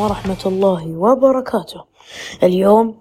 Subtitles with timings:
[0.00, 1.84] ورحمة الله وبركاته.
[2.42, 2.94] اليوم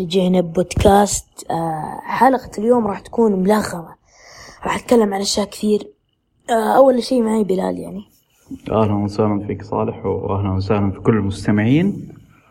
[0.00, 3.94] رجعنا ببودكاست آه، حلقة اليوم راح تكون ملغمة
[4.64, 5.88] راح أتكلم عن أشياء كثير.
[6.50, 8.04] آه، أول شيء معي بلال يعني.
[8.70, 12.08] أهلا وسهلا فيك صالح واهلا وسهلا في كل المستمعين.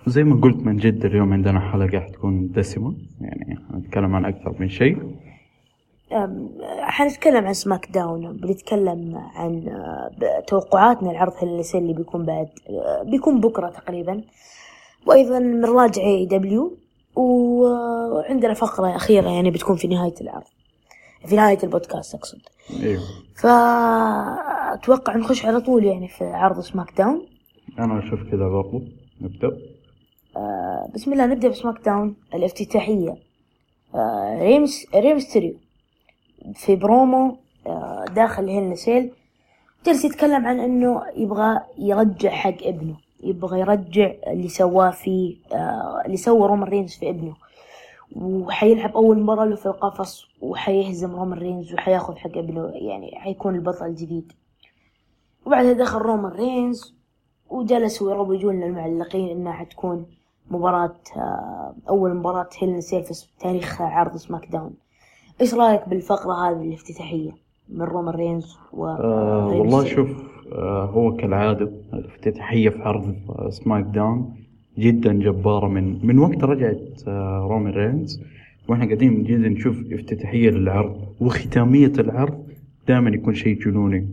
[0.08, 4.70] زي ما قلت من جد اليوم عندنا حلقة حتكون دسمة يعني نتكلم عن أكثر من
[4.70, 4.98] شيء.
[6.82, 13.42] حنتكلم عن سماك داون بنتكلم عن آه، توقعاتنا العرض هالليسين اللي بيكون بعد آه، بيكون
[13.42, 14.24] بكرة تقريبا.
[15.06, 16.78] وأيضا بنراجع AEW
[17.16, 20.44] وعندنا فقرة أخيرة يعني بتكون في نهاية العرض
[21.26, 22.40] في نهاية البودكاست أقصد.
[22.84, 23.04] أيوه
[23.36, 27.26] فأتوقع نخش على طول يعني في عرض سماك داون.
[27.80, 28.82] أنا أشوف كذا برضو.
[29.22, 29.58] نبدأ.
[30.38, 33.16] آه، بسم الله نبدأ ب SmackDown الافتتاحية.
[33.96, 35.54] آه، ري ميستيريو
[36.54, 39.12] في برومو آه، داخل Hell in a Cell.
[39.86, 46.18] جالس يتكلم عن إنه يبغى يرجع حق ابنه يبغى يرجع اللي سواه في آه، اللي
[46.18, 47.36] سوى رومان رينز في ابنه.
[48.16, 53.86] وحيلعب أول مباراة له في القفص وحيهزم رومان رينز وحياخذ حق ابنه يعني حيكون البطل
[53.86, 54.32] الجديد.
[55.46, 56.96] وبعدها دخل رومان رينز
[57.50, 60.06] وجلسوا يروجون للمعلقين إنها حتكون
[60.52, 64.74] مباراة آه، أول مباراة Hell in a Cell في تاريخ عرض SmackDown.
[65.42, 67.32] إيش رأيك بالفقرة هذه الافتتاحية؟
[67.70, 70.10] من رومان رينز و آه والله؟ شوف
[70.52, 74.36] آه هو كالعادة الافتتاحية في عرض آه، SmackDown
[74.78, 78.22] جدا جبارة من من وقت رجعت آه رومان رينز.
[78.68, 82.44] وإحنا قاعدين جدا نشوف افتتاحية للعرض وختامية العرض
[82.88, 84.08] دائما يكون شيء جنوني.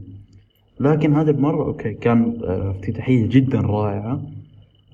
[0.81, 4.23] لكن هذه المرة أوكي كان آه افتتاحية جدا رائعة.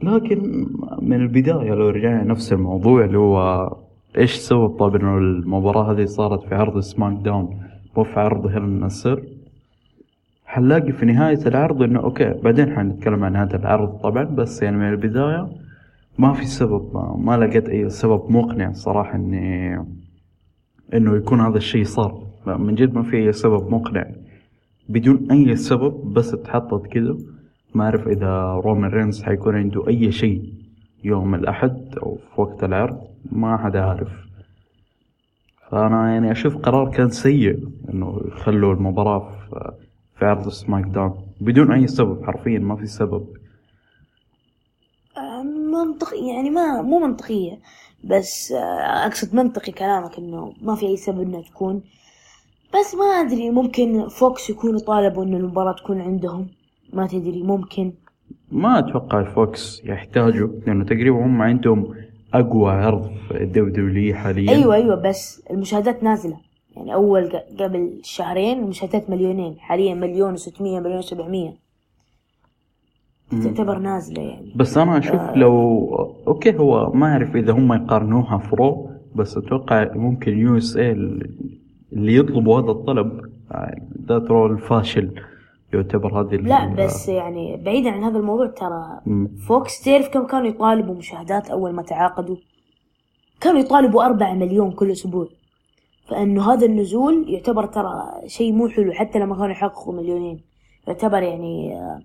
[0.03, 0.67] لكن
[1.03, 3.69] من البداية لو رجعنا نفس الموضوع اللي هو
[4.17, 7.61] إيش سبب طيب إنه المباراة هذه صارت في عرض SmackDown
[7.97, 9.23] مو في عرض Hell in a Cell
[10.45, 14.89] حنلاقي في نهاية العرض إنه أوكي بعدين حنتكلم عن هذا العرض طبعا بس يعني من
[14.89, 15.49] البداية
[16.19, 19.79] ما في سبب ما, ما لقيت أي سبب مقنع صراحة إني
[20.95, 22.27] إنه يكون هذا الشيء صار.
[22.47, 24.07] من جد ما في أي سبب مقنع.
[24.89, 27.17] بدون أي سبب بس اتحطت كذا
[27.75, 30.58] ما أعرف إذا رومان رينز حيكون عنده أي شيء.
[31.05, 33.01] يوم الأحد أو في وقت العرض
[33.33, 34.09] ما حد عارف.
[35.71, 39.33] فأنا يعني أشوف قرار كان سيء إنه يخلوا المباراة
[40.19, 41.27] في, عرض SmackDown.
[41.41, 43.27] بدون أي سبب حرفيا ما في سبب.
[45.17, 47.59] آه، منطقي يعني ما مو منطقية.
[48.05, 51.83] بس آه، أقصد منطقي كلامك إنه ما في أي سبب إنها تكون.
[52.75, 56.49] بس ما أدري ممكن Fox يكونوا طالبوا إن المباراة تكون عندهم.
[56.93, 57.93] ما تدري ممكن.
[58.53, 61.95] ما أتوقع Fox يحتاجوا لأنه تقريبا هم عندهم
[62.35, 64.51] أقوى عرض في ال WWE حاليا.
[64.51, 66.37] أيوة أيوة بس المشاهدات نازلة.
[66.77, 71.53] يعني أول ق- قبل شهرين المشاهدات مليونين حاليا مليون وستمية مليون وسبعمية.
[73.31, 74.53] تعتبر نازلة يعني.
[74.57, 75.85] بس أنا أشوف لو
[76.27, 80.91] أوكي هو ما أعرف إذا هم يقارنوها في Raw بس أتوقع ممكن USA
[81.93, 83.21] اللي يطلبوا هذا الطلب
[84.09, 85.11] ذات Raw الفاشل
[85.73, 89.01] يعتبر هذه لا بس يعني بعيدا عن هذا الموضوع ترى.
[89.49, 92.37] Fox تعرف كم كانوا يطالبوا مشاهدات أول ما تعاقدوا؟
[93.41, 95.29] كانوا يطالبوا أربعة مليون كل أسبوع.
[96.09, 100.41] فإنه هذا النزول يعتبر ترى شيء مو حلو حتى لما كانوا يحققوا مليونين.
[100.89, 102.03] يعتبر يعني آه،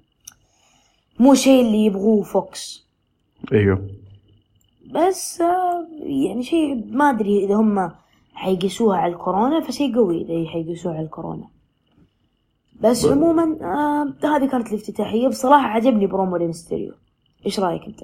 [1.20, 2.88] مو شيء اللي يبغوه Fox.
[3.54, 3.88] إيوه.
[4.92, 7.92] بس آه، يعني شيء ما أدري إذا هم
[8.34, 11.48] حيقيسوها على الكورونا فشيء قوي إذا حيقيسوها على الكورونا.
[12.84, 15.28] بس عموما آه هذه كانت الافتتاحية.
[15.28, 16.92] بصراحة عجبني برومو ريمستيريو
[17.46, 18.00] إيش رأيك أنت؟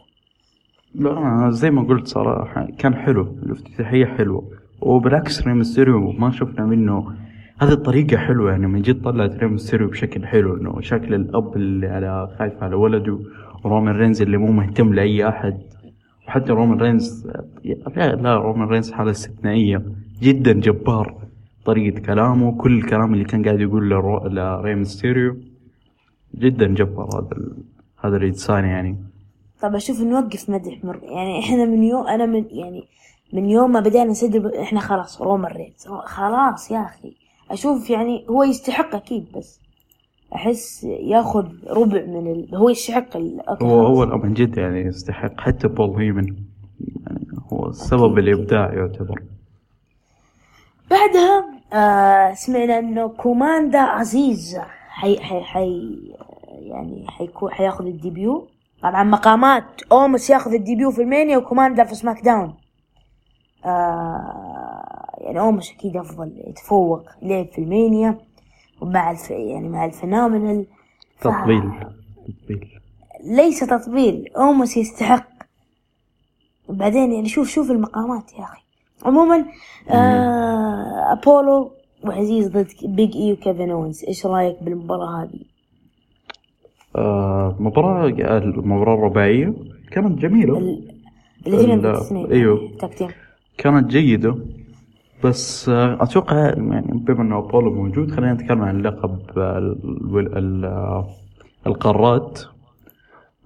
[0.96, 3.22] لا زي ما قلت صراحة كان حلو.
[3.22, 4.44] الافتتاحية حلوة.
[4.82, 7.14] وبالعكس ري ميستيريو ما شفنا منه
[7.62, 8.52] هذه الطريقة حلوة.
[8.52, 12.76] يعني من جد طلعت ري ميستيريو بشكل حلو إنه شكل الأب اللي على خايف على
[12.76, 13.20] ولده.
[13.64, 15.60] ورومان رينز اللي مو مهتم لأي أحد.
[16.28, 17.28] وحتى رومان رينز
[17.96, 19.84] لا, لا رومان رينز حالة استثنائية.
[20.22, 21.29] جدا جبار.
[21.66, 24.28] طريقة كلامه كل الكلام اللي كان قاعد يقول لرو...
[24.28, 25.38] لري ميستيريو
[26.36, 27.58] جدا جبار هذا ال...
[28.04, 28.98] هذا الإنسان يعني.
[29.62, 32.84] طب أشوف نوقف مدح مر يعني إحنا من يوم أنا من يعني
[33.34, 37.16] من يوم ما بدأنا نسجل إحنا خلاص رومان رينز خلاص يا أخي.
[37.52, 39.60] أشوف يعني هو يستحق أكيد بس
[40.36, 42.56] أحس ياخذ ربع من ال...
[42.56, 43.18] هو يستحق
[43.62, 43.86] هو.
[43.86, 45.42] هو من جد يعني يستحق.
[45.42, 46.36] حتى بول هيمن
[47.08, 49.24] يعني هو سبب الإبداع يعتبر.
[50.92, 54.60] بعدها آه سمعنا إنه كوماندر عزيز.
[54.89, 56.00] حي حي حي
[56.50, 58.48] يعني حيكون حياخذ ال debut.
[58.83, 62.54] طبعا مقامات أومس ياخذ الديبيو في ألمانيا وكوماندا في سماك داون.
[63.66, 68.18] آه يعني أوموس أكيد أفضل يتفوق لعب في WrestleMania
[68.81, 70.66] ومع الف يعني مع ال phenomenal
[71.18, 71.72] ف- تطبيل
[72.27, 72.80] تطبيل.
[73.24, 75.27] ليس تطبيل أوموس يستحق.
[76.69, 78.62] بعدين يعني شوف شوف المقامات يا أخي.
[79.06, 79.46] عموما
[79.90, 81.72] آه أبولو
[82.04, 85.40] وعزيز ضد بيج إي وكيفن أوينز إيش رأيك بالمباراة هذه؟
[86.96, 88.07] آه مباراة
[88.38, 89.54] المباراة الرباعية
[89.92, 90.57] كانت جميلة.
[90.57, 90.92] ال-
[91.48, 93.10] الاثنين ضد team
[93.57, 94.36] كانت جيدة.
[95.24, 100.66] بس آه، أتوقع يعني بما أنه أبولو موجود خلينا نتكلم عن لقب آه، ال- ال-
[100.66, 101.07] آه،
[101.68, 102.40] القارات.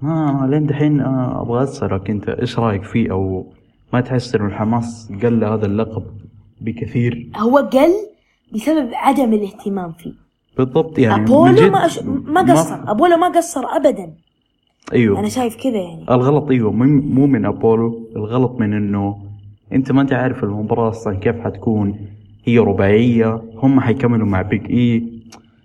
[0.02, 3.46] ما لين دحين آه، أبغى أسألك أنت إيش رأيك فيه أو
[3.94, 6.04] ما تحس إنه الحماس قل هذا اللقب
[6.62, 7.94] بكثير؟ هو قل
[8.54, 10.14] بسبب عدم الاهتمام فيه.
[10.58, 12.00] بالضبط يعني ابولو ما, أش...
[12.04, 14.14] ما قصر ابولو ما قصر ابدا.
[14.94, 15.20] أيوه.
[15.20, 16.06] أنا شايف كذا يعني.
[16.12, 19.18] الغلط أيوه مو من ابولو الغلط من إنه
[19.74, 22.08] أنت ما أنت عارف المباراة أصلا كيف حتكون
[22.46, 25.23] هي رباعية هم حيكملوا مع بيج اي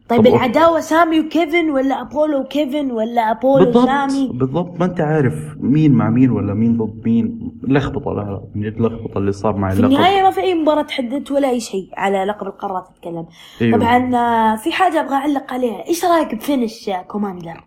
[0.09, 4.79] طيب العداوة سامي وكيفن ولا أبولو وكيفن ولا أبولو بالضبط سامي؟ بالضبط.
[4.81, 7.53] ما أنت عارف مين مع مين ولا مين ضد مين.
[7.63, 10.55] لخبطة لا لا من جد لخبطة اللي صار مع في اللقب النهايه ما في أي
[10.55, 13.27] مباراة تحددت ولا أي شيء على لقب القارات أتكلم.
[13.61, 13.79] أيوه.
[13.79, 15.87] طبعا آه، في حاجة أبغى أعلق عليها.
[15.89, 17.65] إيش رأيك بفينش آه، كوماندر؟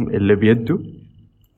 [0.00, 0.78] اللي بيده؟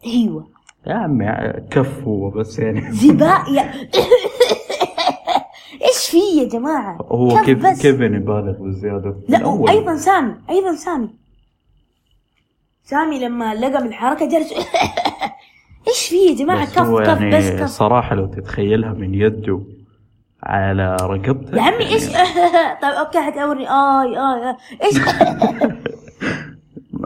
[0.06, 0.46] أيوه.
[0.86, 1.26] يا عمي
[1.70, 2.92] كف هو بس يعني.
[2.92, 3.72] زباء يا
[5.84, 7.66] إيش في يا جماعة؟ هو كيف.
[7.66, 8.72] كيفن يبالغ من
[9.28, 9.70] لا.
[9.70, 11.08] أيضا سامي أيضا سامي.
[12.84, 14.52] سامي لما لقى من الحركه جالس
[15.88, 17.64] إيش في يا جماعة؟ كف كف يعني بس كف.
[17.64, 19.60] صراحة لو تتخيلها من يده
[20.42, 22.06] على رقبته يا عمي يعني إيش
[22.82, 24.56] طيب أوكي حتوري آي آي.
[24.82, 24.94] إيش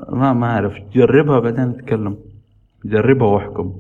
[0.09, 0.75] ما ما أعرف.
[0.95, 2.19] جربها بعدين نتكلم
[2.85, 3.75] جربها وأحكم.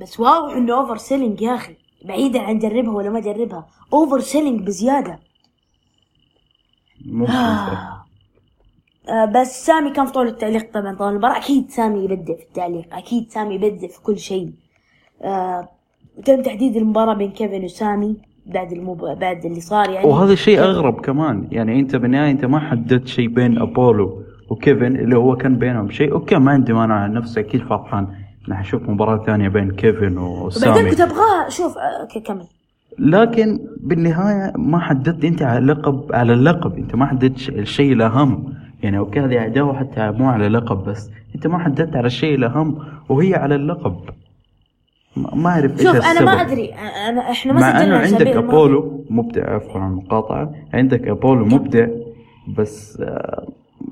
[0.00, 1.76] بس واضح إنه over selling يا أخي.
[2.04, 3.66] بعيدا عن جربها ولا ما جربها.
[3.92, 5.18] over selling بزيادة.
[7.06, 8.06] ممكن صح.
[9.08, 12.96] آه بس سامي كان في طول التعليق طبعا طول المباراة أكيد سامي يبدع في التعليق.
[12.96, 14.52] أكيد سامي يبدع في كل شيء.
[15.22, 15.68] آه
[16.24, 18.16] تم تحديد المباراة بين كيفن وسامي
[18.46, 19.18] بعد المب...
[19.20, 20.08] بعد اللي صار يعني.
[20.08, 21.48] وهذا الشيء أغرب كمان.
[21.52, 26.12] يعني أنت بالنهاية أنت ما حددت شيء بين أبولو وكيفن اللي هو كان بينهم شيء.
[26.12, 28.17] okay ما عندي مانع عن نفسي أكيد فرحان.
[28.48, 32.44] ان أشوف مباراة ثانية بين كيفن وسامي كنت أبغاه شوف آه، okay كمل.
[32.98, 36.78] لكن بالنهاية ما حددت أنت على اللقب على اللقب.
[36.78, 41.10] أنت ما حددت الشيء الاهم يعني okay هذه عداوه حتى مو على لقب بس.
[41.34, 42.78] أنت ما حددت على الشيء الاهم
[43.08, 43.96] وهي على اللقب.
[45.16, 46.48] ما ما أعرف إيش شوف أنا ما السبب.
[46.50, 46.74] أدري.
[47.08, 48.26] أنا إحنا ما مع إنه عندك.
[48.26, 51.86] أبولو مبدع عفوا عن المقاطعه عندك أبولو مبدع
[52.58, 53.48] بس آه،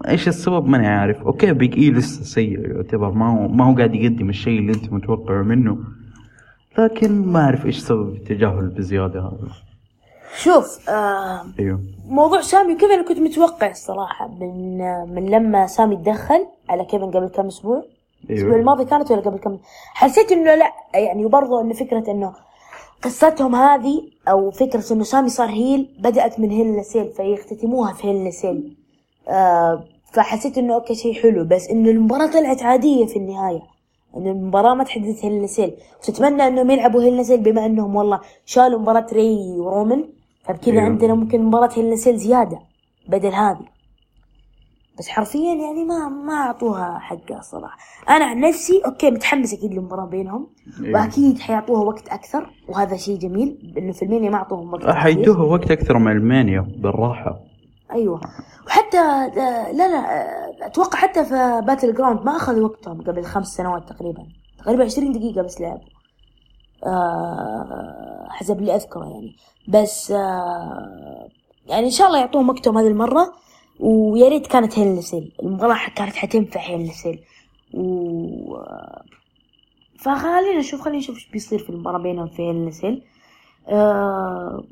[0.08, 1.22] إيش السبب؟ ماني عارف.
[1.22, 4.92] okay Big E لسه سيء يعتبر ما هو ما هو قاعد يقدم الشيء اللي أنت
[4.92, 5.78] متوقعه منه.
[6.78, 9.48] لكن ما أعرف إيش سبب التجاهل بزيادة هذا.
[10.36, 11.80] شوف آه أيوه.
[12.08, 14.78] موضوع سامي وكيفن أنا كنت متوقع الصراحة من
[15.14, 17.84] من لما سامي تدخل على كيفن قبل كم أسبوع؟
[18.30, 19.58] الأسبوع أيوه الماضي كانت ولا قبل كم؟
[19.94, 22.32] حسيت إنه لا يعني وبرضه إنه فكرة إنه
[23.02, 28.28] قصتهم هذه أو فكرة إنه سامي صار هيل بدأت من هيل لسيل فيختتموها في هيل
[28.28, 28.76] لسيل.
[30.12, 31.44] فحسيت إنه okay شيء حلو.
[31.44, 33.62] بس إنه المباراة طلعت عادية في النهاية.
[34.16, 38.80] إنه المباراة ما تحدث هيل لسيل وتتمنى إنهم يلعبوا هيل لسيل بما إنهم والله شالوا
[38.80, 40.04] مباراة ري ورومان
[40.44, 40.84] فبكذا أيوه.
[40.84, 42.58] عندنا ممكن مباراة Hell in a Cell زيادة
[43.08, 43.64] بدل هذه.
[44.98, 47.78] بس حرفيا يعني ما ما أعطوها حقها صراحة.
[48.08, 50.46] أنا عن نفسي okay متحمس أكيد للمباراة بينهم.
[50.84, 51.00] أيوه.
[51.00, 52.50] وأكيد حيعطوها وقت أكثر.
[52.68, 53.74] وهذا شيء جميل.
[53.78, 54.86] إنه في المانيا ما أعطوهم وقت.
[54.86, 57.40] حيدوها وقت أكثر من المانيا بالراحة.
[57.92, 58.20] أيوه.
[58.66, 64.26] وحتى لا لا أتوقع حتى في Battleground ما أخذ وقتهم قبل خمس سنوات تقريبا.
[64.58, 65.88] تقريبا 20 دقيقة بس لعبوا.
[66.86, 69.36] آه حسب اللي أذكره يعني.
[69.68, 71.28] بس آه
[71.66, 73.32] يعني إن شاء الله يعطوهم وقتهم هذه المرة.
[73.80, 77.20] ويا ريت كانت Hell in a Cell المباراة كانت حتنفع Hell in a Cell
[77.74, 78.56] و
[79.98, 83.04] فخلينا نشوف خلينا نشوف إيش بيصير في المباراة بينهم في Hell in a Cell
[83.68, 84.64] آه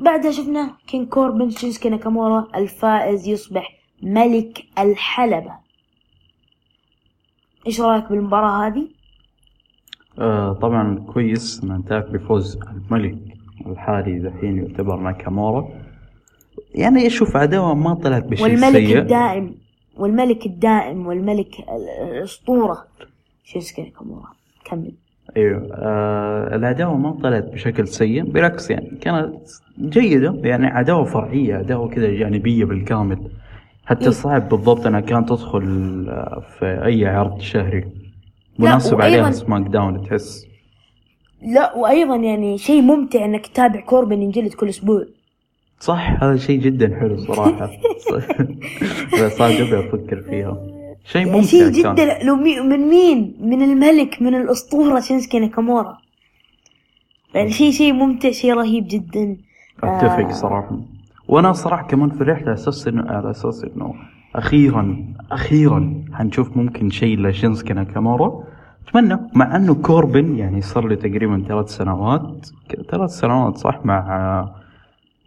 [0.00, 5.52] بعدها شفنا كينج كوربن شينسكي ناكامورا الفائز يصبح ملك الحلبة.
[7.66, 8.88] إيش رأيك بالمباراة هذه؟
[10.18, 12.58] آه طبعا كويس ان انتهت بفوز
[12.90, 13.18] الملك
[13.66, 15.68] الحالي دحين يعتبر ناكامورا.
[16.74, 18.98] يعني أشوف عداوة ما طلعت بشيء والملك سيء.
[18.98, 19.54] الدائم
[19.96, 22.86] والملك الدائم والملك ال- الأسطورة
[23.44, 24.32] شينسكي ناكامورا.
[24.64, 24.92] كمل.
[25.36, 29.36] أيوه آه العداوة ما طلعت بشكل سيء بالعكس يعني كانت
[29.80, 33.30] جيدة يعني عداوة فرعية عداوة كذا جانبية بالكامل.
[33.86, 34.10] حتى إيه.
[34.10, 37.84] صعب بالضبط انها كانت تدخل آه، في أي عرض شهري.
[38.58, 40.46] مناسب عليها سماك داون تحس.
[41.42, 45.04] لا وأيضا يعني شيء ممتع إنك تتابع كوربن ينجلد كل أسبوع.
[45.80, 47.70] صح هذا شيء جدا حلو صراحة.
[49.22, 50.56] بس صادق أبي أفكر فيها.
[51.04, 51.94] شيء يعني ممتع شيء كان.
[51.94, 52.22] جدا.
[52.22, 55.98] لو مي من مين؟ من الملك من الأسطورة شينسكي ناكامورا.
[57.34, 59.36] يعني شيء شيء ممتع شيء رهيب جدا.
[59.82, 60.32] أتفق آه.
[60.32, 60.78] صراحة.
[61.28, 63.94] وأنا صراحة كمان فرحت على أساس انه على أساس إنه
[64.34, 68.44] أخيرا أخيرا حنشوف ممكن شيء لشينسكي ناكامورا
[68.88, 69.18] أتمنى.
[69.34, 72.46] مع إنه كوربن يعني صار له تقريبا ثلاث سنوات.
[72.90, 74.48] ثلاث سنوات صح؟ مع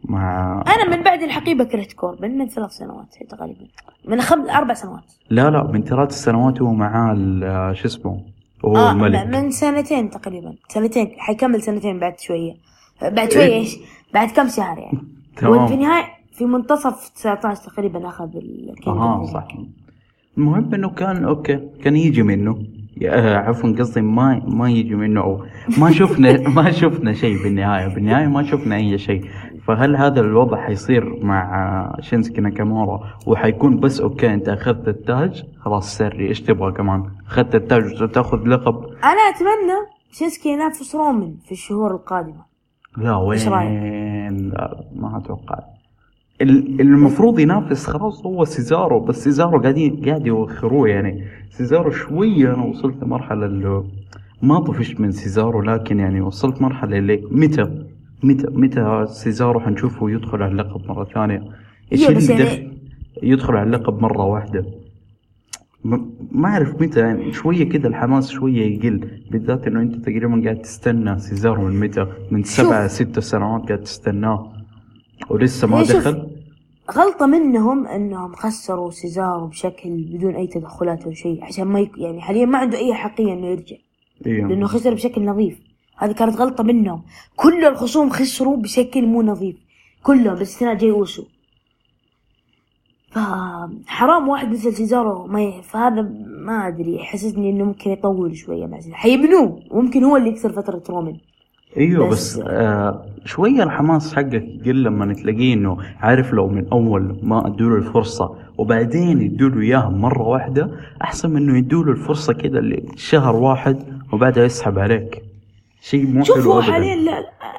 [0.04, 3.60] مع أنا من بعد الحقيبة كرهت كوربن من ثلاث سنوات تقريبا.
[4.08, 5.04] من خمس أربع سنوات.
[5.30, 8.22] لا لا من ثلاث سنوات هو معاه ال- شو اسمه؟
[8.66, 9.26] هو آه الملك.
[9.28, 10.54] من سنتين تقريبا.
[10.68, 12.54] سنتين حيكمل سنتين بعد شوية.
[13.02, 13.54] بعد شوية إيه.
[13.60, 13.78] إيش؟
[14.14, 15.00] بعد كم شهر يعني؟
[15.38, 15.64] تمام.
[15.64, 19.48] وفي النهايه في منتصف 19 تقريبا أخذ ال King أها صح.
[20.38, 21.60] المهم إنه كان okay.
[21.84, 22.66] كان يجي منه.
[23.06, 25.46] آه، عفوا قصدي ما ما يجي منه أو
[25.78, 27.88] ما شفنا ما شفنا شيء بالنهاية.
[27.88, 29.22] بالنهاية ما شفنا أي شيء.
[29.68, 36.28] فهل هذا الوضع حيصير مع شينسكي ناكامورا وحيكون بس okay أنت أخذت التاج؟ خلاص sorry.
[36.28, 39.78] إيش تبغى كمان؟ أخذت التاج وتأخذ لقب؟ أنا أتمنى
[40.12, 42.51] شينسكي ينافس رومان في الشهور القادمة.
[42.98, 43.40] لا وين
[44.50, 45.60] لا ما أتوقع.
[46.42, 51.24] ال- المفروض ينافس خلاص هو سيزارو بس سيزارو قاعدين قاعد يوخروه يعني.
[51.50, 53.84] سيزارو شوية أنا وصلت لمرحلة اللي
[54.42, 57.86] ما طفشت من سيزارو لكن يعني وصلت مرحلة اللي متى؟
[58.24, 61.44] متى متى سيزارو حنشوفه يدخل على اللقب مرة ثانية؟
[61.92, 62.72] إيش اللي يعني- دخل
[63.24, 64.66] يدخل على اللقب مرة واحدة.
[65.84, 71.20] ما أعرف متى يعني شوية كده الحماس شوية يقل بالذات إنه أنت تقريبا قاعد تستنى
[71.20, 74.54] سيزارو من متى؟ من سبعة ست سنوات قاعد تستناه.
[75.30, 75.86] ولسه ما إيه،.
[75.86, 76.28] دخل؟
[76.92, 81.98] غلطة منهم إنهم خسروا سيزارو بشكل بدون أي تدخلات أو شيء عشان ما يك...
[81.98, 83.76] يعني حاليا ما عنده أي حقية إنه يرجع.
[84.26, 85.60] أيوه لأنه خسر بشكل نظيف.
[85.98, 87.02] هذه كانت غلطة منهم.
[87.36, 89.56] كل الخصوم خسروا بشكل مو نظيف.
[90.04, 91.24] كلهم باستثناء جاي اوسو
[93.12, 95.62] فحرام واحد مثل سيزارو ما ي...
[95.64, 96.02] فهذا
[96.46, 100.84] ما أدري حسسني إنه ممكن يطول شوية مع سيزارو حيبنوه وممكن هو اللي يكسر فترة
[100.90, 101.18] رومان
[101.78, 104.34] أيوه بس- بس, آه شوية الحماس حقك
[104.66, 110.22] يقل لما تلاقيه إنه عارف لو من أول ما أدوله الفرصة وبعدين يدوله إياها مرة
[110.28, 113.78] واحدة أحسن من إنه يدوله الفرصة كده اللي شهر واحد
[114.14, 115.22] وبعدها يسحب عليك.
[115.82, 116.72] شيء مو شوف حلو هو ابدا.
[116.72, 117.12] حاليا لا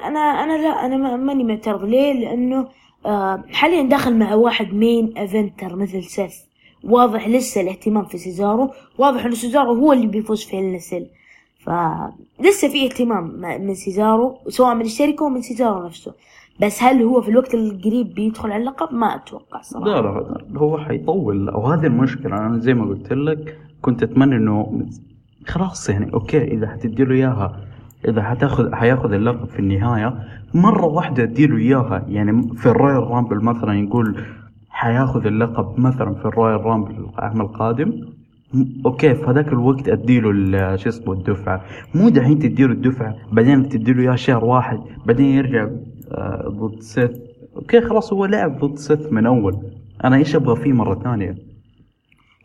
[0.07, 1.83] أنا أنا لا أنا ما- ماني معترض.
[1.85, 2.67] ليه؟ لأنه
[3.51, 6.35] حاليا داخل مع واحد main eventer مثل سيث
[6.83, 8.71] واضح لسه الاهتمام في سيزارو.
[8.97, 11.05] واضح إنه سيزارو هو اللي بيفوز في النسل
[11.59, 16.13] فلسه في اهتمام من سيزارو سواء من الشركة ومن سيزارو نفسه.
[16.61, 19.85] بس هل هو في الوقت القريب بيدخل على اللقب؟ ما أتوقع صراحة.
[19.85, 20.59] لا لا.
[20.59, 21.49] هو حيطول.
[21.49, 24.87] وهذه المشكلة أنا زي ما قلت لك كنت أتمنى إنه
[25.47, 27.59] خلاص يعني okay إذا حتديله إياها
[28.07, 32.05] إذا حتاخذ حيأخذ اللقب في النهاية مرة واحدة أديله إياها.
[32.07, 34.25] يعني في ال Royal Rumble مثلا يقول
[34.69, 38.13] حياخذ اللقب مثلا في ال Royal Rumble العام القادم.
[38.85, 41.61] okay في هذاك الوقت أديله شو اسمه الدفعة.
[41.95, 45.69] مو دحين تديله الدفعة بعدين تديله اياها شهر واحد بعدين يرجع
[46.11, 47.11] آه، ضد سيث.
[47.55, 49.57] okay خلاص هو لعب ضد سيث من أول.
[50.03, 51.35] أنا إيش أبغى فيه مرة ثانية؟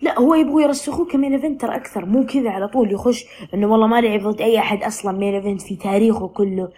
[0.03, 2.07] لا هو يبغوا يرسخوه ك main eventer أكثر.
[2.07, 3.25] مو كذا على طول يخش
[3.55, 6.69] إنه والله ما لعب ضد أي أحد أصلا main event في تاريخه كله.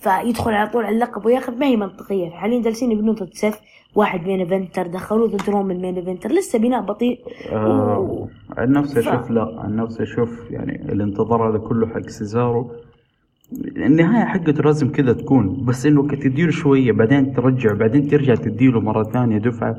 [0.00, 2.30] فيدخل على طول على اللقب وياخذ ما هي منطقية.
[2.30, 3.60] حاليا جالسين يبنون ضد سيث
[3.94, 7.18] واحد main eventer دخلوه ضد رومان main eventer لسه بناء بطيء.
[7.52, 8.28] آه
[8.58, 9.54] عن نفسي ف- أشوف لا.
[9.60, 12.70] عن نفسي أشوف يعني الانتظار هذا كله حق سيزارو.
[13.76, 19.02] النهاية حقته لازم كذا تكون بس إنه تديله شوية بعدين ترجع بعدين ترجع تديله مرة
[19.02, 19.76] ثانية دفعة.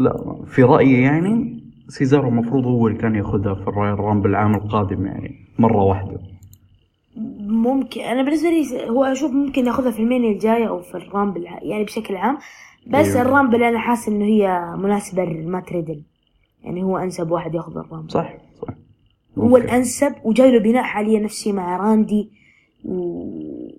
[0.00, 4.54] لا في رأيي يعني سيزارو المفروض هو اللي كان ياخذها في ال Royal Rumble العام
[4.54, 6.18] القادم يعني مرة واحدة.
[7.16, 11.01] ممكن أنا بالنسبة لي هو أشوف ممكن ياخذها في ال Mania الجاية أو في ال
[11.01, 12.38] Rumble يعني بشكل عام.
[12.86, 13.22] بس أيوة.
[13.22, 16.02] ال Rumble أنا حاسس إنه هي مناسبة لمات ريدل
[16.64, 18.10] يعني هو أنسب واحد ياخذ ال Rumble.
[18.10, 18.68] صح صح.
[19.38, 19.62] هو ممكن.
[19.62, 22.30] الأنسب وجاي له بناء حاليا نفسي مع راندي
[22.84, 23.70] و-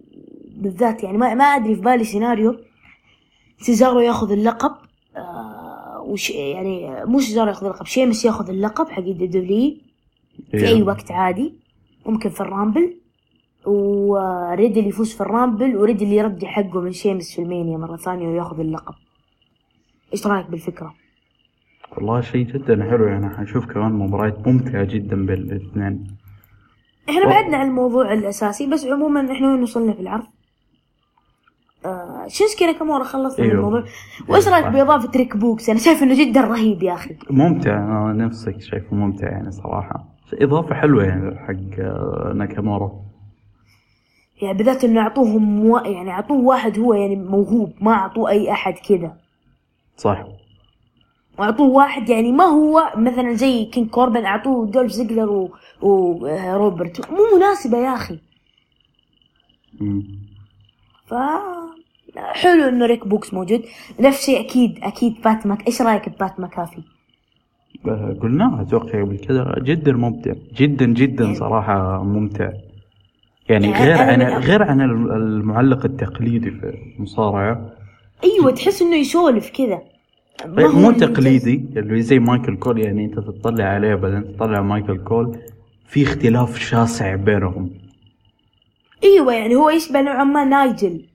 [0.55, 2.55] بالذات يعني ما ما أدري في بالي سيناريو.
[3.59, 4.71] سيزارو ياخذ اللقب
[5.17, 9.77] آه وش يعني مو سيزارو ياخذ اللقب شيمس ياخذ اللقب حق ال
[10.51, 10.67] WWE.
[10.67, 11.53] أي وقت عادي.
[12.05, 12.97] ممكن في ال Rumble.
[13.65, 18.27] وريدل يفوز في ال Rumble وريدل يرد حقه من شيمس في ال Mania مرة ثانية
[18.27, 18.93] وياخذ اللقب
[20.13, 20.93] إيش رأيك بالفكرة؟
[21.97, 26.07] والله شيء جدا حلو يعني حنشوف كمان مباريات ممتعة جدا بين الاثنين
[27.09, 30.23] إحنا و- بعدنا عن الموضوع الأساسي بس عموما إحنا وين وصلنا في العرض؟
[31.85, 33.55] آه شينسكي ناكامورا خلصنا أيوه.
[33.57, 33.83] الموضوع
[34.27, 34.69] وإيش رأيك صح.
[34.71, 39.27] بإضافة ريك بوغز؟ أنا شايف إنه جدا رهيب يا أخي ممتع أنا نفسك شايفه ممتع
[39.29, 42.91] يعني صراحة إضافة حلوة يعني حق آه، ناكامورا
[44.41, 45.77] يعني بالذات إنه اعطوهم و...
[45.77, 49.17] يعني اعطوه واحد هو يعني موهوب ما أعطوه أي أحد كذا
[49.97, 50.25] صح.
[51.39, 55.49] واعطوه واحد يعني ما هو مثلا زي كينج كوربن أعطوه دولف زيجلر و...
[55.81, 58.19] وروبرت مو مناسبة يا أخي.
[59.81, 60.03] مم.
[61.05, 61.13] ف
[62.15, 63.61] حلو إنه ريك بوغز موجود.
[63.99, 66.81] نفس الشيء أكيد أكيد بات إيش رأيك ببات مكافي؟
[67.87, 69.55] آه، قلناها أتوقع قبل كذا.
[69.59, 72.51] جدا ممتع جدا جدا صراحة ممتع.
[73.49, 77.73] يعني يعني غير عن غير عن المعلق التقليدي في المصارعة.
[78.23, 79.81] أيوه تحس إنه يسولف كذا.
[80.45, 85.37] هو مو تقليدي اللي زي مايكل كول يعني أنت تطلع عليه بعدين تطلع مايكل كول
[85.87, 87.69] في اختلاف شاسع بينهم.
[89.03, 91.05] أيوه يعني هو يشبه نوعا ما نايجل.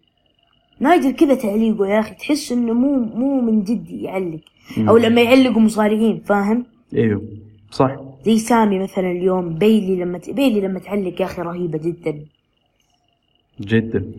[0.81, 4.41] نايجل كذا تعليقه يا أخي تحس إنه مو مو من جد يعلق.
[4.79, 7.23] أو لما يعلقوا مصارعين فاهم؟ أيوه
[7.71, 7.97] صح.
[8.27, 10.31] زي سامي مثلا اليوم بيلي لما ت...
[10.31, 12.27] بيلي لما تعلق يا أخي رهيبة جدا.
[13.61, 14.13] جدا.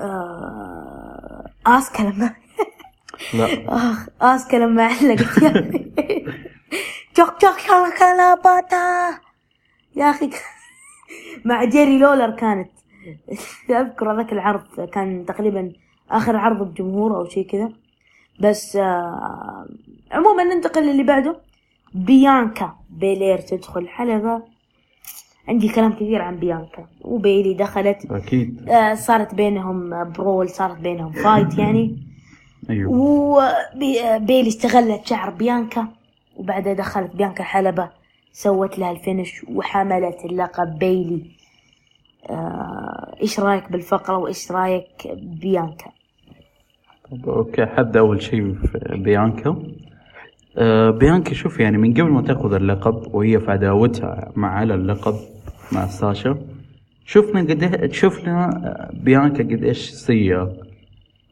[0.00, 1.50] آه...
[1.66, 2.34] آسكا لما
[3.34, 3.46] لا.
[3.90, 5.92] آخ آسكا لما علقت يا أخي.
[7.14, 9.18] تشوك تشوك شالا كلا باتا.
[9.96, 10.30] يا أخي
[11.44, 12.70] مع جيري لولر كانت.
[13.70, 15.72] أذكر هذاك العرض كان تقريبا
[16.10, 17.72] آخر عرض بجمهور أو شيء كذا.
[18.40, 19.66] بس آه
[20.12, 21.51] عموما ننتقل للي بعده.
[21.94, 22.76] بيانكا.
[22.90, 24.42] بيلير تدخل الحلبة
[25.48, 26.86] عندي كلام كثير عن بيانكا.
[27.00, 28.10] وبيلي دخلت.
[28.10, 28.68] أكيد.
[28.68, 31.96] آه صارت بينهم brawl صارت بينهم fight يعني.
[32.70, 32.92] أيوه.
[32.92, 35.88] وبيلي استغلت شعر بيانكا.
[36.36, 37.90] وبعدها دخلت بيانكا الحلبة
[38.32, 40.78] سوت لها ال finish وحملت اللقب.
[40.78, 41.30] بيلي
[42.30, 45.90] آه، إيش رأيك بالفقرة وإيش رأيك بيانكا؟
[47.26, 49.62] okay حبدا أول شيء في بيانكا؟
[50.58, 55.14] آه بيانكا شوف يعني من قبل ما تأخذ اللقب وهي في عداوتها مع على اللقب
[55.72, 56.38] مع ساشا
[57.06, 60.52] شفنا قد شفنا آه، بيانكا قد إيش سيئة.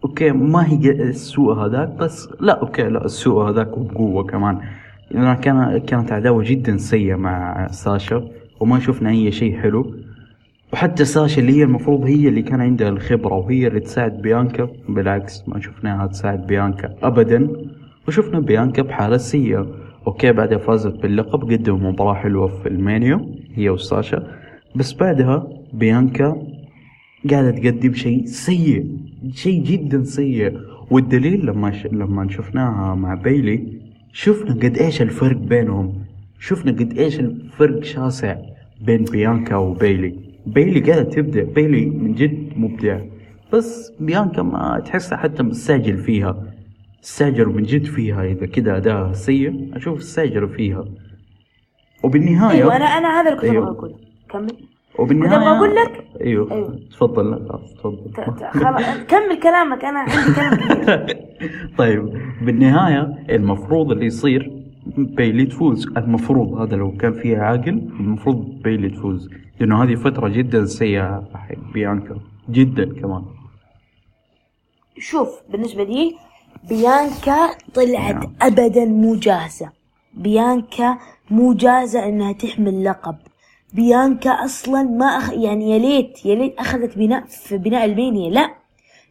[0.05, 4.61] okay ما هي السوء هذاك بس لا okay لا السوء هذاك وبقوة كمان.
[5.11, 8.28] لأنها كان كانت عداوة جدا سيئة مع ساشا
[8.61, 9.94] وما شفنا أي شيء حلو.
[10.72, 14.68] وحتى ساشا اللي هي المفروض هي اللي كان عندها الخبرة وهي اللي تساعد بيانكا.
[14.88, 17.48] بالعكس ما شفناها تساعد بيانكا أبدا.
[18.08, 19.66] وشفنا بيانكا بحالة سيئة.
[20.07, 24.26] okay بعدها فازت باللقب قدموا مباراة حلوة في ال Mania هي وساشا.
[24.76, 26.42] بس بعدها بيانكا
[27.30, 28.86] قاعدة تقدم شيء سيء
[29.32, 30.58] شيء جدا سيء.
[30.90, 31.86] والدليل لما ش...
[31.86, 33.80] لما شفناها مع بيلي
[34.12, 35.94] شفنا قد إيش الفرق بينهم.
[36.38, 38.36] شفنا قد إيش الفرق شاسع
[38.80, 40.14] بين بيانكا وبيلي.
[40.46, 43.00] بيلي قاعدة تبدع بيلي من جد مبدع.
[43.52, 46.49] بس بيانكا ما تحسها حتى مستعجل فيها.
[47.04, 50.84] استعجلوا من جد فيها إذا كذا اداء سيء أشوف استعجلوا فيها.
[52.04, 53.56] وبالنهاية أيوه أنا أنا هذا اللي كنت.
[53.56, 53.94] أبغى أقوله.
[54.30, 54.52] كمل.
[54.98, 56.78] وبالنهاية كنت أقول لك- أيوه, أيوه.
[56.90, 58.10] تفضل لا خلاص تفضل.
[59.08, 61.18] كمل كلامك أنا عندي كلام كثير
[61.78, 64.52] طيب بالنهاية المفروض اللي يصير
[64.96, 67.68] بيلي تفوز المفروض هذا لو كان فيها عاقل
[68.00, 72.16] المفروض بيلي تفوز لأنه هذه فترة جدا سيئة حق بيانكا
[72.50, 73.22] جدا كمان.
[74.98, 76.14] شوف بالنسبة لي
[76.68, 79.70] بيانكا طلعت أبدا مو جاهزة
[80.14, 80.99] بيانكا
[81.31, 83.16] مو جاهزة إنها تحمل لقب.
[83.75, 85.33] بيانكا أصلا ما أخ...
[85.33, 88.31] يعني يا ليت يا ليت أخذت بناء في بناء ال Mania.
[88.31, 88.51] لا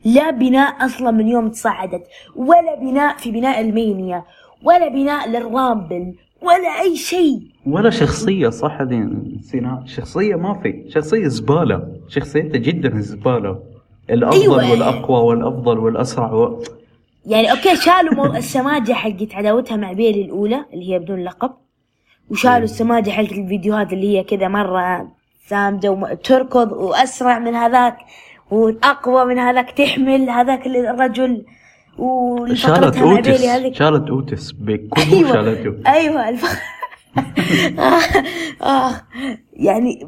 [0.05, 2.03] لا بناء أصلا من يوم تصعدت
[2.35, 4.23] ولا بناء في بناء ال Mania
[4.63, 7.41] ولا بناء لل Rumble ولا أي شيء.
[7.65, 9.09] ولا شخصية صح هذه
[9.39, 10.85] نسيناها شخصية ما في.
[10.89, 11.87] شخصية زبالة.
[12.07, 13.59] شخصيتها جدا زبالة.
[14.09, 14.71] الأفضل أيوة.
[14.71, 16.63] والأقوى والأفضل والأسرع و...
[17.29, 18.25] يعني أوكي شالوا مو...
[18.25, 21.51] السماجة حقت عداوتها مع بيلي الأولى اللي هي بدون لقب.
[22.29, 25.11] وشالوا السماجة حقت الفيديوهات اللي هي كذا مرة
[25.47, 27.97] سامجة وتركض وأسرع من هذاك
[28.51, 31.45] وأقوى من هذاك تحمل هذاك الرجل.
[31.97, 33.75] شالت والفقرتها مع بيلي أوتس هذيك.
[33.75, 35.33] شالت أوتس بكله أيوه.
[35.33, 36.45] شالته أيوه الف...
[37.79, 37.99] آه.
[38.65, 39.01] آه.
[39.53, 40.07] يعني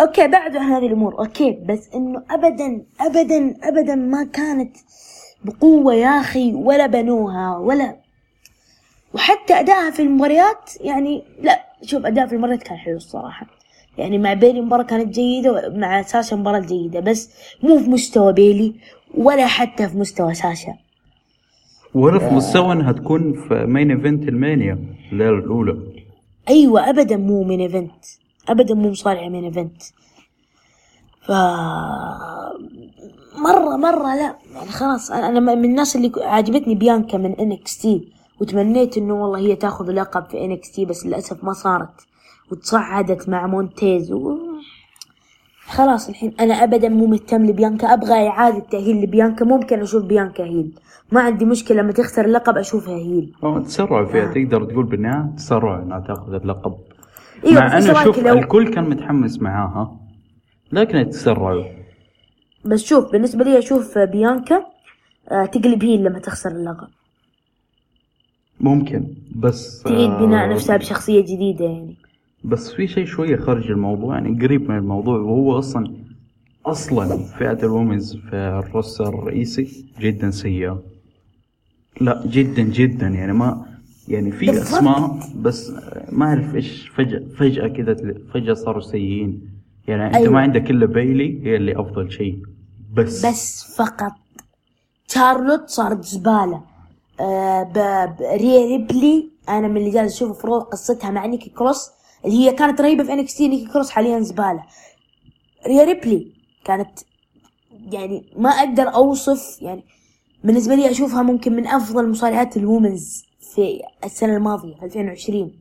[0.00, 4.76] أوكي بعدوا عن هذه الأمور أوكي بس إنه ابدا ابدا ابدا ما كانت
[5.44, 7.96] بقوة يا أخي ولا بنوها ولا.
[9.14, 13.46] وحتى أدائها في المباريات يعني لا شوف اداء في المباريات كان حلو الصراحة.
[13.98, 17.30] يعني مع بيلي مباراة كانت جيدة ومع ساشا مباراة جيدة بس
[17.62, 18.74] مو في مستوى بيلي
[19.14, 20.74] ولا حتى في مستوى ساشا.
[21.94, 24.78] ولا في مستوى إنها تكون في main event المانيا
[25.12, 25.78] الليلة الأولى.
[26.48, 28.04] أيوه ابدا مو main event
[28.48, 29.82] ابدا مو مصارع main event
[31.22, 31.30] ف
[33.36, 34.36] مره مرة لا.
[34.54, 38.08] يعني خلاص أنا أنا من الناس اللي عجبتني بيانكا من NXT
[38.40, 42.06] وتمنيت إنه والله هي تاخذ لقب في NXT بس للأسف ما صارت
[42.52, 44.38] وتصعدت مع مونتيز و...
[45.66, 46.32] خلاص الحين.
[46.40, 50.72] أنا ابدا مو مهتم لبيانكا أبغى إعادة تأهيل لبيانكا ممكن أشوف بيانكا هيل.
[51.12, 53.32] ما عندي مشكلة لما تخسر اللقب أشوفها هيل.
[53.44, 54.32] هو تسرع فيها آه.
[54.32, 56.74] تقدر تقول بالنهاية تسرع إنها تاخذ اللقب.
[57.44, 59.96] إيوه مع بس أنه إيش شوف رأيك لو الكل كان متحمس معاها
[60.72, 61.81] لكن تسرعوا.
[62.64, 64.66] بس شوف بالنسبة لي أشوف بيانكا
[65.30, 66.88] آه، تقلب هيل لما تخسر اللقب.
[68.60, 69.04] ممكن
[69.36, 71.96] بس تعيد بناء آه، نفسها بشخصية جديدة يعني.
[72.44, 75.92] بس في شيء شوية خارج الموضوع يعني قريب من الموضوع وهو أصلا
[76.66, 80.82] أصلا فئة الومنز في الروستر الرئيسي جدا سيئة.
[82.00, 83.66] لا جدا جدا يعني ما
[84.08, 84.50] يعني في.
[84.50, 85.72] أسماء بس
[86.12, 89.40] ما أعرف إيش فجأة فجأة كذا فجأة صاروا سيئين.
[89.88, 90.32] يعني أنت أيوة.
[90.32, 92.38] ما عندك إلا بيلي هي اللي أفضل شيء.
[92.92, 93.26] بس.
[93.26, 94.12] بس فقط.
[95.08, 96.62] شارلوت صارت زباله
[97.20, 98.16] آه.
[98.20, 101.90] ريا ريبلي أنا من اللي جالس أشوف قصتها مع نيكي كروس
[102.24, 104.62] اللي هي كانت رهيبة في NXT نيكي كروس حاليا زبالة.
[105.66, 106.32] ريا ريبلي
[106.64, 106.98] كانت
[107.92, 109.84] يعني ما أقدر أوصف يعني
[110.44, 113.24] بالنسبة لي أشوفها ممكن من أفضل مصارعات ال women's
[113.54, 115.52] في السنة الماضية 2020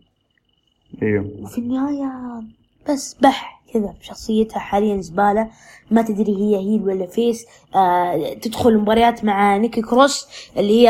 [1.02, 2.44] أيوه وفي النهاية
[2.90, 3.61] بس بح.
[3.74, 5.50] كذا شخصيتها حاليا زبالة.
[5.92, 7.46] ما تدري هي heel ولا face.
[7.76, 10.90] آه تدخل مباريات مع نيكي كروس اللي هي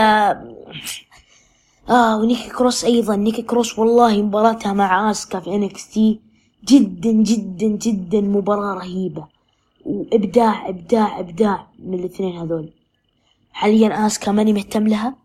[1.89, 3.15] آه ونيكي كروس أيضا.
[3.15, 6.19] نيكي كروس والله مباراتها مع آسكا في NXT
[6.65, 9.27] جدا جدا جدا مباراة رهيبة.
[9.85, 12.73] وإبداع إبداع إبداع من الاثنين هذول.
[13.51, 15.20] حاليا آسكا ماني مهتم لها.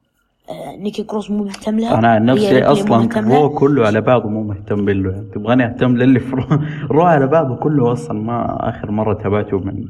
[0.78, 3.08] نيكي كروس مو مهتم لها أنا عن نفسي أصلا.
[3.20, 6.44] رو كله على بعضه مو مهتم يعني تبغاني أهتم للي في رو,
[6.96, 8.22] رو على بعضه كله أصلا.
[8.22, 9.84] ما آخر مرة تابعته من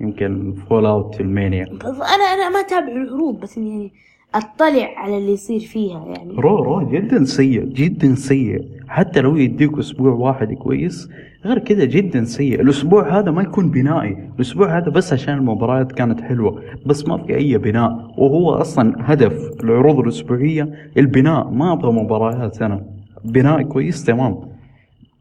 [0.00, 3.92] يمكن fallout المانيا أنا أنا ما أتابع العروض بس يعني
[4.34, 6.32] أطلع على اللي يصير فيها يعني.
[6.36, 8.64] رو رو جدا سيء جدا سيء.
[8.88, 11.08] حتى لو يديك أسبوع واحد كويس
[11.44, 12.60] غير كذا جدا سيء.
[12.60, 14.16] الأسبوع هذا ما يكون بنائي.
[14.36, 18.14] الأسبوع هذا بس عشان المباريات كانت حلوة بس ما في أي بناء.
[18.18, 21.50] وهو أصلا هدف العروض الأسبوعية البناء.
[21.50, 22.84] ما أبغى مباريات أنا.
[23.24, 24.36] بناء كويس تمام.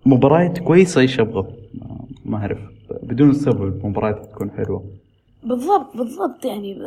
[0.06, 1.48] مباريات كويسة إيش أبغى؟
[2.26, 2.58] ما- أعرف.
[3.04, 4.84] بدون سبب المباريات تكون حلوة.
[5.48, 6.80] بالضبط بالضبط يعني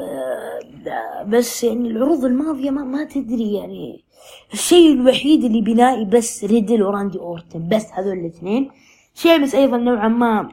[1.26, 4.04] بس يعني العروض الماضية ما, ما تدري يعني.
[4.52, 8.70] الشيء الوحيد اللي بنائي بس ريدل وراندي أورتن بس هذول الاثنين.
[9.14, 10.48] شيمس أيضا نوعا ما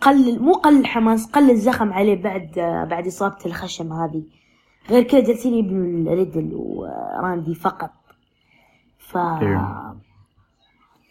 [0.00, 2.50] قلل مو قلل الحماس قلل الزخم عليه بعد
[2.90, 4.22] بعد إصابة الخشم هذه.
[4.90, 7.90] غير كذا جالسين يبنوا ريدل وراندي فقط.
[8.98, 9.96] ف أيوه.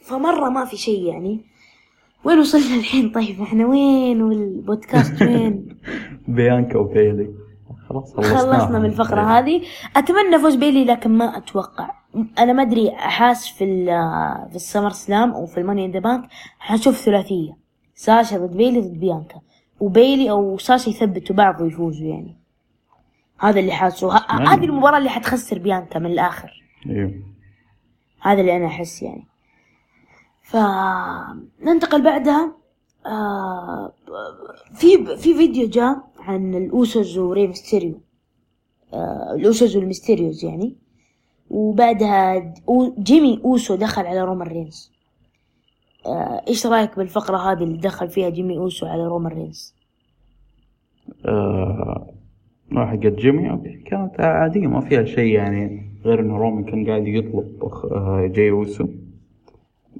[0.02, 1.46] فمرة ما في شيء يعني.
[2.24, 5.78] وين وصلنا الحين؟ طيب إحنا وين؟ والبودكاست وين؟
[6.28, 7.30] بيانكا وبيلي.
[7.90, 8.14] خلاص.
[8.16, 9.62] خلصنا من الفقرة هذه.
[9.96, 11.90] أتمنى فوز بيلي لكن ما أتوقع.
[12.40, 13.86] أنا ما أدري أحاس في
[14.50, 16.28] في السمر سلام أو في ال Money in the Bank.
[16.60, 17.58] حنشوف ثلاثية
[17.96, 19.42] ساشا ضد بيلي ضد بيانكا.
[19.80, 22.38] وبيلي أو ساشا يثبتوا بعض ويفوزوا يعني.
[23.40, 24.18] هذا اللي حاسه.
[24.30, 26.64] هذه المباراة اللي حتخسر بيانكا من الآخر.
[26.90, 27.14] أيوه
[28.22, 29.28] هذا اللي أنا أحس يعني.
[30.50, 32.56] فننتقل بعدها.
[33.06, 33.94] آه
[34.74, 38.02] في في فيديو جاء عن الأوسوس وري ميستيريو
[38.94, 40.76] آه الأوسوس والميستيريوز يعني.
[41.50, 42.54] وبعدها
[43.00, 44.92] جيمي أوسو دخل على رومان رينز.
[46.06, 49.76] آه إيش رأيك بالفقرة هذه اللي دخل فيها جيمي أوسو على رومان رينز؟
[51.26, 52.14] آه
[52.76, 58.28] حقت جيمي كانت عادية ما فيها شيء يعني غير انه رومان كان قاعد يطلب آه،
[58.34, 58.88] جاي أوسو.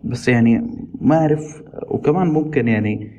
[0.04, 0.62] بس يعني
[1.02, 3.12] ما أعرف وكمان ممكن يعني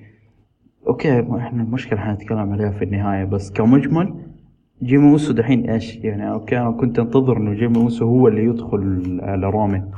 [0.86, 4.14] أوكي إحنا المشكلة حنتكلم عليها في النهاية بس كمجمل
[4.82, 9.18] جيمي أوسو دحين إيش؟ يعني أوكي أنا كنت أنتظر إنه جيمي أوسو هو اللي يدخل
[9.22, 9.88] على رومان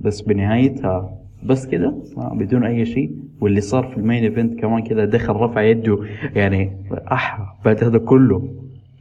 [0.00, 3.16] بس بنهايتها بس كده بدون أي شيء.
[3.40, 5.98] واللي صار في ال main event كمان كده دخل رفع يده
[6.34, 6.72] يعني
[7.12, 8.48] أح بعد هذا كله.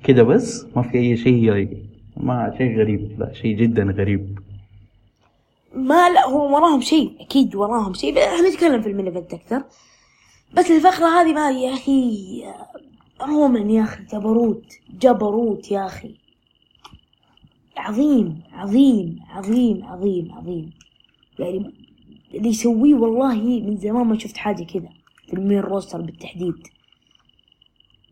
[0.03, 1.77] كده بس؟ ما في أي شيء
[2.17, 4.39] ما شيء غريب لا شيء جدا غريب.
[5.75, 9.63] ما لا هو وراهم شيء أكيد وراهم شيء بس حنتكلم في ال main event أكثر.
[10.53, 12.43] بس الفقرة هذه ما يا أخي
[13.21, 16.15] رومان يا أخي جبروت جبروت يا أخي.
[17.77, 20.73] عظيم عظيم عظيم عظيم عظيم.
[21.39, 21.73] يعني
[22.33, 24.89] اللي يسويه والله من زمان ما شفت حاجة كذا
[25.27, 26.67] في ال main roster بالتحديد.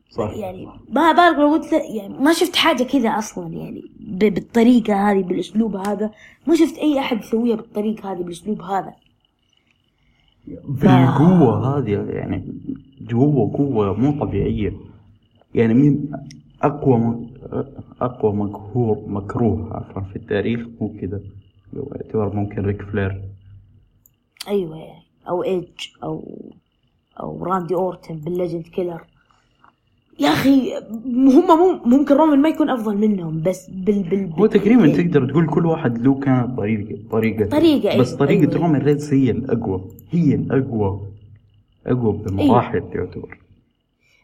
[0.09, 0.33] صح.
[0.37, 5.23] يعني ما بالك لو قلت يعني ما شفت حاجة كذا أصلا يعني ب- بالطريقة هذه
[5.23, 6.11] بالأسلوب هذا.
[6.47, 8.93] ما شفت أي أحد يسويها بالطريقة هذه بالأسلوب هذا.
[10.67, 12.53] بالقوة هذه يعني
[13.11, 14.73] قوة قوة مو طبيعية.
[15.55, 16.11] يعني مين
[16.61, 17.29] أقوى م-
[18.01, 21.21] أقوى مقهور مكروه عفوا في التاريخ؟ مو كذا.
[21.73, 23.21] لو اعتبر ممكن ريك فلير.
[24.47, 25.67] أيوة يعني أو إيج
[26.03, 26.39] أو
[27.19, 29.01] أو راندي أورتن بال legend killer.
[30.19, 30.73] يا أخي
[31.05, 35.65] هم ممكن رومان ما يكون أفضل منهم بس بال بال هو تقريبا تقدر تقول كل
[35.65, 37.45] واحد له كانت طريقة طريقة.
[37.45, 38.53] طريقة، بس أيوة، طريقة أيوة.
[38.61, 39.81] رومان رينز هي الأقوى.
[40.11, 40.99] هي الأقوى.
[41.87, 43.37] أقوى بمراحل يعتبر.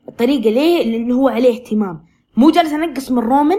[0.08, 2.00] الطريقة ليه؟ لأنه هو عليه اهتمام.
[2.38, 3.58] مو جالس أنقص من رومان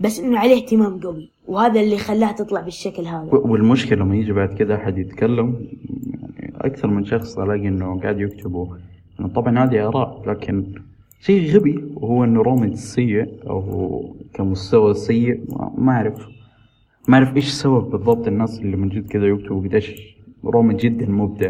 [0.00, 1.30] بس إنه عليه اهتمام قوي.
[1.48, 3.28] وهذا اللي خلاها تطلع بالشكل هذا.
[3.32, 5.66] و- والمشكلة لما يجي بعد كده أحد يتكلم
[6.38, 8.66] يعني أكثر من شخص ألاقي إنه قاعد يكتبوا
[9.34, 10.64] طبعا هذه آراء لكن
[11.20, 15.40] شيء غبي وهو إنه رومان سيء أو كمستوى سيء
[15.78, 16.28] ما- أعرف.
[17.08, 21.46] ما أعرف إيش السبب بالضبط الناس اللي من جد كذا يكتبوا قديش رومان جدا مبدع.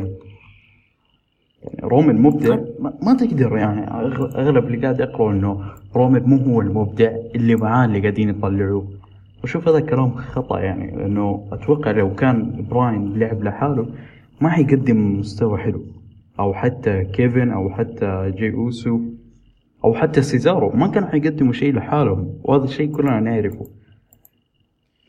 [1.62, 2.58] يعني رومان مبدع
[3.02, 3.90] ما, تقدر يعني
[4.34, 5.60] أغلب اللي قاعد يقرأوا إنه
[5.96, 8.88] رومان مو هو المبدع اللي معاه اللي قاعدين يطلعوه.
[9.44, 13.86] وشوف هذا كلام خطأ يعني لأنه أتوقع لو كان براين لعب لحاله
[14.40, 15.82] ما حيقدم مستوى حلو.
[16.40, 19.00] أو حتى كيفن أو حتى جي أوسو.
[19.84, 23.66] أو حتى سيزارو ما كانوا حيقدموا شيء لحالهم وهذا الشيء كلنا نعرفه.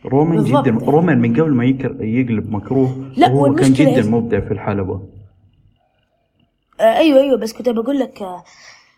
[0.06, 0.66] رومان بالضبط.
[0.70, 5.02] جدا رومان من قبل ما يكر- يقلب مكروه لا، هو كان جدا؟ مبدع في الحلبة.
[6.80, 8.44] آه أيوه أيوه بس كنت بقول لك آه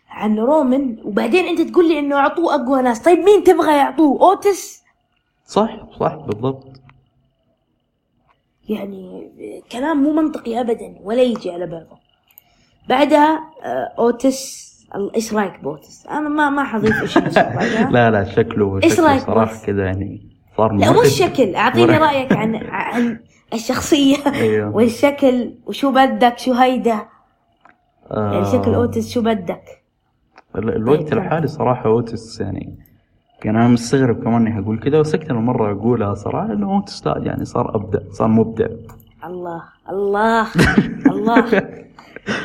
[0.08, 3.02] عن رومان وبعدين أنت تقول لي إنه أعطوه أقوى ناس.
[3.02, 4.82] طيب مين تبغى يعطوه؟ أوتس؟
[5.46, 6.80] صح صح بالضبط.
[8.68, 9.30] يعني
[9.72, 11.98] كلام مو منطقي أبدا ولا يجي على بعضه
[12.88, 14.73] بعدها آه أوتس
[15.14, 17.18] إيش رأيك بأوتس؟ أنا ما ما حضيف إيش
[17.94, 22.56] لا لا شكله إيش رأيك صراحة كذا يعني صار لا مو الشكل أعطيني رأيك عن
[22.56, 23.18] عن
[23.54, 24.16] الشخصية.
[24.26, 24.76] أيوه.
[24.76, 27.06] والشكل وشو بدك شو هيدا؟
[28.10, 28.76] يعني شكل آه.
[28.76, 29.62] أوتس شو بدك؟
[30.56, 31.12] الوقت طيب.
[31.12, 32.78] الحالي صراحة أوتس يعني
[33.44, 37.18] يعني أنا مستغرب كمان إني أقول كذا بس أكثر مرة أقولها صراحة إنه أوتس لا
[37.18, 38.66] يعني صار أبدع صار مبدع.
[39.24, 40.46] الله الله
[41.06, 41.44] الله.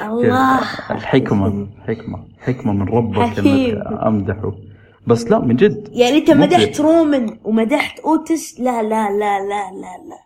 [0.02, 0.60] الله.
[0.92, 3.76] الحكمة حكمة حكمة من ربك حكيم.
[3.76, 4.54] إنك أمدحه.
[5.08, 5.90] بس لا من جد.
[5.92, 6.32] يعني أنت.
[6.32, 10.20] مدحت رومان ومدحت أوتس؟ لا لا لا لا لا لا.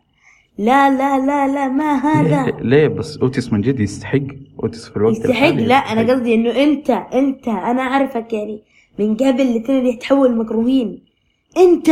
[0.58, 4.20] لا لا لا لا ما هذا؟ ليه, ليه بس أوتس من جد يستحق؟
[4.64, 5.48] أوتس في الوقت يستحق.
[5.48, 8.62] لا أنا قصدي إنه أنت أنت أنا أعرفك يعني
[9.00, 11.04] من قبل اللي تبي تحول مكروهين
[11.58, 11.92] أنت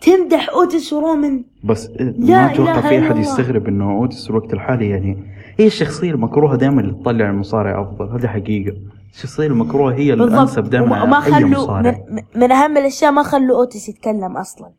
[0.00, 3.20] تمدح أوتس ورومان بس لا ما أتوقع إله في الله.
[3.20, 8.08] يستغرب إنه أوتس في الوقت الحالي يعني هي الشخصية المكروهة دائما اللي تطلع المصارع أفضل؟
[8.08, 8.76] هذه حقيقة.
[9.14, 10.68] الشخصية المكروهة هي الأنسب بالضبط.
[10.72, 14.70] دائما ما خلوا من, من أهم الأشياء ما خلوا اوتس يتكلم أصلا.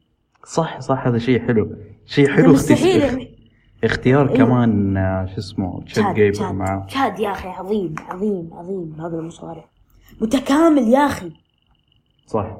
[0.46, 1.08] صح صح.
[1.08, 1.76] هذا شيء حلو.
[2.06, 3.02] شيء حلو مستحيل.
[3.04, 3.36] اختي-
[3.84, 4.38] اختيار أيوه.
[4.38, 6.52] كمان آه، شو اسمه تشاد قيبل تشاد.
[6.56, 9.66] معاه تشاد يا أخي عظيم عظيم عظيم هذا المصارع
[10.22, 11.32] متكامل يا أخي.
[12.28, 12.58] صح.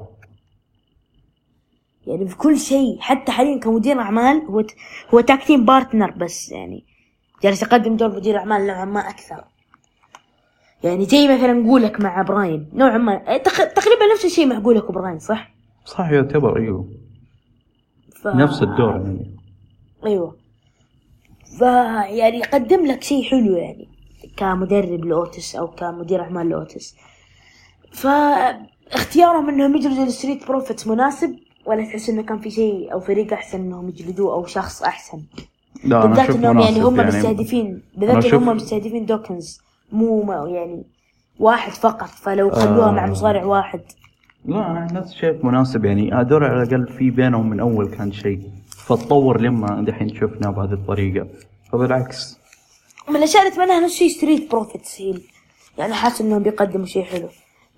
[2.06, 4.70] يعني في كل شيء حتى حاليا كمدير أعمال هو ت...
[5.14, 6.84] هو tag team partner بس يعني.
[7.46, 9.44] جالس يقدم دور مدير اعمال نوعا ما أكثر.
[10.84, 13.64] يعني زي مثلا قولاك مع براين نوعا ما تق...
[13.64, 15.54] تقريبا نفس الشيء مع قولاك وبراين صح؟
[15.84, 16.88] صح يعتبر أيوه.
[18.22, 18.26] ف...
[18.26, 19.36] نفس الدور يعني.
[20.06, 20.36] أيوه.
[21.58, 23.88] ف يعني يقدم لك شيء حلو يعني
[24.36, 26.96] كمدرب لأوتس أو كمدير أعمال لأوتس.
[27.92, 33.32] فاختيارهم إنهم يجلدوا ال Street Profits مناسب ولا تحس إنه كان في شيء أو فريق
[33.32, 35.22] أحسن إنهم يجلدوه أو شخص أحسن؟
[35.84, 39.60] لا أنا بالذات إنهم يعني هم مستهدفين بالذات إنهم هم مستهدفين دوكنز
[39.92, 40.84] مو يعني
[41.38, 42.92] واحد فقط فلو خلوها آه.
[42.92, 43.80] مع مصارع واحد.
[44.44, 46.12] لا أنا عن نفسي شايف مناسب يعني.
[46.12, 48.40] هذول على الأقل في بينهم من أول كان شيء.
[48.68, 51.26] فتطور لما دحين شفنا بهذه الطريقة.
[51.72, 52.38] فبالعكس.
[53.08, 55.14] من الأشياء اللي أتمناها نفس الشيء Street Profits هي
[55.78, 57.28] يعني حاسس إنهم بيقدموا شيء حلو.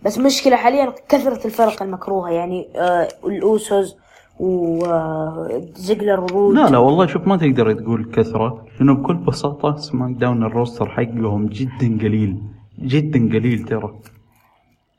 [0.02, 2.30] بس مشكلة حاليا كثرة الفرق المكروهة.
[2.30, 3.96] يعني آه ال Usos
[4.38, 10.42] وزيجلر ورود لا لا والله شوف ما تقدر تقول كثرة لأنه بكل بساطة SmackDown ال
[10.42, 12.42] roster حقهم جدا قليل
[12.78, 13.94] جدا قليل ترى.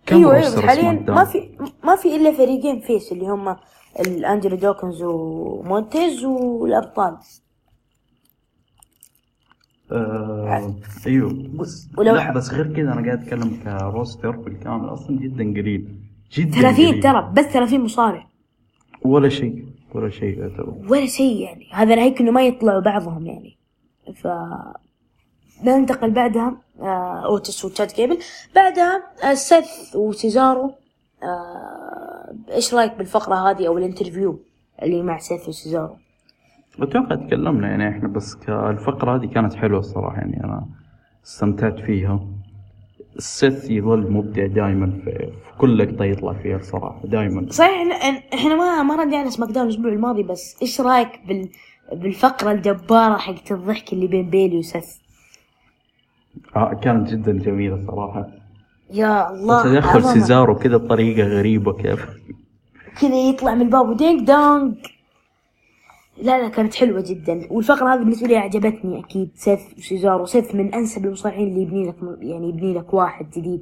[0.05, 1.49] كم أيوه أيوه بس حاليا؟ ما في
[1.83, 3.55] ما في إلا فريقين face اللي هم
[3.99, 7.17] أنجيلو دوكنز ومونتيز والأبطال.
[9.91, 10.75] آه
[11.07, 11.33] أيوه.
[11.59, 15.95] بس ولو- لا بس غير كذا أنا قاعد أتكلم ك roster بالكامل أصلا جدا قليل
[16.31, 17.03] جدا 30 قليل.
[17.03, 18.28] ترى بس 30 مصارع.
[19.01, 21.67] ولا شيء ولا شيء يعتبر ولا شيء يعني.
[21.73, 23.57] هذا ناهيك إنه ما يطلعوا بعضهم يعني.
[24.15, 24.27] ف
[25.63, 28.17] ننتقل بعدها آه اوتس وتشاد قيبل.
[28.55, 30.73] بعدها آه سيث وسيزارو
[31.23, 34.39] آه إيش رأيك بالفقرة هذه أو ال interview
[34.83, 35.95] اللي مع سيث وسيزارو
[36.81, 40.65] أتوقع تكلمنا يعني إحنا بس الفقره هذه كانت حلوة الصراحة يعني أنا
[41.25, 42.27] استمتعت فيها.
[43.19, 47.87] السيث يظل مبدع دائما في, في كل لقطة يطلع فيها الصراحه دائما صحيح
[48.33, 51.49] إحنا ما ما رجعنا SmackDown الأسبوع الماضي بس إيش رأيك بال
[51.93, 54.95] بالفقرة الجبارة حقت الضحك اللي بين بيلي وسيث؟
[56.55, 58.27] آه كانت جدا جميلة صراحة.
[58.93, 60.03] يا الله تدخل.
[60.03, 62.05] سيزارو كذا بطريقة غريبة كيف؟
[63.01, 64.75] كذا يطلع من الباب و ding dong
[66.21, 67.47] لا لا كانت حلوة جدا.
[67.51, 69.29] والفقرة هذه بالنسبة لي عجبتني أكيد.
[69.35, 73.61] سيث وسيزارو سيث من أنسب المصارعين اللي يبني لك يعني يبني لك واحد جديد.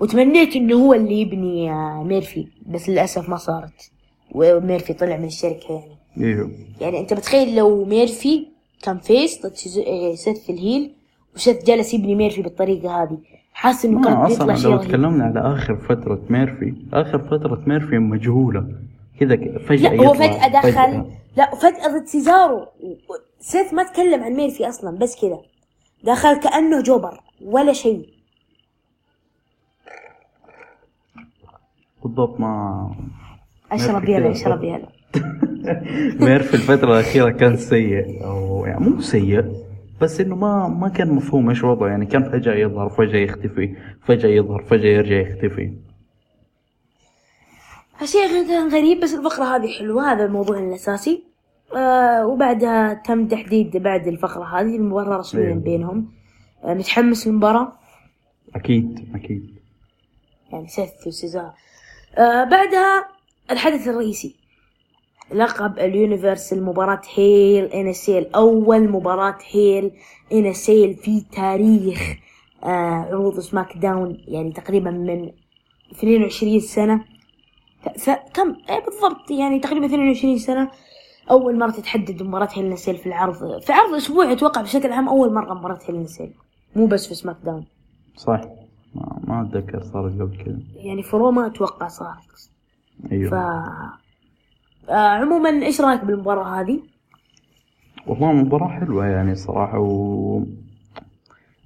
[0.00, 3.90] وتمنيت إنه هو اللي يبني آه، ميرفي بس للأسف ما صارت.
[4.34, 5.96] وميرفي طلع من الشركة يعني.
[6.20, 6.50] إيوه.
[6.80, 8.46] يعني أنت بتخيل لو ميرفي
[8.82, 9.52] كان face ضد
[9.86, 10.90] آه، سيث في ال heel
[11.34, 13.18] وسيث جالس يبني ميرفي بالطريقة هذه.
[13.52, 17.98] حاسس إنه ما كان بيطلع شيء لو تكلمنا على آخر فترة ميرفي آخر فترة ميرفي
[17.98, 18.66] مجهولة.
[19.20, 21.06] كذا فجأة لا هو فجأة دخل فجأة.
[21.36, 22.66] لا فجأة ضد سيزارو.
[23.40, 25.40] سيث ما تكلم عن ميرفي أصلا بس كذا
[26.04, 28.08] دخل كأنه jobber ولا شيء.
[32.02, 32.94] بالضبط ما
[33.72, 34.30] اشرب يلا.
[34.30, 34.88] اشرب يلا
[36.20, 39.44] ميرفي الفترة الأخيرة كان سيء أو يعني مو سيء
[40.00, 41.88] بس إنه ما ما كان مفهوم إيش وضعه.
[41.88, 45.72] يعني كان فجأة يظهر فجأة يختفي فجأة يظهر فجأة يرجع يختفي.
[48.04, 51.24] شيء كان غريب بس الفقرة هذه حلوة هذا الموضوع الأساسي.
[51.76, 55.54] آه وبعدها تم تحديد بعد الفقرة هذه المباراة رسميا.
[55.54, 56.12] بينهم.
[56.64, 57.72] آه متحمس للمباراة.
[58.54, 59.54] أكيد أكيد.
[60.52, 61.52] يعني سيث وسيزارو
[62.18, 63.08] آه بعدها
[63.50, 64.36] الحدث الرئيسي.
[65.34, 69.90] لقب ال Universe المباراة Hell in Cell أول مباراة Hell
[70.32, 72.14] in Cell في تاريخ
[72.64, 72.66] آه
[73.10, 75.30] عروض SmackDown يعني تقريبا من
[75.92, 77.11] 22 سنة.
[78.34, 80.70] كم إيه بالضبط يعني تقريبا 22 سنة.
[81.30, 85.08] أول مرة تتحدد مباراة Hell in Cell في العرض في عرض أسبوع أتوقع بشكل عام
[85.08, 86.30] أول مرة مباراة Hell in Cell.
[86.76, 87.64] مو بس في سماك داون.
[88.16, 88.40] صح
[88.94, 90.58] ما, ما أتذكر صارت قبل كذا.
[90.74, 92.50] يعني في روما أتوقع صارت
[93.08, 93.38] ف أيوه
[94.88, 96.80] آه عموما إيش رأيك بالمباراة هذه؟
[98.06, 100.42] والله مباراة حلوة يعني صراحة و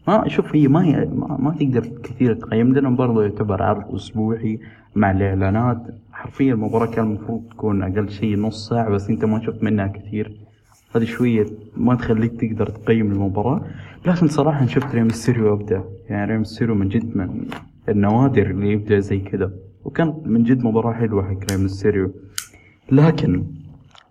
[0.08, 4.60] ما شوف هي ما هي ما, ما تقدر كثير تقيم لأنه برضه يعتبر عرض أسبوعي
[4.94, 5.78] مع الإعلانات.
[6.16, 10.32] حرفيا المباراة كان المفروض تكون أقل شيء نص ساعة بس أنت ما شفت منها كثير.
[10.94, 13.64] هذه شوية ما تخليك تقدر تقيم المباراة.
[14.06, 15.82] لكن صراحة شفت ري مستيريو أبدع.
[16.08, 17.48] يعني ري مستيريو من جد من
[17.88, 19.52] النوادر اللي يبدع زي كذا.
[19.84, 22.12] وكانت من جد مباراة حلوة حق ري مستيريو.
[22.92, 23.44] لكن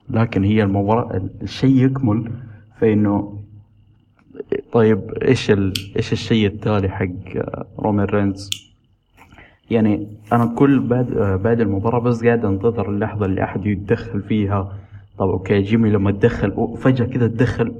[0.09, 2.31] لكن هي المباراة الشيء يكمل
[2.79, 3.39] في إنه
[4.71, 5.73] طيب إيش ال...
[5.97, 7.07] إيش الشيء التالي حق
[7.79, 8.49] رومان رينز؟
[9.71, 11.05] يعني أنا كل بعد
[11.43, 14.73] بعد المباراة بس قاعد أنتظر اللحظة اللي أحد يتدخل فيها.
[15.17, 17.75] طب okay جيمي لما تدخل فجأة كذا تدخل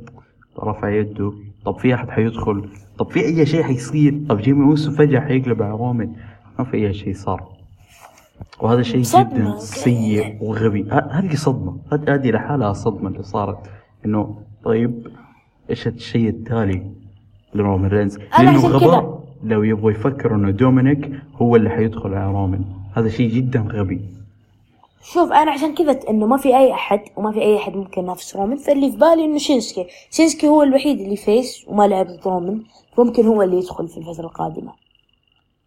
[0.60, 1.34] رفع يده.
[1.66, 5.72] طب في أحد حيدخل؟ طب في أي شيء حيصير؟ طب جيمي أوسو فجأة حيقلب على
[5.72, 6.14] رومان
[6.60, 7.44] ما في أي شيء صار.
[8.60, 9.02] وهذا شيء.
[9.02, 10.86] جدا سيء وغبي.
[10.92, 11.78] هذه صدمة.
[12.08, 13.58] هذه لحالها صدمة اللي صارت.
[14.06, 15.08] إنه طيب
[15.70, 16.92] إيش الشيء التالي
[17.54, 19.25] لرومان رينز؟ لأنه غباء.
[19.44, 24.02] لو يبغوا يفكروا إنه دومينيك هو اللي حيدخل على رومان هذا شيء جدا غبي.
[25.02, 28.36] شوف أنا عشان كذا إنه ما في أي أحد وما في أي أحد ممكن ينافس
[28.36, 29.86] رومان فاللي في بالي إنه شينسكي.
[30.12, 32.62] شينسكي هو الوحيد اللي face وما لعب ضد رومان
[32.98, 34.72] ممكن هو اللي يدخل في الفترة القادمة.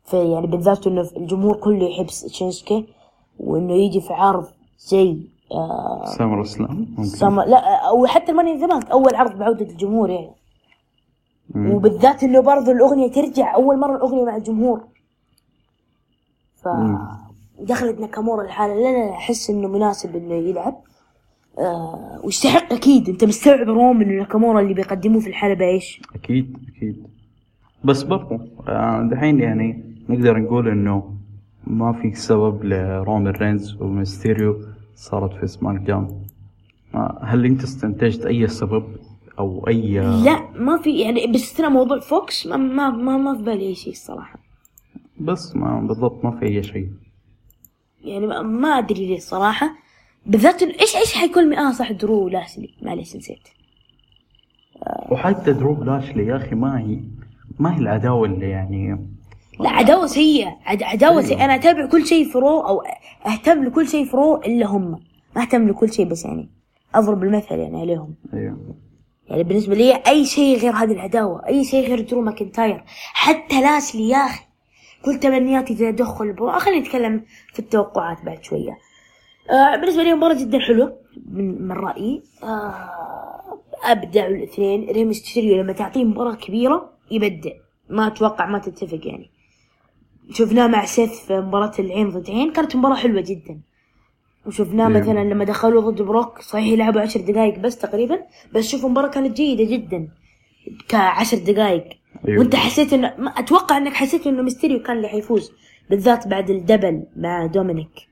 [0.04, 2.85] في يعني بالذات إنه الجمهور كله يحب شينسكي
[3.38, 4.46] وإنه يجي في عرض
[4.78, 5.16] زي
[5.52, 7.04] آه سمر سلام ممكن.
[7.04, 10.31] سما لا أو حتى الماني زمان أول عرض بعودة الجمهور يعني.
[11.55, 11.71] مم.
[11.71, 14.81] وبالذات إنه برضو الأغنية ترجع أول مرة الأغنية مع الجمهور.
[16.57, 16.69] ف
[17.61, 20.81] دخلت ناكامورا الحالة لا لا لا أحس إنه مناسب إنه يلعب.
[21.59, 23.09] آه ويستحق أكيد.
[23.09, 27.07] أنت مستوعب رومان إنه ناكامورا اللي بيقدموه في الحلبة إيش؟ أكيد أكيد.
[27.85, 31.15] بس برضو آه، دحين يعني نقدر نقول إنه
[31.67, 34.57] ما في سبب لرومان رينز وميستيريو
[34.95, 36.27] صارت في سماك داون
[37.23, 38.85] هل أنت استنتجت أي سبب؟
[39.38, 43.66] أو أي لا ما في يعني باستثناء موضوع فوكس ما ما ما, ما في بالي
[43.66, 44.38] أي شيء الصراحة.
[45.20, 46.88] بس ما بالضبط ما في أي شيء.
[48.05, 49.71] يعني ما, أدري ليه الصراحة.
[50.27, 53.48] بالذات إيش إيش حيكون آه صح درو لاشلي معليش نسيت.
[55.10, 57.00] وحتى درو لاشلي يا أخي ما هي
[57.58, 59.08] ما هي العداوة اللي يعني
[59.60, 60.56] لا عداوة سيئة.
[60.65, 61.44] عد عداوة سيئة.
[61.44, 62.83] أنا أتابع كل شيء في رو أو
[63.27, 65.00] أهتم لكل شيء في رو إلا هم.
[65.37, 66.48] ما أهتم لكل شيء بس يعني
[66.94, 68.15] أضرب المثل يعني عليهم.
[68.35, 68.58] أيوه.
[69.31, 74.09] يعني بالنسبة لي أي شيء غير هذه العداوة أي شيء غير درو ماكنتاير حتى لاشلي
[74.08, 74.44] يا أخي.
[75.04, 78.79] كل تمنياتي تدخل برو آه، خلينا نتكلم في التوقعات بعد شوية.
[79.50, 82.22] آه بالنسبة لي مباراة جدا حلوة من, من رأيي.
[82.42, 84.90] آه أبدعوا الاثنين.
[84.90, 87.50] ريمستيريو لما تعطيه مباراة كبيرة يبدع.
[87.88, 89.31] ما أتوقع ما تتفق يعني.
[90.31, 93.60] شفناه مع سيث في مباراة العين ضد عين كانت مباراة حلوة جدا.
[94.49, 94.94] وشفناه إيه.
[95.01, 98.19] مثلا لما دخلوا ضد بروك صحيح يلعبوا عشر دقائق بس تقريبا
[98.55, 100.09] بس شوف المباراة كانت جيدة جدا
[100.88, 101.85] كعشر دقائق
[102.29, 102.38] أيوه.
[102.38, 105.53] وأنت حسيت انه أتوقع إنك حسيت إنه ميستيريو كان اللي حيفوز
[105.90, 108.09] بالذات بعد ال double مع دومينيك.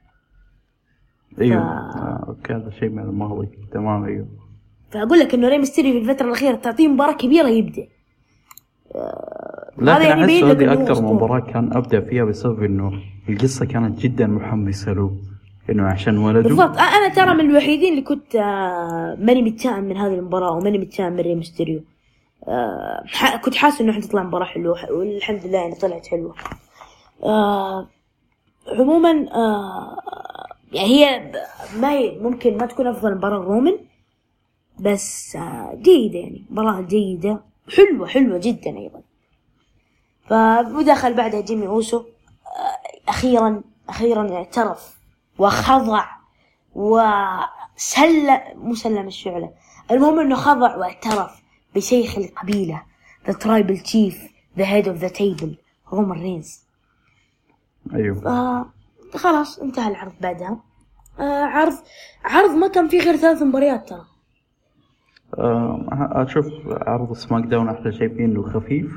[1.40, 1.60] أيوه.
[1.60, 3.48] ف- آه، okay هذا شيء من الماضي.
[3.72, 4.26] تمام أيوه.
[4.90, 7.86] فأقول لك إنه ري ميستيريو في الفترة الأخيرة تعطيه مباراة كبيرة يبدع.
[9.78, 11.02] لكن هذا يعني أحس هذه أكثر.
[11.02, 12.92] مباراة كان أبدع فيها بسبب إنه
[13.28, 15.16] القصة كانت جدا محمسة له.
[15.70, 16.48] إنه عشان ولده.
[16.48, 16.78] بالضبط.
[16.78, 21.20] أنا ترى من الوحيدين اللي كنت آه، ماني متشائم من هذه المباراة وماني متشائم من
[21.20, 21.80] ري ميستيريو
[22.48, 23.04] آه،
[23.44, 26.34] كنت حاسس إنه حتطلع مباراة حلوة والحمد لله يعني طلعت حلوة.
[27.22, 27.88] آه،
[28.68, 29.10] عموما
[30.72, 31.32] يعني هي
[31.76, 33.78] ما هي ممكن ما تكون أفضل مباراة رومان
[34.80, 35.38] بس
[35.74, 36.44] جيدة يعني.
[36.50, 37.40] مباراة جيدة
[37.76, 39.00] حلوة حلوة جدا أيضا.
[40.26, 42.02] فدخل بعدها جيمي أوسو.
[43.08, 44.95] أخيرا أخيرا اعترف
[45.38, 46.04] وخضع
[46.74, 49.50] وسلم مو سلم الشعلة.
[49.90, 51.42] المهم إنه خضع واعترف
[51.74, 52.82] بشيخ القبيلة
[53.28, 54.14] the tribal chief
[54.58, 55.54] the head of the table
[55.92, 56.64] رومان رينز
[57.94, 58.26] أيوه.
[58.26, 58.66] آه
[59.14, 60.58] خلاص انتهى العرض بعدها.
[61.20, 61.74] آه عرض
[62.24, 64.04] عرض ما كان فيه غير ثلاث مباريات ترى.
[65.38, 68.92] آه، أشوف عرض سماك داون أحلى شيء فيه إنه خفيف.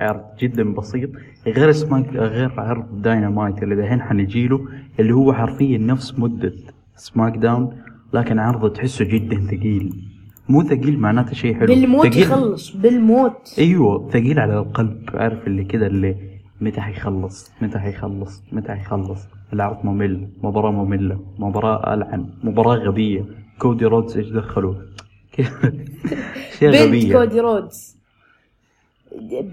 [0.00, 1.10] عرض جدا بسيط
[1.46, 4.60] غير سماك غير عرض داينامايت اللي دحين حنجيله
[5.00, 6.52] اللي هو حرفيا نفس مدة
[6.96, 7.76] سماك داون
[8.12, 10.04] لكن عرضه تحسه جدا ثقيل.
[10.48, 11.66] مو ثقيل معناته شيء حلو.
[11.66, 13.54] بالموت ثقيل- يخلص بالموت.
[13.58, 15.02] أيوه ثقيل على القلب.
[15.14, 16.16] عارف اللي كده اللي
[16.60, 23.24] متى حيخلص؟ متى حيخلص؟ متى حيخلص؟ العرض ممل مباراة مملة مباراة ألعن مباراة غبية.
[23.58, 24.74] كودي رودز إيش دخلوا؟
[26.58, 27.12] شيء بنت غبية.
[27.12, 27.99] كودي رودز.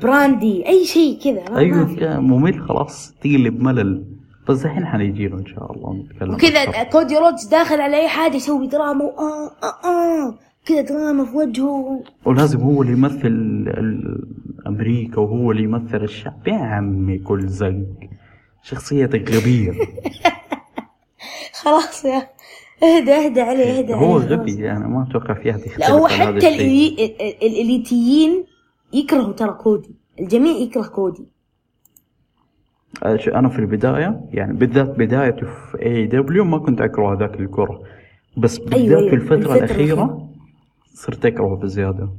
[0.02, 4.06] براندي أي شيء كذا أيوه ممل خلاص تقلب ملل
[4.50, 6.84] بس الحين حنيجي له إن شاء الله نتكلم وكذا.
[6.84, 10.36] كودي رودز داخل على أي حاجة يسوي دراما وآه آه آه
[10.66, 12.04] كذا دراما في وجهه.
[12.26, 13.66] ولازم هو اللي يمثل
[14.68, 16.48] أمريكا وهو اللي يمثل الشعب.
[16.48, 17.76] يا عمي كل زق.
[18.64, 19.72] شخصيتك غبية.
[21.64, 22.28] خلاص يا
[22.84, 24.18] اهدى اهدى عليه اهدى هو.
[24.18, 26.48] غبي أنا ما أتوقع في أحد لا هو حتى
[27.48, 28.46] ال elite يين
[28.94, 29.96] يكرهوا ترى كودي.
[30.20, 31.26] الجميع يكره كودي.
[33.28, 37.84] أنا في البداية يعني بالذات بدايته في AEW ما كنت أكره هذاك الكره.
[38.38, 40.30] بس بالذات أيوة، أيوة، في الفترة, الفترة الأخيرة الأخيرة.
[40.94, 42.10] صرت أكرهه بزيادة.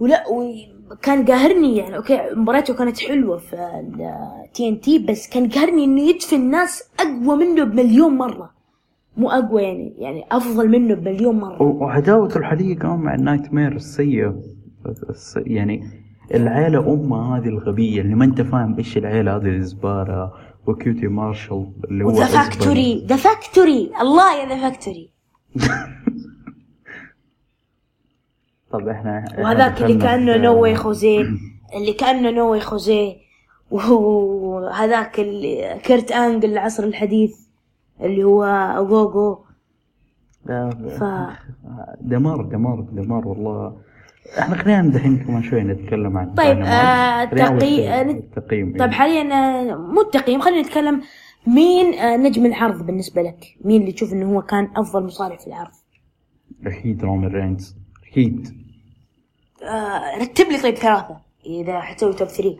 [0.00, 6.00] ولا وكان قاهرني يعني okay مباراته كانت حلوة في ال TNT بس كان قاهرني إنه
[6.02, 8.50] يدفن الناس أقوى منه بمليون مرة.
[9.16, 11.62] مو أقوى يعني يعني أفضل منه بمليون مرة.
[11.62, 14.34] وعداوته الحاليه كمان مع النايت مير السيئة.
[15.10, 15.84] الس- يعني
[16.34, 20.32] العيلة امها هذه الغبية اللي ما أنت فاهم إيش العيلة هذه الزبالة
[20.66, 22.26] وكيوتي مارشال اللي هو أزبل.
[22.26, 25.10] فاكتوري the factory الله يا ذا فاكتوري
[28.72, 31.24] طب إحنا وهذاك اللي كأنه نوي خوزيه
[31.76, 33.16] اللي كأنه نوي خوزيه.
[33.70, 37.36] وهذاك اللي كيرت أنجل العصر الحديث.
[38.02, 39.44] اللي هو اوغوغو
[40.98, 41.04] ف
[42.00, 43.76] دمار دمار دمار والله.
[44.38, 46.58] إحنا خلينا دحين كمان شوي نتكلم عن طيب،.
[46.58, 51.02] آه، تقي- آه، التقييم طيب حاليا آه، مو التقييم خلينا نتكلم
[51.46, 55.46] مين آه، نجم العرض بالنسبة لك؟ مين اللي تشوف إنه هو كان أفضل مصارع في
[55.46, 55.70] العرض؟
[56.66, 57.76] أكيد رومان رينز
[58.10, 58.48] أكيد.
[59.62, 62.56] آه، رتب لي طيب ثلاثة إذا حتسوي top 3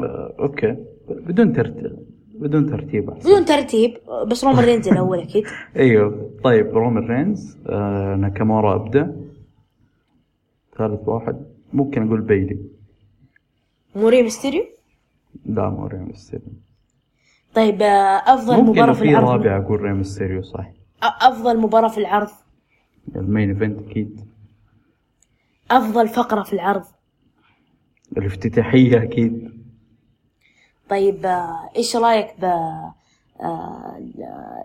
[0.00, 0.76] آه، OK.
[1.08, 1.96] بدون ترتيب.
[2.42, 3.28] بدون ترتيب أحسن.
[3.28, 5.44] بدون ترتيب بس رومان رينز الأول أكيد.
[5.76, 9.16] أيوه طيب رومان رينز آه ناكامورا أبدأ.
[10.78, 12.58] ثالث واحد ممكن أقول بيلي
[13.96, 14.64] موري ميستيريو؟
[15.46, 16.46] لا مو ري ميستيريو.
[17.54, 17.86] طيب آه،
[18.34, 20.72] أفضل ممكن مباراة في في العرض؟ رابع أقول ري ميستيريو صح أ-
[21.02, 22.28] أفضل مباراة في العرض؟
[23.16, 24.20] ال main event أكيد.
[25.70, 26.84] أفضل فقرة في العرض؟
[28.16, 29.51] الافتتاحية أكيد.
[30.92, 32.94] طيب آه، إيش رأيك ب آه،
[33.40, 33.98] آه،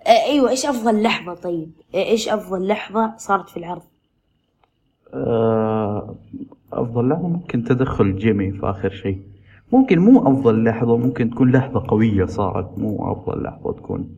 [0.08, 3.82] أيوه إيش أفضل لحظة؟ طيب إيش أفضل لحظة صارت في العرض؟
[6.74, 9.22] أفضل لحظة ممكن تدخل جيمي في آخر شيء.
[9.72, 14.16] ممكن مو أفضل لحظة ممكن تكون لحظة قوية صارت مو أفضل لحظة تكون.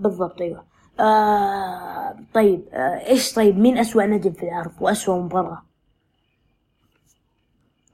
[0.00, 0.62] بالضبط أيوه.
[1.00, 5.62] آه طيب آه إيش طيب مين أسوأ نجم في العرض وأسوأ مباراة؟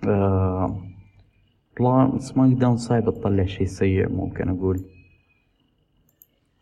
[0.04, 0.76] آه،
[1.80, 4.80] والله سماك داون صعب تطلع شيء سيء ممكن أقول.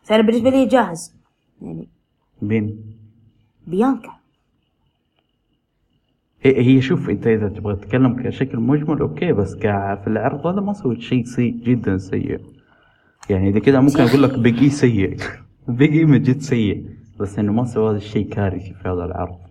[0.03, 1.15] فانا بالنسبة لي جاهز.
[1.61, 1.87] يعني
[2.41, 2.95] مين؟
[3.67, 4.11] بيانكا.
[6.41, 10.61] هي هي شوف أنت إذا تبغى تتكلم كشكل مجمل OK بس كا في العرض هذا
[10.61, 12.39] ما سويت شيء سيء جدا سيء.
[13.29, 15.17] يعني إذا كذا ممكن أقول لك بيجي سيء.
[15.67, 16.89] بيجي من جد سيء
[17.19, 19.48] بس إنه ما سوى هذا الشيء كارثي في هذا العرض.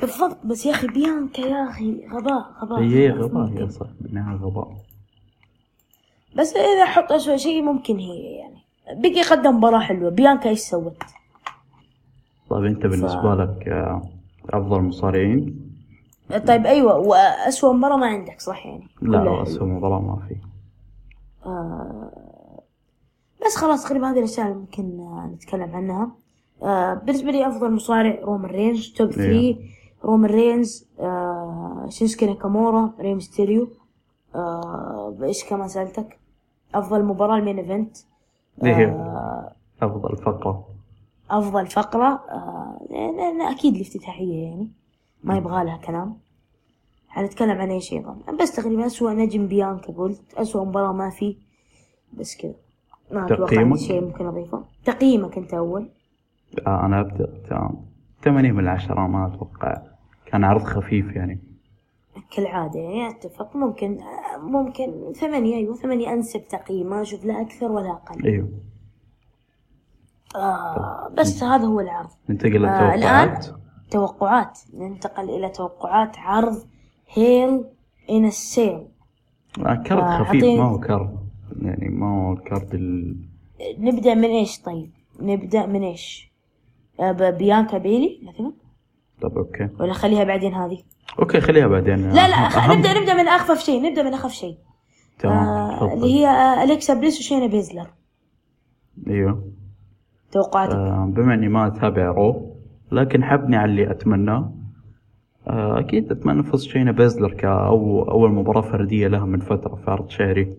[0.00, 2.80] بالضبط بس يا أخي بيانكا يا أخي غباء غباء.
[2.80, 3.62] هي غباء ممكن.
[3.62, 3.94] يا صاحبي.
[4.00, 4.76] بالنهاية غباء.
[6.36, 8.60] بس إذا حط اسوء شيء ممكن هي يعني.
[9.00, 10.10] بقي قدم مباراة حلوة.
[10.10, 10.96] بيانكا إيش سوت؟
[12.50, 14.02] طيب أنت بالنسبة لك آه،
[14.50, 15.70] أفضل مصارعين؟
[16.46, 20.36] طيب أيوه واسوء مباراة ما عندك صح يعني؟ لا كلها اسوء مباراة ما في.
[21.46, 22.10] آه
[23.46, 26.10] بس خلاص تقريبا هذه الأشياء اللي ممكن آه، نتكلم عنها.
[26.62, 29.56] آه بالنسبة لي أفضل مصارع رومان رينز top 3
[30.04, 33.68] رومان رينز آه شينسكي ناكامورا ري ميستيريو
[34.34, 36.18] آه إيش كمان سألتك؟
[36.74, 37.96] أفضل مباراة ال main event.
[38.64, 40.64] إيه؟ آه أفضل فقرة.
[41.30, 44.68] أفضل فقرة؟ آه أكيد الافتتاحية يعني.
[45.24, 46.16] ما يبغى لها كلام.
[47.08, 50.34] حنتكلم عن أي شيء بس تقريبا أسوأ نجم بيانكا قلت.
[50.34, 51.36] أسوأ مباراة ما في.
[52.12, 52.54] بس كذا.
[53.10, 54.64] ما أتوقع شيء ممكن أضيفه.
[54.84, 55.88] تقييمك أنت أول.
[56.66, 57.42] آه أنا أبدأ.
[57.50, 57.89] تمام.
[58.22, 59.82] ثمانية من عشرة ما أتوقع.
[60.26, 61.38] كان عرض خفيف يعني.
[62.36, 63.56] كالعادة يعني أتفق.
[63.56, 63.98] ممكن
[64.42, 66.86] ممكن ثمانية أيوه ثمانية أنسب تقييم.
[66.90, 68.26] ما أشوف لا أكثر ولا أقل.
[68.26, 68.48] أيوه.
[70.36, 72.08] آه بس هذا هو العرض.
[72.28, 73.46] ننتقل آه، للتوقعات
[73.90, 74.58] توقعات.
[74.74, 76.66] ننتقل إلى توقعات عرض
[77.12, 77.64] هيل
[78.10, 78.86] ان السيل
[79.66, 81.18] آه، card آه، خفيف ما هو card.
[81.62, 83.16] يعني ما هو ال card ال...
[83.78, 84.90] نبدأ من إيش طيب؟
[85.20, 86.29] نبدأ من ب-
[87.38, 88.52] بيانكا بيلي مثلا
[89.22, 89.68] طب OK.
[89.80, 90.78] ولا خليها بعدين هذه.
[91.18, 92.10] OK خليها بعدين.
[92.10, 94.56] لا لا أهم- نبدأ نبدأ من أخفف شيء نبدأ من اخف شيء.
[95.18, 95.94] تمام آه.
[95.94, 97.86] اللي هي آه، أليكسا بليس وشينا بيزلر.
[99.08, 99.44] أيوه.
[100.32, 102.56] توقعاتك؟ آه بما إني ما أتابع رو
[102.92, 104.52] لكن حابني على اللي اتمناه
[105.48, 110.08] آه أكيد أتمنى فوز شينا بيزلر كأو أول مباراة فردية لها من فترة في عرض
[110.08, 110.56] شهري.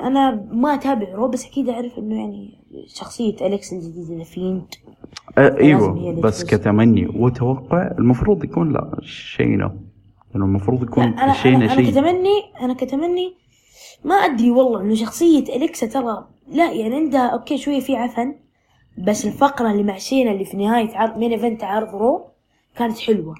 [0.00, 4.74] أنا ما أتابع رو بس أكيد أعرف إنه يعني شخصية أليكسا الجديدة ذا فيند
[5.38, 6.44] آه لازم هي أيوه بس.
[6.44, 9.76] كتمني وتوقع المفروض يكون لا شينا
[10.34, 11.90] لأنه المفروض لا يكون انا شينا أنا, أنا شيء.
[11.90, 13.34] كتمني أنا كتمني
[14.04, 18.34] ما أدري والله إنه شخصية أليكسا ترى لا يعني عندها OK شوية في عفن
[18.98, 22.24] بس الفقرة اللي مع شينا اللي في نهاية عرض main event عرض رو
[22.76, 23.34] كانت حلوة.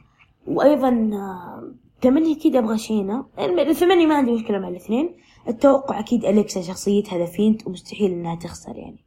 [0.46, 3.26] وأيضا آه، تمني أكيد أبغى شينا
[3.59, 5.14] الثمانية ما عندي مشكلة مع الاثنين.
[5.49, 9.05] التوقع أكيد أليكسا شخصيتها ذا فيند ومستحيل إنها تخسر يعني.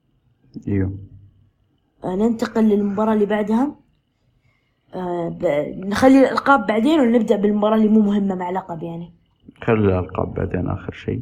[0.67, 0.97] إيوه.
[2.03, 3.75] آه، ننتقل للمباراة اللي بعدها.
[4.95, 9.13] آه، ب- نخلي الألقاب بعدين ونبدأ بالمباراة اللي مو مهمة مع لقب يعني؟
[9.63, 11.21] خلي الألقاب بعدين آخر شيء.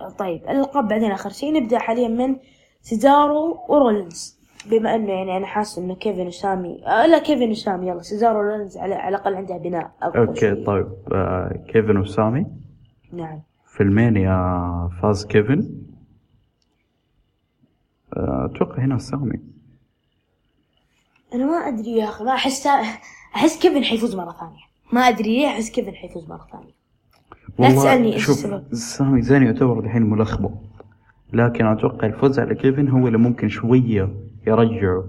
[0.00, 1.52] آه، طيب الألقاب بعدين آخر شيء.
[1.62, 2.36] نبدأ حاليا من
[2.80, 4.36] سيزارو ورولينز.
[4.70, 8.76] بما إنه يعني أنا حاسس إنه كيفن وسامي آه لا كيفن وسامي يلا سيزارو ورولينز
[8.76, 10.64] على, على الأقل عندها بناء أقوى OK شوي.
[10.64, 12.46] طيب آه كيفن وسامي.
[13.12, 13.40] نعم.
[13.66, 15.68] في ألمانيا فاز كيفن.
[18.16, 19.40] آه، أتوقع هنا سامي.
[21.34, 22.66] أنا ما أدري يا أخي ما احس
[23.36, 24.66] أحس كيفن حيفوز مرة ثانية.
[24.92, 26.76] ما أدري ليه أحس كيفن حيفوز مرة ثانية.
[27.58, 28.74] لا تسألني إيش شوف السبب.
[28.74, 30.52] سامي زين يعتبر الحين ملخبط.
[31.32, 34.10] لكن أتوقع الفوز على كيفن هو اللي ممكن شوية
[34.46, 35.04] يرجعه.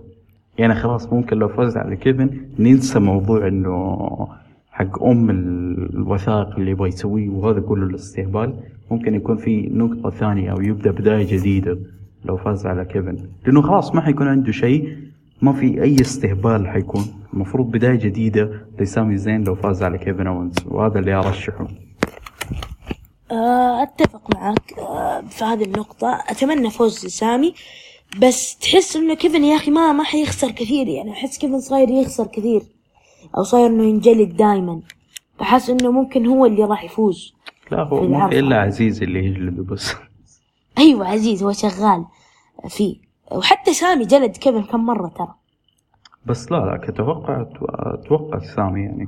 [0.57, 4.27] يعني خلاص ممكن لو فاز على كيفن ننسى موضوع إنه
[4.77, 8.53] حق أم ال- الوثائق اللي يبغى يسويه وهذا كله الاستهبال
[8.91, 11.77] ممكن يكون في نقطة ثانية أو يبدأ بداية جديدة
[12.25, 13.17] لو فاز على كيفن.
[13.45, 14.97] لأنه خلاص ما حيكون عنده شيء
[15.41, 17.01] ما في أي استهبال حيكون.
[17.33, 21.67] المفروض بداية جديدة لسامي زين لو فاز على كيفن أوينز وهذا اللي أرشحه.
[23.31, 26.23] آه، أتفق معك آه، في هذه النقطة.
[26.29, 27.53] أتمنى فوز سامي
[28.21, 31.11] بس تحس إنه كيفن يا أخي ما ما حيخسر كثير يعني.
[31.11, 32.61] أحس كيفن صاير يخسر كثير.
[33.37, 34.81] أو صاير إنه ينجلد دائما
[35.39, 37.33] فحس إنه ممكن هو اللي راح يفوز
[37.71, 39.93] لا هو إلا عزيز اللي يجلده بس.
[40.77, 42.05] أيوه عزيز هو شغال
[42.69, 42.95] فيه.
[43.31, 45.35] وحتى سامي جلد كيفن كم مرة ترى.
[46.25, 49.07] بس لا لا كتوقع أتو- أتوقع سامي يعني.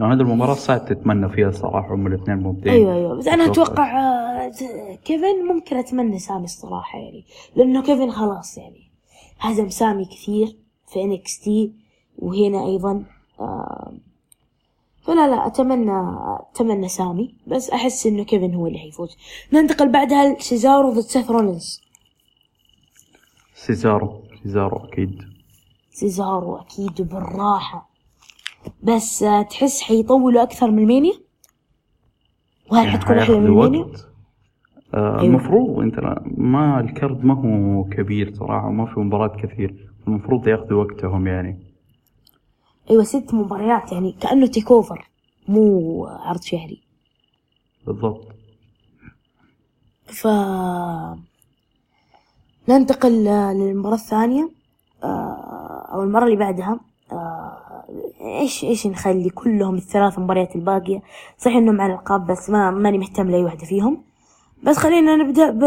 [0.00, 2.76] يعني هذه المباراة صعب تتمنى فيها صراحة هم الاثنين مبدعين.
[2.76, 3.18] أيوه أيوه.
[3.18, 4.00] بس أنا أتوقع.
[4.00, 4.50] آه،
[5.04, 7.24] كيفن ممكن أتمنى سامي الصراحة يعني.
[7.56, 8.90] لأنه كيفن خلاص يعني.
[9.40, 10.56] هزم سامي كثير
[10.92, 11.72] في NXT
[12.18, 13.04] وهنا أيضا
[15.02, 16.16] فلا لا أتمنى
[16.52, 19.16] أتمنى سامي بس أحس إنه كيفن هو اللي حيفوز.
[19.52, 21.80] ننتقل بعدها لسيزارو ضد سيث رولينز.
[23.54, 25.22] سيزارو سيزارو أكيد.
[25.90, 27.90] سيزارو أكيد وبالراحة
[28.82, 31.12] بس آه، تحس حيطولوا أكثر من المانيا؟
[32.72, 33.86] وهل حتكون أحلى من المانيا؟
[34.94, 35.20] آه أيوة.
[35.22, 40.48] المفروض أنت لا- ما ال card ما هو كبير صراحة وما في مباراة كثير المفروض
[40.48, 41.71] ياخذوا وقتهم يعني.
[42.92, 45.08] أيوه ست مباريات يعني كأنه تيك أوفر
[45.48, 46.82] مو عرض شهري.
[47.86, 48.28] بالضبط.
[50.06, 50.26] ف
[52.68, 54.50] ننتقل آه، للمباراة الثانية
[55.04, 56.80] آه، أو المرة اللي بعدها.
[57.12, 57.84] آه،
[58.20, 61.02] إيش إيش نخلي كلهم الثلاث مباريات الباقية؟
[61.38, 64.04] صحيح إنهم على الألقاب بس ما ماني مهتم لأي واحدة فيهم.
[64.62, 65.64] بس خلينا نبدأ ب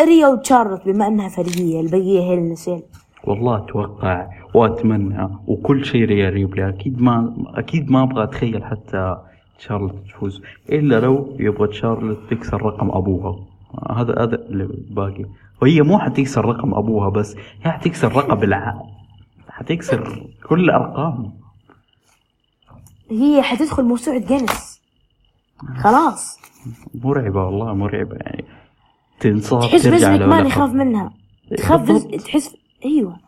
[0.00, 2.82] ريا وتشارلوت بما إنها فريقية البقية هي النسيل
[3.24, 9.16] والله أتوقع وأتمنى وكل شيء ريا ريبلي أكيد ما أكيد ما أبغى أتخيل حتى
[9.58, 10.42] شارلوت تفوز.
[10.72, 13.46] إلا لو يبغى شارلوت تكسر رقم أبوها.
[13.90, 15.24] هذا هذا اللي باقي.
[15.62, 18.82] وهي مو حتكسر رقم أبوها بس هي حتكسر رقم الع
[19.48, 21.32] حتكسر كل الارقام
[23.10, 24.80] هي حتدخل موسوعة جينيس.
[25.76, 26.38] خلاص.
[26.94, 28.44] مرعبة والله مرعبة يعني.
[29.20, 30.46] تنصاب تحس بس لو ما لقب.
[30.46, 31.12] يخاف منها.
[31.56, 32.06] تخاف.
[32.24, 33.23] تحس أيوه.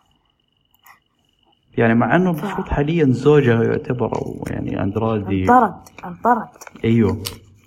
[1.79, 5.75] يعني مع إنه المفروض حاليا زوجها يعتبر أو يعني اندرادي انطرد
[6.05, 6.49] انطرد.
[6.85, 7.23] أيوه.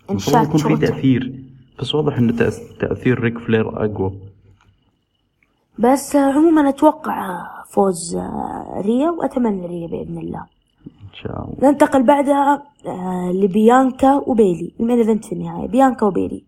[0.09, 1.33] المفروض يكون في تأثير.
[1.79, 2.33] بس واضح إنه
[2.79, 4.13] تأثير ريك فلير أقوى.
[5.79, 8.17] بس عموما أتوقع فوز
[8.85, 10.45] ريا وأتمنى ريا بإذن الله.
[10.85, 11.69] إن شاء الله.
[11.71, 14.71] ننتقل بعدها آه، لبيانكا وبيلي.
[14.79, 15.67] ال main event في النهاية.
[15.67, 16.43] بيانكا وبيلي.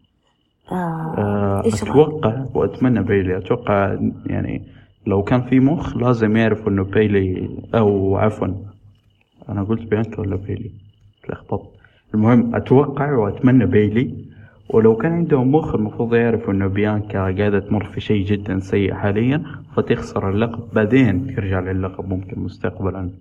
[0.72, 3.38] آه، آه،؟ أتوقع وأتمنى بيلي.
[3.38, 4.68] أتوقع يعني
[5.06, 8.47] لو كان في مخ لازم يعرفوا إنه بيلي أو عفوا.
[9.49, 10.72] أنا قلت بيانكا ولا بيلي؟
[11.24, 11.70] تلخبطت
[12.14, 14.26] المهم أتوقع وأتمنى بيلي.
[14.70, 19.43] ولو كان عندهم مخ المفروض يعرفوا إنه بيانكا قاعدة تمر في شيء جدا سيء حاليا
[19.76, 20.74] فتخسر اللقب.
[20.74, 23.12] بعدين ترجع للقب ممكن مستقبلا.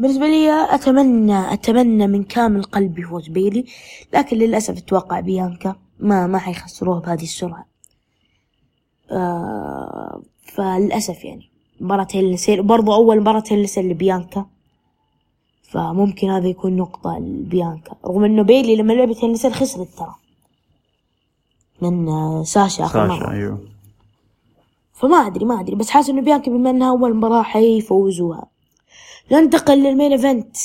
[0.00, 3.64] بالنسبة لي أتمنى أتمنى من كامل قلبي فوز بيلي.
[4.14, 7.71] لكن للأسف أتوقع بيانكا ما ما حيخسروها بهذه السرعة.
[9.12, 10.22] آه
[10.54, 11.50] فللأسف يعني
[11.80, 14.46] مباراة Hell in a Cell وبرضه أول مباراة Hell in a Cell لبيانكا.
[15.62, 17.96] فممكن هذا يكون نقطة لبيانكا.
[18.06, 20.14] رغم إنه بيلي لما لعبت Hell in a Cell خسرت ترى.
[21.82, 23.32] من آه، ساشا آخر ساشا مرة.
[23.32, 23.58] أيوه.
[24.92, 25.76] فما أدري ما أدري.
[25.76, 28.46] بس حاسس إنه بيانكا بما إنها أول مباراة حيفوزوها.
[29.32, 30.56] ننتقل لل main event.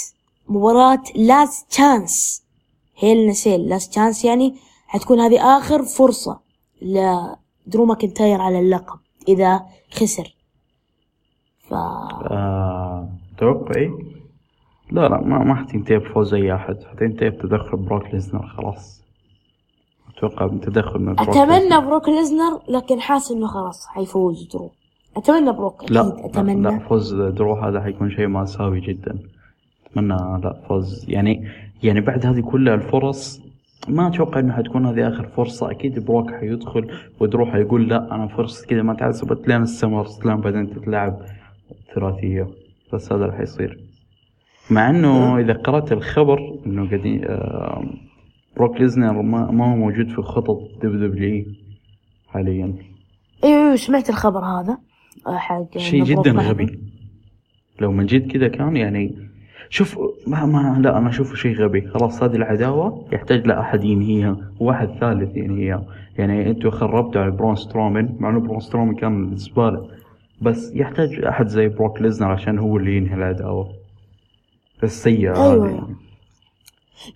[0.50, 2.44] مباراة last chance
[2.98, 4.56] Hell in a Cell last chance يعني
[4.88, 6.40] حتكون هذه آخر فرصة
[7.68, 9.62] لدرو ماكنتاير على اللقب إذا
[9.92, 10.36] خسر.
[11.60, 13.92] ف آه، توقعي؟
[14.92, 16.84] لا لا ما ما حتنتهي بفوز أي أحد.
[16.84, 19.04] حتنتهي بتدخل بروك ليزنر خلاص.
[20.18, 21.80] أتوقع بتدخل من بروك أتمنى ليزنر.
[21.80, 24.72] بروك ليزنر لكن حاسس إنه خلاص حيفوز درو.
[25.18, 26.62] أتمنى بروك أكيد لا أتمنى.
[26.62, 29.20] لا فوز درو هذا حيكون شيء مأساوي جدا.
[29.86, 31.06] أتمنى لا فوز.
[31.10, 31.48] يعني
[31.84, 33.47] يعني بعد هذه كل الفرص
[33.88, 35.72] ما أتوقع إنه حتكون هذه آخر فرصة.
[35.72, 36.88] أكيد بروك حيدخل
[37.20, 41.22] ودرو حيقول لا أنا فرصة كذا ما تحسبت لين ال SummerSlam بعدين تتلعب
[41.96, 42.48] ثلاثية.
[42.94, 43.80] بس هذا اللي حيصير
[44.72, 47.26] مع إنه إذا قرأت الخبر إنه قاعدين
[48.58, 51.46] بروك ليزنر ما, ما هو موجود في خطط WWE
[52.28, 52.74] حاليا.
[53.44, 54.78] أيوه سمعت الخبر هذا
[55.28, 56.32] آه، حق شيء جدا.
[56.32, 56.80] غبي.
[57.80, 59.16] لو من جد كذا كان يعني
[59.70, 59.98] شوف
[60.28, 61.88] ما ما لا أنا أشوفه شيء غبي.
[61.88, 65.84] خلاص هذه العداوة يحتاج لاحد ينهيها واحد ثالث ينهيها.
[66.18, 69.88] يعني أنتوا خربتوا على برون سترومن مع إنه برون سترومن كان زباله
[70.42, 73.68] بس يحتاج أحد زي بروك ليزنر عشان هو اللي ينهي العداوة.
[74.84, 75.66] السيئه أيوة.
[75.68, 75.74] هذه.
[75.74, 75.96] يعني.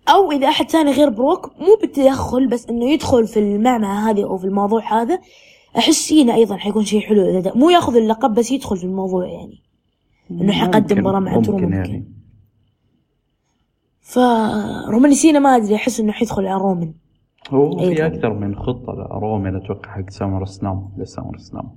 [0.09, 4.37] أو إذا أحد ثاني غير بروك مو بالتدخل بس إنه يدخل في المعمعة هذه أو
[4.37, 5.19] في الموضوع هذا.
[5.77, 7.51] أحس سينا أيضا حيكون شيء حلو إذا.
[7.55, 9.59] مو يأخذ اللقب بس يدخل في الموضوع يعني.
[10.31, 12.05] إنه حيقدم ممكن- مباراة مع درو ممكن ممكن يعني.
[14.11, 16.93] فرومان سينا ما أدري أحس إنه حيدخل على رومان
[17.49, 18.07] هو في أيضاً.
[18.07, 21.69] أكثر من خطة لرومان أتوقع حق سامر سلام لسامر سلام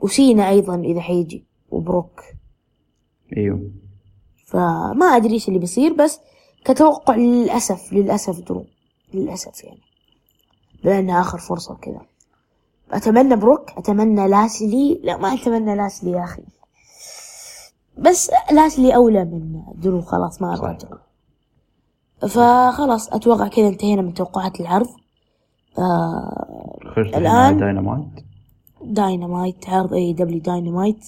[0.00, 2.22] وسينا أيضا إذا حيجي وبروك.
[3.36, 3.70] إيوه.
[4.46, 6.20] فما أدري إيش اللي بيصير بس
[6.64, 8.64] كتوقع للأسف للأسف درو
[9.14, 9.80] للأسف يعني.
[10.84, 12.00] بما انها آخر فرصة وكذا.
[12.90, 15.00] أتمنى بروك أتمنى لاشلي.
[15.02, 16.42] لا ما أتمنى لاشلي يا أخي.
[17.98, 20.76] بس لاشلي أولى من درو خلاص ما أبغى.
[20.76, 20.98] درو
[22.20, 24.88] فخلاص أتوقع كذا انتهينا من توقعات العرض.
[25.78, 26.78] آه
[27.14, 28.06] مع Dynamite
[28.82, 31.06] Dynamite عرض AEW Dynamite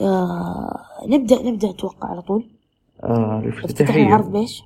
[0.00, 2.44] آه نبدأ نبدأ أتوقع على طول.
[3.02, 4.62] آه افتتحنا العرض بإيش؟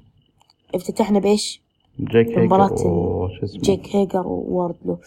[0.75, 1.63] افتتحنا بإيش؟
[2.01, 4.99] جيك هيجر وش اسمه؟ جيك هيجر وواردلو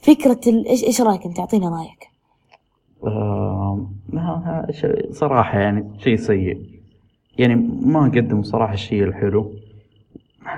[0.00, 0.66] فكرة ال...
[0.66, 2.08] إيش إيش رأيك أنت؟ أعطينا رأيك.
[3.04, 3.86] آه
[5.10, 6.60] صراحة يعني شيء سيء.
[7.38, 9.52] يعني ما قدموا صراحة الشيء الحلو.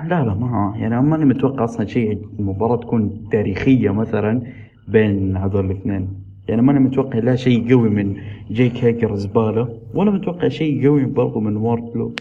[0.07, 4.41] لا لا ما يعني ماني متوقع أصلا شيء المباراة تكون تاريخية مثلا
[4.87, 6.09] بين هذول الاثنين.
[6.47, 8.15] يعني ماني متوقع لا شيء قوي من
[8.51, 12.15] جيك هيكر زبالة ولا متوقع شيء قوي برضو من واردلو.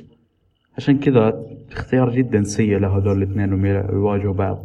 [0.77, 1.43] عشان كذا
[1.73, 4.59] اختيار جدا سيء لهذول الاثنين انهم يواجهوا بعض.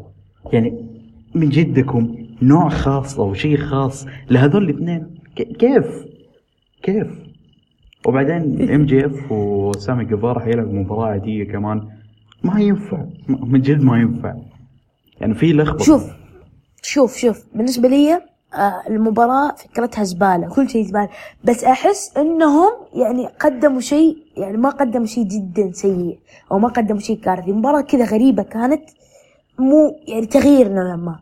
[0.54, 0.74] يعني
[1.36, 6.06] من جدكم نوع خاص أو شيء خاص لهذول الاثنين؟ كيف؟
[6.84, 7.08] كيف؟
[8.08, 11.82] وبعدين MJF وسامي جيفارا حيلعب مباراة عادية كمان.
[12.44, 13.06] ما ينفع.
[13.28, 14.34] من جد ما ينفع.
[15.22, 15.84] يعني في لخبطة.
[15.84, 16.04] شوف
[16.82, 17.44] شوف شوف.
[17.56, 18.14] بالنسبة لي
[18.54, 21.10] آه، المباراة فكرتها زبالة كل شيء زبالة.
[21.44, 26.20] بس أحس إنهم يعني قدموا شيء يعني ما قدموا شيء جدا سيء
[26.52, 27.52] أو ما قدموا شيء كارثي.
[27.52, 28.84] مباراة كذا غريبة كانت
[29.60, 31.20] مو يعني تغيير نوعا ما.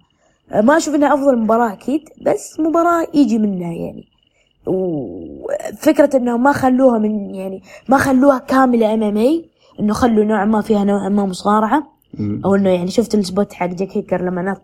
[0.52, 4.08] آه، ما أشوف إنها أفضل مباراة أكيد بس مباراة يجي منها يعني.
[4.68, 9.44] وفكرة إنهم ما خلوها من يعني ما خلوها كاملة إم
[9.80, 12.42] إنه خلوا نوعا ما فيها نوعا ما مصارعة مم.
[12.46, 14.62] أو إنه يعني شفت السبوت حق جاك هيكر لما نط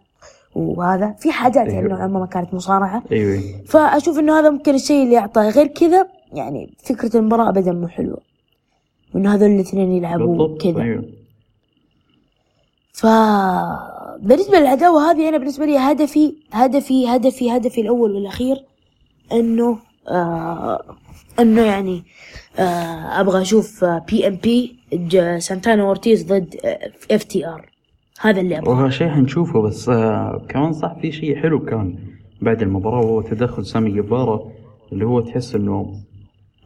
[0.56, 1.90] وهذا في حاجات يعني أيوة.
[1.90, 3.64] نوعا ما ما كانت مصارعة أيوه أيوة.
[3.66, 8.18] فأشوف إنه هذا ممكن الشيء اللي أعطاه غير كذا يعني فكرة المباراة ابدا مو حلوة
[9.14, 11.04] وإنه هذول الاثنين يلعبوا كذا أيوه
[12.94, 13.06] ف
[14.20, 18.66] بالنسبة للعداوة هذه أنا بالنسبة لي هدفي هدفي هدفي هدفي الأول والأخير
[19.32, 19.78] إنه
[20.08, 20.96] آه
[21.40, 22.04] إنه يعني
[22.60, 24.77] آه أبغى أشوف PnP
[25.38, 26.56] سانتانا أورتيز ضد
[27.12, 27.70] FTR.
[28.22, 28.74] هذا اللي أبغاه.
[28.74, 31.96] وهذا شيء حنشوفه بس آه كمان صح في شيء حلو كان
[32.42, 34.52] بعد المباراة وهو تدخل سامي جيفارا
[34.92, 35.94] اللي هو تحس إنه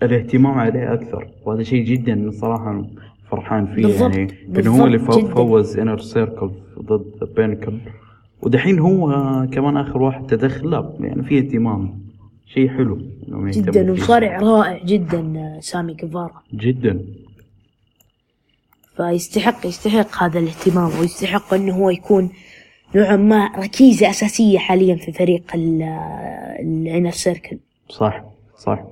[0.03, 1.28] الاهتمام عليه أكثر.
[1.45, 2.86] وهذا شيء جدا صراحة
[3.30, 4.99] فرحان فيه بالضبط، يعني إنه هو اللي.
[4.99, 6.51] فوز Inner Circle
[6.82, 7.74] ضد Pinnacle
[8.41, 9.07] ودحين هو
[9.51, 12.01] كمان آخر واحد تدخل لا يعني في اهتمام.
[12.45, 13.91] شيء حلو جدا فيه.
[13.91, 17.01] ومصارع رائع جدا آه، سامي جيفارا جدا.
[19.02, 22.30] فيستحق يستحق هذا الاهتمام ويستحق إنه هو يكون
[22.95, 27.59] نوعا ما ركيزة أساسية حاليا في فريق ال Inner Circle
[27.89, 28.24] صح
[28.58, 28.84] صح.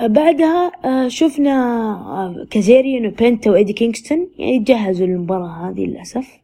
[0.00, 1.52] بعدها آه، شفنا
[1.92, 6.40] آه، كازيريان وبنتا وإيدي كينغستون يعني جهزوا للمباراة هذه للأسف.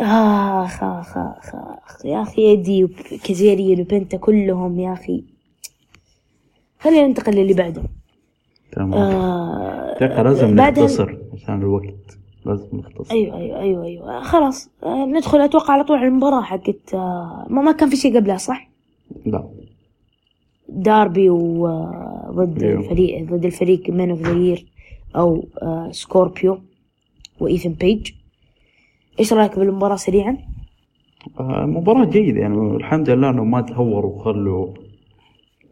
[0.00, 5.24] آخ آخ آخ آخ يا أخي إيدي وكازيريان وبنتا كلهم يا أخي.
[6.80, 7.82] خلينا ننتقل للي بعده.
[8.72, 8.94] تمام.
[8.94, 12.18] آه لازم نختصر عشان الوقت.
[12.46, 13.14] لازم نختصر.
[13.14, 14.22] أيوه أيوه أيوه أيوه.
[14.22, 15.40] خلاص آه ندخل.
[15.40, 18.68] أتوقع على طول على المباراة حقت آه ما, ما كان في شيء قبلها صح؟
[19.26, 19.48] لا.
[20.68, 22.80] داربي وضد أيوه.
[22.80, 24.56] الفريق ضد الفريق Men of the
[25.16, 26.58] أو آه سكوربيو
[27.40, 28.10] وايثن بيج
[29.20, 30.38] إيش رأيك بالمباراة سريعا؟
[31.40, 34.66] آه، مباراة جيدة يعني الحمد لله انهم ما تهوروا وخلوا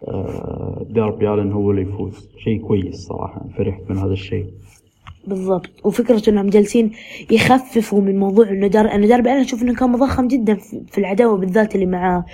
[0.09, 2.29] آه، داربي آلن هو اللي يفوز.
[2.45, 4.47] شيء كويس صراحة فرحت من هذا الشيء.
[5.27, 5.71] بالضبط.
[5.85, 6.93] وفكرة إنهم جالسين
[7.31, 10.55] يخففوا من موضوع إنه دار إنه داربي أنا أشوف إنه كان مضخم جدا
[10.91, 12.25] في العداوة بالذات اللي مع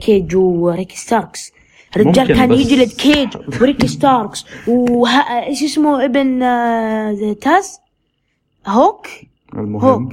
[0.00, 1.52] كيج وريكي ستاركس.
[1.96, 3.28] الرجال ممكن كان يجلد كيج
[3.60, 4.46] وريكي ستاركس.
[4.68, 5.10] وه...
[5.46, 7.78] إيش اسمه ابن آه، تاز
[8.66, 9.06] هوك؟
[9.54, 9.84] المهم.
[9.84, 10.12] هوك.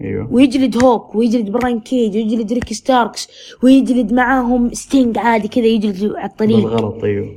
[0.00, 0.32] أيوه.
[0.32, 3.28] ويجلد هوك ويجلد براين كيج ويجلد ريكي ستاركس
[3.62, 6.56] ويجلد معاهم ستينج عادي كذا يجلد على الطريق.
[6.56, 7.28] بالغلط أيوه.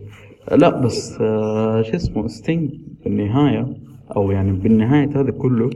[0.51, 2.69] لا بس آه، شو اسمه ستينج
[3.03, 3.67] في النهاية
[4.15, 5.69] أو يعني بالنهاية هذا كله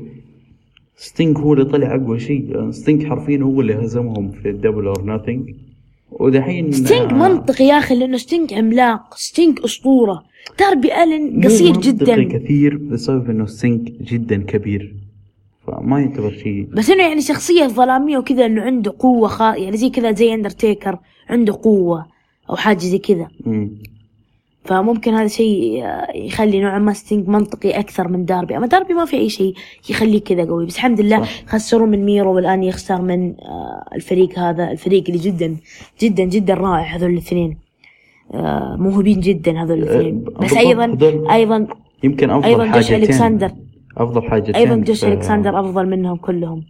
[0.97, 2.55] ستينج هو اللي طلع أقوى شيء.
[2.55, 5.49] يعني ستينج حرفيا هو اللي هزمهم في ال Double or Nothing
[6.11, 10.23] ودحين ستينج آه، منطقي يا أخي لأنه ستينج عملاق ستينج أسطورة.
[10.59, 12.23] داربي الن قصير جدا.
[12.23, 14.95] كثير بسبب إنه ستينج جدا كبير.
[15.67, 16.67] فما يعتبر شيء.
[16.73, 19.55] بس إنه يعني شخصية ظلامية وكذا إنه عنده قوة خا...
[19.55, 20.97] يعني زي كذا زي اندرتيكر
[21.29, 22.05] عنده قوة
[22.49, 23.27] أو حاجة زي كذا.
[23.45, 23.71] مم.
[24.63, 25.83] فممكن هذا شيء
[26.15, 28.57] يخلي نوعا ما ستينج منطقي أكثر من داربي.
[28.57, 29.53] أما داربي ما في أي شيء
[29.89, 30.65] يخليه كذا قوي.
[30.65, 31.25] بس الحمد لله.
[31.47, 35.57] خسروا من ميرو والآن يخسر من آه، الفريق هذا الفريق اللي جدا
[36.01, 37.57] جدا جدا رائع هذول الاثنين.
[38.33, 40.25] آه، موهوبين جدا هذول الاثنين.
[40.27, 40.97] آه، بس أيضا
[41.31, 41.67] أيضا
[42.03, 42.95] يمكن أفضل أيضا جوش حاجتين.
[42.95, 43.51] ألكسندر.
[43.97, 46.63] أفضل حاجتين أيضا في- ألكسندر أفضل منهم كلهم.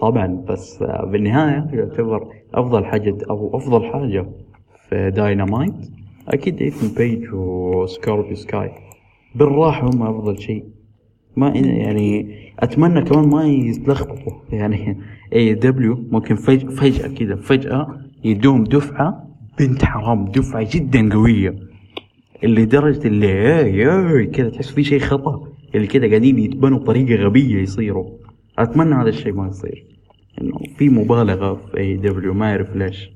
[0.00, 4.26] طبعا بس آه، بالنهاية يعتبر أفضل حاجة أو أفضل حاجة
[4.88, 5.74] في داينامايت
[6.28, 8.70] أكيد ايثن بيج وسكوربيو سكاي.
[9.34, 10.64] بالراحة هم أفضل شيء.
[11.36, 14.32] ما يعني أتمنى كمان ما يتلخبطوا.
[14.52, 14.98] يعني
[15.32, 19.26] AEW ممكن فج- فجأة كذا فجأة يدوهم دفعة
[19.58, 21.54] بنت حرام دفعة جدا قوية.
[22.44, 25.48] اللي درجة اللي كذا تحس في شيء خطأ.
[25.76, 28.10] اللي كذا قاعدين يتبنوا بطريقة غبية يصيروا.
[28.58, 29.84] أتمنى هذا الشيء ما يصير.
[30.42, 33.10] إنه في مبالغة في AEW ما أعرف ليش.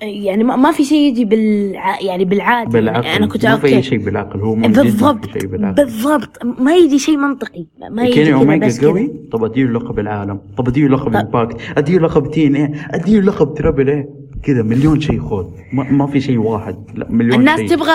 [0.00, 2.00] يعني ما ما في شيء يجي بالع...
[2.00, 2.70] يعني بالعادة.
[2.70, 3.04] بالعقل.
[3.04, 4.40] يعني أنا كنت ما في شيء بالعقل.
[4.40, 5.38] هو بالضبط.
[5.38, 5.84] شيء بالعقل.
[5.84, 6.44] بالضبط.
[6.60, 7.66] ما يجي شيء منطقي.
[7.90, 10.40] ما يجي كيني أوميجا قوي؟ طب أديله لقب العالم.
[10.56, 12.72] طب أديله لقب Impact أديله لقب TNA.
[12.90, 14.08] أديله لقب Triple A.
[14.42, 16.76] كذا مليون شيء خذ ما, ما في شيء واحد.
[16.94, 17.68] لا مليون الناس شيء.
[17.68, 17.92] تبغى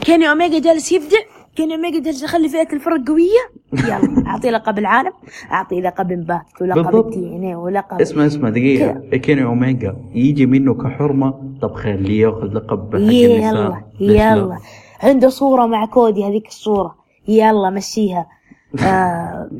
[0.00, 1.18] كيني أوميجا جالس يبدع
[1.56, 3.50] كيني اوميجا جالس أخلي فئة الفرق قوية.
[3.72, 5.12] يلا اعطيه لقب العالم
[5.52, 7.06] اعطيه لقب Impact ولقب.
[7.06, 9.16] ال TNA ولقب اسمع اسمع دقيقة.
[9.16, 11.56] كيني أوميجا يجي منه كحرمة.
[11.62, 14.58] طب خليه يأخذ لقب حق يلا؟ يلا.
[15.02, 16.96] عنده صورة مع كودي هذيك الصورة.
[17.28, 18.26] يلا مشيها.
[18.84, 19.50] آه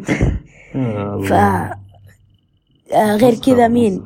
[1.25, 1.33] ف.
[2.93, 4.03] آه غير كذا مين.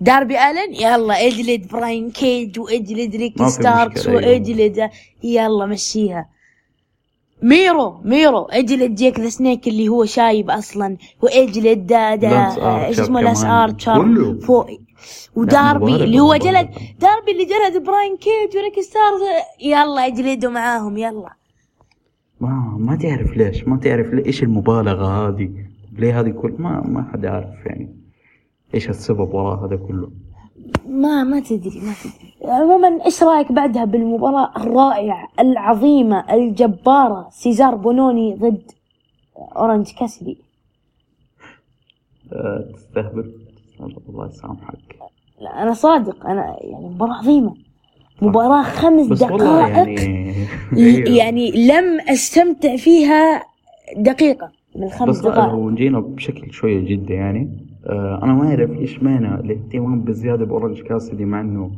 [0.00, 1.26] داربي ألن؟ يلا.
[1.26, 4.06] اجلد براين كيج واجلد ريكي ما ستاركس.
[4.06, 4.90] واجلد
[5.22, 6.33] يلا مشيها.
[7.44, 8.42] ميرو ميرو.
[8.42, 13.20] اجلد جيك ذا سنيك اللي هو شايب أصلا واجلد دا دا لانس إيش آرشر اسمه
[13.20, 13.46] كمان.
[13.46, 14.38] ارشر كله.
[14.40, 14.66] فوق.
[15.36, 16.36] وداربي اللي هو.
[16.36, 16.68] جلد
[17.00, 19.22] داربي اللي جلد براين كيج وريكي ستاركس
[19.62, 21.32] يلا اجلدوا معاهم يلا.
[22.40, 25.50] ما ما تعرف ليش ما تعرف إيش المبالغة هذه؟
[25.98, 27.96] ليه هذه كل ما ما حد عارف يعني
[28.74, 30.10] إيش السبب وراء هذا كله.
[30.88, 32.33] ما ما تدري ما تدري.
[32.44, 38.62] عموما إيش رأيك بعدها بالمباراة الرائعة العظيمة الجبارة سيزار بونوني ضد
[39.56, 40.38] اورنج كاسدي
[42.32, 43.32] أه تستهبل.
[44.08, 44.96] الله يسامحك.
[45.40, 46.26] لا أنا صادق.
[46.26, 47.54] أنا يعني مباراة عظيمة.
[48.22, 50.00] مباراة خمس بس والله دقائق.
[50.00, 51.16] يعني.
[51.16, 53.42] يعني لم أستمتع فيها
[53.96, 55.52] دقيقة من الخمس بس لا دقائق.
[55.52, 57.66] لو جينا بشكل شوية جد يعني.
[57.86, 61.70] آه أنا ما أعرف إيش معنى الاهتمام بزيادة بأورنج كاسدي مع إنه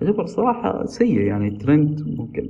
[0.00, 2.48] يعتبر صراحة سيء يعني ترند ممكن.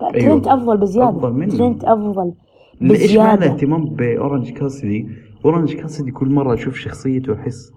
[0.00, 0.54] لا، أيوه.
[0.54, 1.08] أفضل بزيادة.
[1.10, 1.56] أفضل منه.
[1.58, 2.32] ترنت أفضل
[2.80, 3.34] ليش معنى بزيادة.
[3.46, 5.08] الاهتمام بأورنج كاسدي
[5.44, 7.72] أورنج كاسدي كل مرة أشوف شخصيته أحس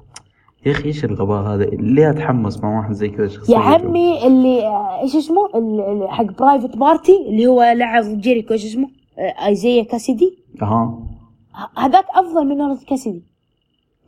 [0.66, 4.66] يا أخي إيش الغباء هذا؟ ليه أتحمس مع واحد زي كذا شخصيته؟ يا عمي اللي
[4.68, 8.89] آه، إيش اسمه؟ ال- ال- حق Private Party اللي هو لعب جيريكو إيش اسمه؟
[9.20, 10.38] آه، إيزيا كاسيدي.
[10.62, 11.08] أها.
[11.56, 13.24] ه- هذاك أفضل من أورنج كاسيدي.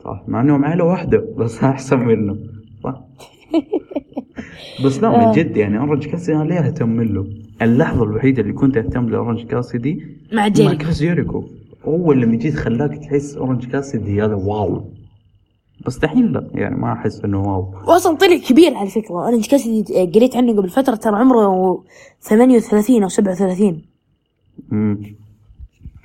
[0.04, 2.36] صح مع إنهم عائلة واحدة بس أحسن منه.
[2.84, 3.00] صح.
[4.84, 5.26] بس لا آه.
[5.26, 7.26] من جد يعني أورنج كاسدي أنا ليه أهتم له
[7.62, 9.94] اللحظة الوحيدة اللي كنت أهتم لأورنج كاسدي
[10.32, 10.76] مع مع جيريكو.
[10.84, 11.44] كريس جيريكو.
[11.84, 14.84] هو اللي من جد خلاك تحس أورنج كاسدي هذا wow.
[15.86, 17.74] بس دحين لا يعني ما أحس إنه wow.
[17.86, 19.14] واصلا طلع كبير على فكرة.
[19.14, 21.84] أورنج كاسيدي قريت عنه قبل فترة ترى عمره
[22.20, 23.82] 38 أو 37
[24.72, 25.02] امم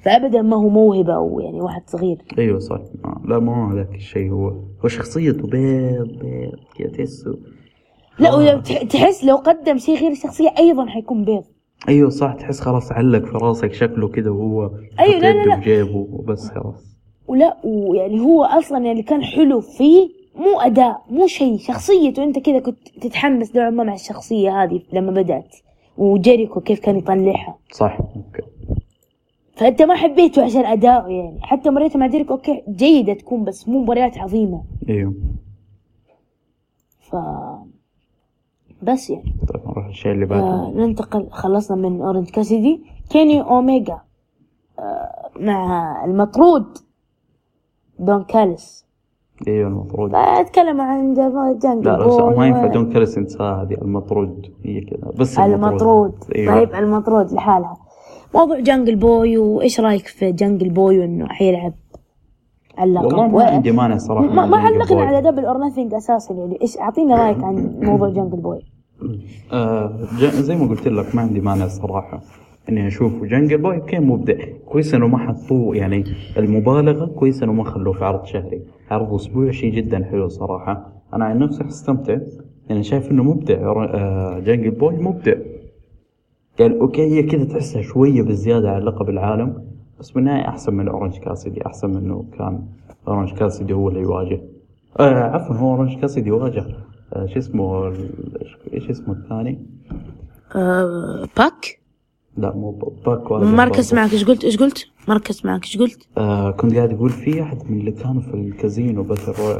[0.03, 2.17] فابدا ما هو موهبة أو يعني واحد صغير.
[2.37, 2.81] أيوه صح.
[3.05, 3.21] آه.
[3.25, 4.47] لا ما هو ذاك الشيء هو.
[4.83, 7.37] هو شخصيته بيض بيض كذا تحسه
[8.21, 11.43] لا ولو تح- تحس لو قدم شيء غير الشخصية أيضا حيكون بيض.
[11.89, 15.55] أيوه صح تحس خلاص علق في راسك شكله كذا وهو يحط لا، لا، لا.
[15.55, 16.97] بجيبه وبس خلاص.
[17.27, 21.57] ولا ويعني هو أصلا اللي كان حلو فيه مو أداء مو شيء.
[21.57, 25.55] شخصيته أنت كذا كنت تتحمس نوعا ما مع الشخصية هذه لما بدأت
[25.97, 27.57] وجيريكو كيف كان يطلعها.
[27.71, 28.41] صح أوكي.
[29.55, 31.39] فأنت ما حبيته عشان أداؤه يعني.
[31.41, 34.63] حتى مبارياته مع جيريكو أوكي جيدة تكون بس مو مباريات عظيمة.
[34.89, 35.13] أيوه.
[36.99, 37.15] ف
[38.83, 39.35] بس يعني.
[39.53, 40.43] طيب نروح الشيء اللي بعده.
[40.43, 43.97] آه ننتقل خلصنا من اورنج كاسيدي كيني اوميجا
[44.79, 46.65] آه مع المطرود.
[47.99, 48.85] دون كاليس
[49.47, 54.51] أيوه المفروض اتكلم عن جا- جانجل لا لا ما ينفع دون كاليس انساها هذه المطرود.
[54.65, 56.13] هي كذا بس المطرود.
[56.35, 57.77] أيوه طيب المطرود لحالها.
[58.35, 61.73] موضوع جانجل بوي وايش رأيك في جانجل بوي وإنه حيلعب
[62.79, 63.05] اللقب.
[63.05, 65.01] والله ما عندي مانع صراحة ما, ما علقنا.
[65.01, 66.61] على Double or Nothing أساسا يعني.
[66.61, 68.59] إيش اعطينا رأيك عن موضوع جانجل بوي
[69.53, 69.91] آه
[70.21, 72.21] زي ما قلت لك ما عندي مانع الصراحه
[72.69, 74.35] إني أشوف جانجل بوي كان مبدع.
[74.65, 76.03] كويس إنه ما حطوه يعني
[76.37, 78.61] المبالغة كويس إنه ما خلوه في عرض شهري.
[78.91, 80.91] عرض أسبوعي شيء جدا حلو صراحة.
[81.13, 82.17] أنا عن نفسي أستمتع.
[82.69, 83.55] يعني شايف إنه مبدع.
[83.55, 85.33] آه جانجل بوي مبدع.
[86.59, 89.63] يعني أوكي هي كذا تحسها شوية بزياده على لقب العالم.
[90.01, 92.65] بس بالنهاية أحسن من أورنج كاسدي أحسن منه كان
[93.07, 94.41] أورنج كاسدي هو اللي يواجه.
[94.99, 96.65] آه عفوا هو أورنج كاسدي يواجه.
[97.13, 99.65] آه شو اسمه ال- إيش اسمه الثاني؟
[100.55, 101.79] آه باك؟
[102.37, 102.71] لا مو
[103.05, 103.93] باك ولا مركز.
[103.93, 107.57] معك إيش قلت؟ إيش قلت؟ مركز معك إيش قلت؟ آه كنت قاعد أقول في أحد
[107.71, 109.59] من اللي كانوا في ال Casino Battle Royale.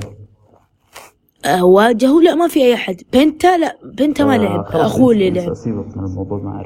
[1.62, 3.02] واجهوا لا ما في أي أحد.
[3.14, 5.54] بنتا لا بنتا ما آه، لعب أخوه اللي لعب.
[5.54, 6.66] سيبك من الموضوع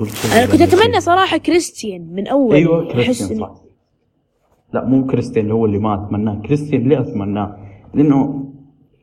[0.00, 1.00] قلت شيء أنا كنت أتمنى.
[1.00, 3.54] صراحة كريستيان من أول أيوه كريستيان صح.
[4.74, 6.42] لا مو كريستيان اللي هو اللي ما أتمناه.
[6.46, 7.56] كريستيان ليه أتمناه؟
[7.94, 8.44] لأنه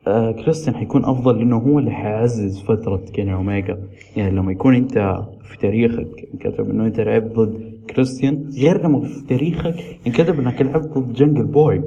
[0.06, 3.78] آه كريستيان حيكون أفضل لأنه هو اللي حيعزز فترة كيني أوميجا.
[4.16, 9.22] يعني لما يكون أنت في تاريخك انكتب إنه أنت لعبت ضد كريستيان غير لما في
[9.28, 9.74] تاريخك
[10.06, 11.82] انكتب إنك لعبت ضد جنجل بوي.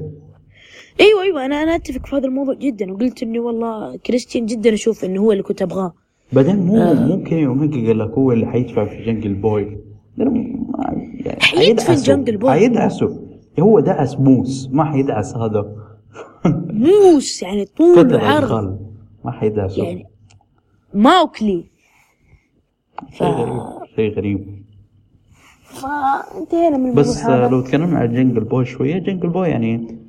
[0.99, 5.05] إيوه إيوه أنا أنا أتفق في هذا الموضوع جدا وقلت إني والله كريستيان جدا أشوف
[5.05, 5.93] إنه هو اللي كنت ابغاه
[6.33, 6.93] بعدين مو آه.
[6.93, 9.77] مو كيني اوميجا قال لك هو اللي حيدفع في جنجل بوي
[10.17, 10.59] يعني
[11.39, 12.03] حيدفن حيدعسه.
[12.15, 12.51] جنجل بوي.
[12.51, 13.19] حيدعسه
[13.59, 15.75] هو دعس موس ما حيدعس هذا.
[16.73, 18.77] موس يعني طول الخل
[19.25, 20.07] ما حيدعسه يعني
[20.93, 21.65] ماوكلي
[23.11, 23.61] شيء غريب
[23.95, 24.61] شيء غريب.
[25.63, 30.00] فانتهينا من بس الموضوع آه، لو تكلمنا عن جنجل بوي شوية جنجل بوي يعني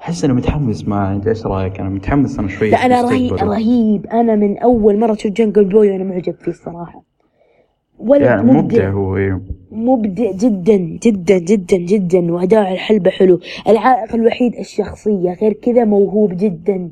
[0.00, 3.32] أحس أنا متحمس معه انت إيش رأيك أنا متحمس أنا شوية لا أنا رهيب.
[3.32, 4.06] رهيب.
[4.06, 7.02] أنا من أول مرة أشوف جنجل بوي وأنا معجب فيه الصراحة.
[7.98, 8.60] ولد يعني مبدع.
[8.62, 9.40] مبدع هو إيه.
[9.70, 12.32] مبدع جدا جدا جدا جدا.
[12.32, 13.40] وأداء الحلبة حلو.
[13.68, 15.32] العائق الوحيد الشخصية.
[15.32, 16.90] غير كذا موهوب جدا.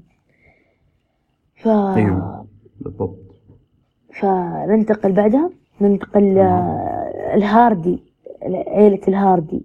[1.57, 1.69] ف...
[1.69, 2.47] أيوه
[2.81, 3.19] بالضبط.
[4.21, 5.51] فننتقل بعدها.
[5.81, 7.99] ننتقل آه، الهاردي
[8.67, 9.63] عيلة الهاردي.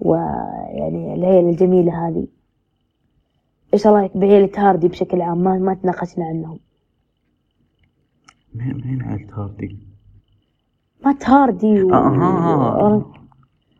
[0.00, 2.26] ويعني العيلة الجميلة هذه.
[3.74, 6.58] إيش رأيك بعيلة هاردي بشكل عام؟ ما ما تناقشنا عنهم.
[8.54, 9.78] مين مين عيلة هاردي؟
[11.04, 11.94] مات هاردي و...
[11.94, 13.12] آه.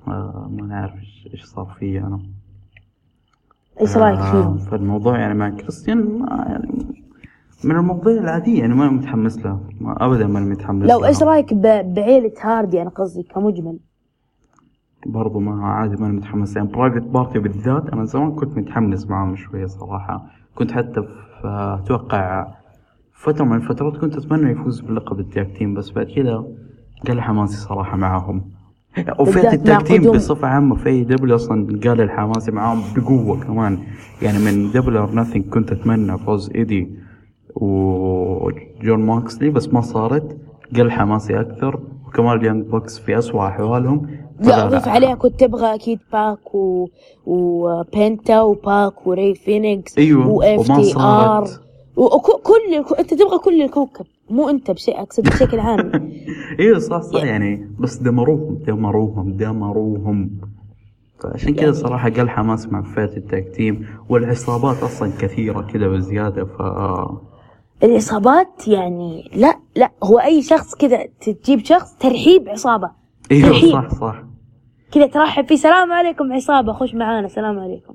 [0.08, 0.94] آه ما نعرف
[1.32, 2.22] إيش صار فيه أنا.
[3.80, 6.86] إيش رأيك آه فيهم؟ فالموضوع يعني مع كريستيان ما يعني
[7.64, 11.94] من المواضيع العادية يعني ما متحمس لها ما ابدا ما متحمس لو رأيك ب...
[11.94, 13.78] بعيلة هاردي؟ أنا قصدي كمجمل.
[15.06, 16.56] برضو ما عادي ما متحمس.
[16.56, 20.26] يعني برايفت بارتي بالذات أنا زمان كنت متحمس معاهم شوية صراحة.
[20.54, 22.46] كنت حتى في أتوقع
[23.14, 26.44] فترة من الفترات كنت أتمنى يفوز بلقب ال tag team بس بعد كذا
[27.08, 28.42] قل حماسي صراحة معاهم.
[28.98, 33.78] ال tag team بصفة عامة في AEW أصلا قل حماسي معاهم بقوة كمان.
[34.22, 36.90] يعني من Double or Nothing كنت أتمنى فوز إيدي
[37.54, 40.36] وجون موكسلي بس ما صارت.
[40.76, 41.80] قل حماسي أكثر.
[42.06, 44.08] وكمان اليانج باكس في أسوأ أحوالهم.
[44.40, 46.86] لا فلا ضيف عليها كنت تبغى أكيد باك و...
[47.26, 51.48] وبنتا وباك وري فينيكس أيوه و FTR.
[51.96, 56.12] وكل أنت تبغى كل الكوكب مو أنت بشيء أقصد بشكل عام.
[56.60, 60.30] أيوه صح صح يعني- بس دمروهم دمروهم دمروهم.
[61.20, 66.44] فعشان كذا صراحة قل حماس مع فئة ال tag team والعصابات أصلا كثيرة كذا بزيادة
[66.44, 66.62] ف
[67.82, 72.90] العصابات يعني لا لا هو أي شخص كذا تجيب شخص ترحيب عصابة
[73.32, 73.72] أيوه.
[73.72, 74.22] صح صح.
[74.92, 75.56] كذا ترحب فيه.
[75.56, 77.28] سلام عليكم عصابه خش معانا.
[77.28, 77.94] سلام عليكم.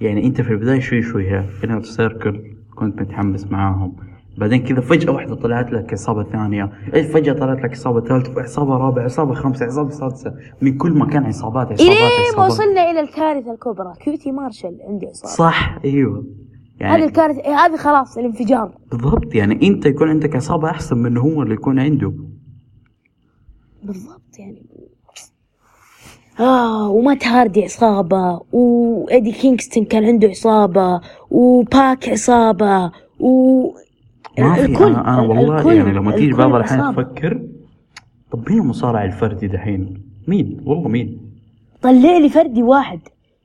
[0.00, 3.96] يعني أنت في البداية شوي شوي ها كنا Inner Circle كنت متحمس معاهم.
[4.38, 8.76] بعدين كذا فجأة واحدة طلعت لك عصابة ثانية، اي فجأة طلعت لك عصابة ثالثة، عصابة
[8.76, 13.52] رابعة، عصابة خامسة، عصابة سادسة، من كل مكان عصابات عصابات ما عصابات وصلنا إلى الكارثة
[13.52, 13.92] الكبرى.
[14.00, 16.18] كيوتي مارشال عندي عصابه صح أيوه.
[16.80, 18.74] هذه يعني الكارثة إيه، هذه خلاص الانفجار.
[18.90, 22.14] بالضبط يعني أنت يكون عندك عصابة أحسن من هو اللي يكون عنده.
[23.82, 24.66] بالضبط يعني
[26.40, 33.62] آه ومات هاردي عصابة وإيدي كينغستون كان عنده عصابة وباك عصابة و
[34.38, 37.02] ما في الكل- أنا, أنا والله الكل- يعني لما تيجي بعض الأحيان عصابة.
[37.02, 37.40] أفكر
[38.30, 41.18] طب مين المصارع الفردي دحين؟ مين؟ والله مين؟
[41.82, 43.00] طلع لي فردي واحد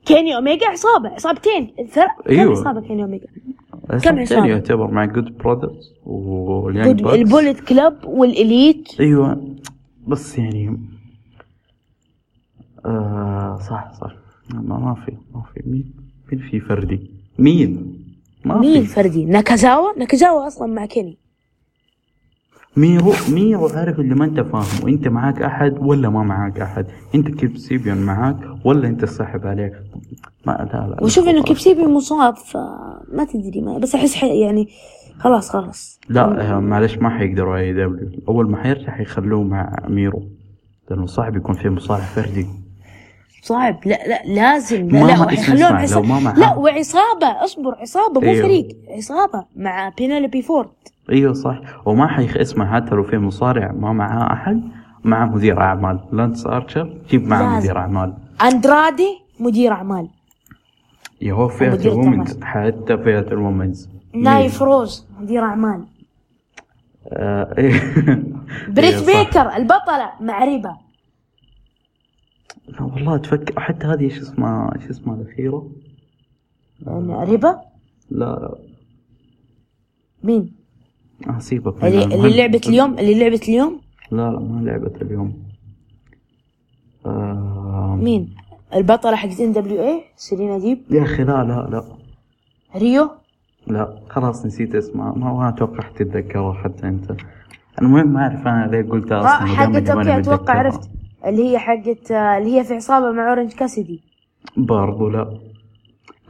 [0.06, 2.46] كيني أوميجا عصابة عصابتين الفرق أيوة.
[2.46, 3.28] كم عصابة كيني أوميجا
[3.90, 9.42] عصابتين عصابة؟ يعتبر مع جود برادرز واليانج البوليت كلوب والإليت أيوه
[10.08, 10.78] بس يعني
[12.86, 14.12] آه صح صح.
[14.54, 15.62] ما, ما في ما في.
[15.70, 15.94] مين
[16.32, 17.96] مين في فردي؟ مين؟
[18.46, 21.18] ما مين في فردي؟ ناكازاوا؟ ناكازاوا أصلا مع كيني.
[22.78, 27.28] ميرو ميرو عارف اللي ما أنت فاهم وانت معاك أحد ولا ما معاك أحد؟ أنت
[27.28, 29.74] كيب سيبيان معاك ولا أنت ساحب عليك
[30.48, 31.48] ما لا لا وشوف لا إنه خلاص.
[31.48, 34.68] كيب سيبيان مصاب فما تدري ما بس أحس حي- يعني
[35.20, 36.00] خلاص خلاص.
[36.10, 38.10] لا آه، معلش ما حيقدروا AEW.
[38.28, 40.24] أول ما حيرجع حيخلوه مع ميرو
[40.90, 42.46] لأنه صعب يكون في مصارع فردي.
[43.42, 43.80] صعب.
[43.86, 44.90] لا لا لازم.
[44.90, 47.28] لا لا اسمع، عصابة لا وعصابة.
[47.44, 48.44] اصبر عصابة مو أيوه.
[48.44, 48.68] فريق.
[48.90, 50.70] عصابة مع بينالوبي فورد
[51.12, 51.62] أيوه صح.
[51.86, 54.62] وما حيخ اسمع حتى لو في مصارع ما معاه أحد
[55.04, 56.00] معاه مدير أعمال.
[56.12, 57.58] لانس آرشر جيك معاه.
[57.58, 58.14] مدير أعمال.
[58.42, 60.10] أندرادي مدير أعمال.
[61.22, 62.40] يا هو فئة ال women's.
[62.44, 65.86] حتى فئة ال women's نايلا روز مدير أعمال.
[67.14, 67.82] آه إيه.
[68.76, 69.24] بريت إيه،.
[69.24, 70.78] بيكر البطلة مع ريبا
[72.74, 75.70] لا والله تفكر حتى هذه إيش اسمها إيش اسمها الأخيرة؟
[76.88, 77.62] يعني ريبا؟
[78.12, 78.56] لا لا.
[80.24, 80.52] مين؟
[81.30, 82.04] آه سيبك اللي.
[82.04, 85.44] اللي لعبت اليوم اللي لعبت اليوم؟ لا لا ما لعبت اليوم.
[87.06, 88.36] آه مين؟
[88.76, 91.84] البطلة حقت NWA سيرينا ديب؟ يا أخي لا لا لا.
[92.76, 93.10] ريهو؟
[93.68, 97.16] لا خلاص نسيت اسمها ما, ما أتوقع تتذكرها حتى أنت.
[97.82, 100.54] المهم ما أعرف أنا ليه قلتها آه، أصلا حقت ودائماً أوكي أتوقع.
[100.54, 100.90] عرفت.
[101.26, 104.02] اللي هي حقت اللي هي في عصابة مع أورنج كاسيدي.
[104.58, 105.40] برضو لا.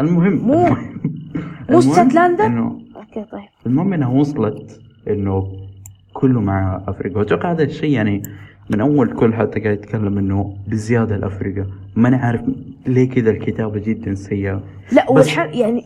[0.01, 0.75] المهم مو-
[1.69, 3.41] مو ستلاندر؟ إنه أوكي طيب.
[3.65, 5.47] المهم إنها وصلت إنه
[6.13, 7.17] كله مع أفريقيا.
[7.17, 8.21] وأتوقع هذا الشيء يعني
[8.69, 12.41] من أول كل حتى قاعد يتكلم إنه بزيادة الافريقيا ماني عارف
[12.87, 14.63] ليه كذا الكتابة جدا سيئة.
[14.91, 15.85] لا والحل يعني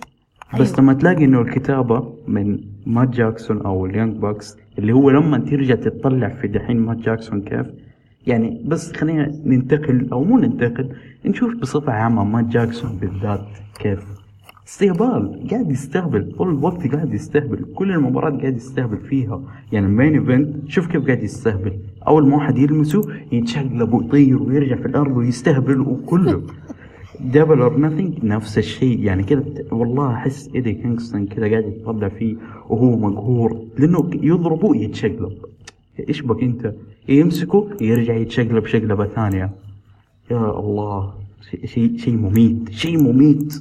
[0.59, 5.75] بس لما تلاقي إنه الكتابة من مات جاكسون أو اليانج باكس اللي هو لما ترجع
[5.75, 7.67] تطلع في دحين مات جاكسون كيف؟
[8.27, 10.89] يعني بس خلينا ننتقل أو مو ننتقل
[11.25, 13.45] نشوف بصفة عامة مات جاكسون بالذات
[13.79, 13.99] كيف.
[14.67, 19.41] استهبال قاعد يستهبل طول الوقت قاعد يستهبل كل المباريات قاعد يستهبل فيها.
[19.71, 21.73] يعني ال main event شوف كيف قاعد يستهبل.
[22.07, 23.01] أول ما واحد يلمسه
[23.31, 26.41] يتشقلب ويطير ويرجع في الأرض ويستهبل وكله.
[27.19, 28.99] Double or Nothing نفس الشيء.
[28.99, 32.35] يعني كذا والله أحس إيدي كينغستون كذا قاعد يتطلع فيه
[32.69, 33.61] وهو مقهور.
[33.77, 35.33] لأنه يضربه يتشقلب.
[36.09, 36.73] إيش بك انت
[37.07, 39.51] يمسكه يرجع يتشقلب شقلبه ثانية.
[40.31, 41.13] يا الله
[41.65, 43.53] شيء شيء مميت شيء مميت.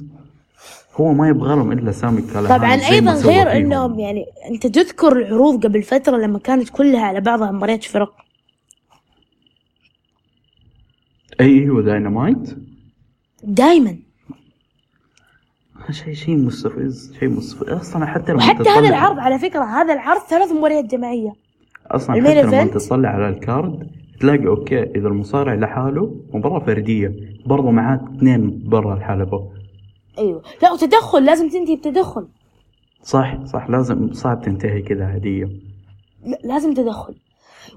[0.95, 3.51] هو ما يبغى لهم إلا سامي كالهان طبعا أيضا غير.
[3.51, 8.13] إنهم يعني أنت تذكر العروض قبل فترة لما كانت كلها على بعضها مباريات فرق؟
[11.39, 12.57] أيوه داينامايت؟
[13.43, 13.97] دائما
[15.91, 17.69] شيء شيء مستفز شيء مستفز.
[17.69, 21.42] أصلا حتى لما وحتى تطلع- هذا العرض على فكرة هذا العرض ثلاث مباريات جماعية.
[21.95, 23.87] أصلا حتى لما؟ تطلع على ال card
[24.19, 27.13] تلاقي okay إذا المصارع لحاله مباراة فردية
[27.45, 29.49] برضو معاه اثنين برا الحلبة
[30.19, 30.41] أيوه.
[30.63, 32.27] لا وتدخل لازم تنتهي بتدخل.
[33.03, 35.45] صح صح لازم صعب تنتهي كذا عادية.
[36.25, 37.13] لا لازم تدخل.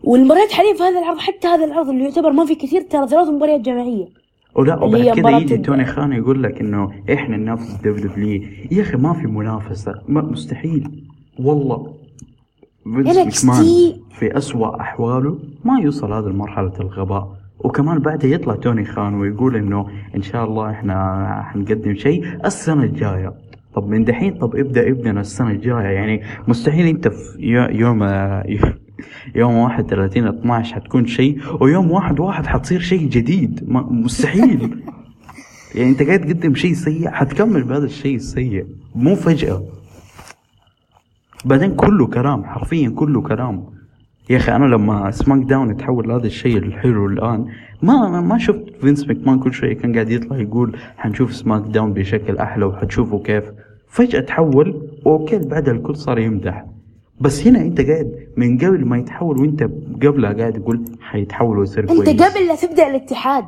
[0.05, 3.29] والمباريات حاليا في هذا العرض حتى هذا العرض اللي يعتبر ما في كثير ترى ثلاث
[3.29, 4.07] مباريات جماعية.
[4.55, 8.97] ولا وبعد كذا يجي توني خان يقول لك إنه إحنا ننافس دبليو دبليو يا أخي
[8.97, 9.95] ما في منافسة.
[10.09, 11.05] ما مستحيل.
[11.39, 12.06] والله.
[12.95, 13.67] فينس ماكمان
[14.19, 17.37] في أسوأ أحواله ما يوصل هذه المرحلة الغباء.
[17.59, 23.33] وكمان بعدها يطلع توني خان ويقول إنه إن شاء الله إحنا حنقدم شيء السنة الجاية.
[23.75, 25.85] طب من دحين؟ طب ابدأ ابدا السنة الجاية.
[25.89, 28.03] يعني مستحيل أنت في يو- يوم
[29.41, 33.65] يوم 31 12 حتكون شيء ويوم واحد واحد حتصير شيء جديد.
[33.91, 34.77] مستحيل.
[35.75, 38.67] يعني أنت قاعد تقدم شيء سيء حتكمل بهذا الشيء السيء.
[38.95, 39.63] مو فجأة.
[41.47, 43.65] بعدين كله كلام حرفيا كله كلام.
[44.31, 47.47] يا أخي أنا لما سماك داون يتحول لهذا الشيء الحلو الآن
[47.83, 52.39] ما ما- شفت فينس ماكمان كل شوية كان قاعد يطلع يقول حنشوف سماك داون بشكل
[52.39, 53.45] أحلى وحتشوفوا كيف.
[53.89, 56.65] فجأة تحول okay بعدها الكل صار يمدح.
[57.21, 59.63] بس هنا أنت قاعد من قبل ما يتحول وأنت
[60.03, 62.09] قبلها قاعد تقول حيتحول ويصير كويس.
[62.09, 63.45] انت قبل لا تبدأ الاتحاد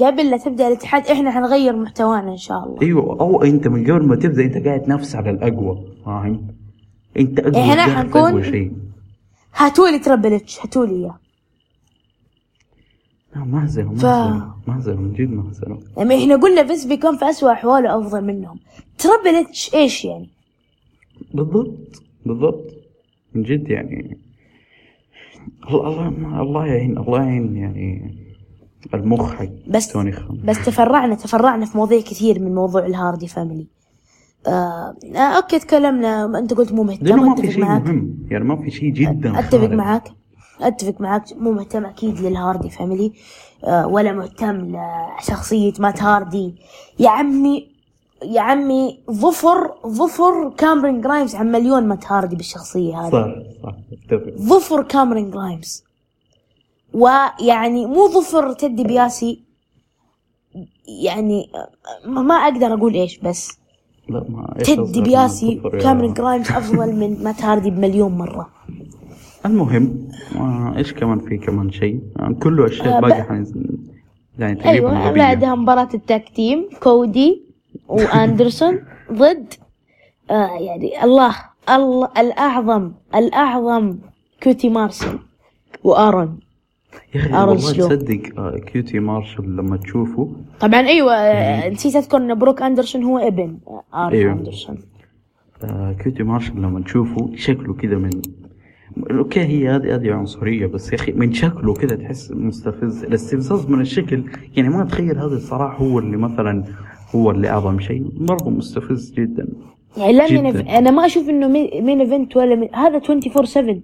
[0.00, 2.82] قبل لا تبدأ الاتحاد إحنا حنغير محتوانا إن شاء الله.
[2.82, 6.40] أيوه أو أنت من قبل ما تبدأ أنت قاعد تنافس على الأقوى فاهم؟
[7.18, 8.72] انت اقوى إحنا حنكون- شيء
[9.56, 11.18] هاتوا لي تربل اتش هاتوا لي إياه.
[13.36, 17.52] لا مهزله ف- مهزله مهزله من جد مهزله لما إحنا قلنا فينس بيكون في اسوء
[17.52, 18.58] أحواله أفضل منهم.
[18.98, 20.30] تربل اتش إيش يعني؟
[21.34, 22.70] بالضبط بالضبط.
[23.34, 24.18] من جد يعني.
[25.70, 28.14] الله الله الله يعين الله يعين يعني
[28.94, 30.40] المخ حق بس توني خان.
[30.44, 33.66] بس تفرعنا تفرعنا في مواضيع كثير من موضوع الهاردي فاميلي.
[34.46, 36.38] آه آه okay تكلمنا.
[36.38, 38.26] أنت قلت مو مهتم لأنه ما في شيء مهم.
[38.30, 39.68] يعني ما في شيء جدا أتفق.
[39.68, 40.08] معاك
[40.60, 43.12] أتفق معاك مو مهتم أكيد للهاردي فاميلي
[43.64, 44.76] آه ولا مهتم
[45.20, 46.54] لشخصية مات هاردي.
[46.98, 47.72] يا عمي
[48.24, 53.10] يا عمي ظفر ظفر كامرين جرايمز عن مليون مات هاردي بالشخصية هذه.
[53.10, 53.26] صح
[53.62, 54.36] صح أتفق.
[54.38, 55.84] ظفر كامرين جرايمز
[56.94, 59.42] ويعني مو ظفر تيدي بياسي.
[61.02, 61.50] يعني
[62.04, 63.58] ما ما أقدر أقول إيش بس
[64.12, 68.48] لا ما من دي بياسي كامرين جرايمز أفضل من مات هاردي بمليون مرة
[69.46, 72.00] المهم آه إيش كمان في كمان شيء
[72.42, 73.44] كله اشياء آه، باقي.
[74.38, 75.12] يعني تقريبا أيوه.
[75.12, 77.42] بعدها مباراة ال tag team كودي
[77.88, 78.80] وأندرسون
[79.12, 79.54] ضد
[80.30, 81.34] آه يعني الله
[81.68, 83.96] الله الأعظم الأعظم
[84.42, 85.18] كيوتي مارشال
[85.84, 86.38] وآرون
[87.14, 87.88] يا أخي أرون والله سلو.
[87.88, 90.28] تصدق آه كيوتي مارشال لما تشوفه.
[90.60, 94.32] طبعا أيوه آه، نسيت أذكر إن بروك أندرسون هو ابن آه، ارون أيوه.
[94.32, 94.78] أندرسون.
[95.64, 98.10] آه كيوتي مارشال لما تشوفه شكله كذا من
[99.10, 103.80] okay هي هذه هذه عنصرية بس يا أخي من شكله كذا تحس مستفز الاستفزاز من
[103.80, 104.22] الشكل.
[104.56, 106.64] يعني ما أتخيل هذا الصراحة هو اللي مثلا
[107.14, 108.04] هو اللي أعظم شيء.
[108.20, 109.48] مره مستفز جدا.
[109.96, 110.40] يعني لا جداً.
[110.42, 113.76] من أنا ما أشوف إنه main event ولا من هذا 24 7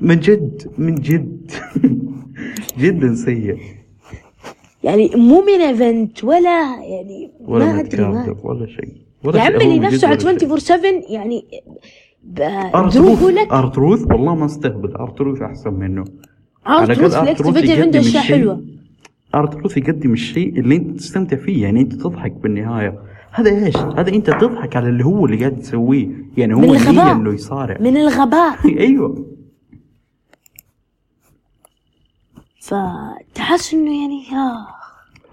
[0.00, 1.50] من جد من جد.
[2.78, 3.58] جدا سيء.
[4.84, 8.88] يعني مو main event ولا يعني ولا ما أدري ما ولا شيء.
[9.24, 9.54] ولا شيء.
[9.54, 10.48] اللي من جد نفسه على ولا شيء.
[10.48, 11.44] 24 7 يعني
[12.74, 14.96] أرتروث أرتروث؟ والله ما استهبل.
[14.96, 16.04] أرتروث أحسن منه.
[16.68, 18.64] أرتروث الأقل في أرتروث ال activity عنده أشياء حلوة.
[19.34, 21.62] أرتروث يقدم الشيء اللي أنت تستمتع فيه.
[21.62, 22.98] يعني أنت تضحك بالنهاية.
[23.30, 27.12] هذا إيش؟ هذا أنت تضحك على اللي هو اللي قاعد يسويه يعني هو الغباء.
[27.12, 27.76] انه يصارع.
[27.80, 28.56] من الغباء.
[28.86, 29.33] أيوه.
[32.64, 34.66] فتحس إنه يعني آه.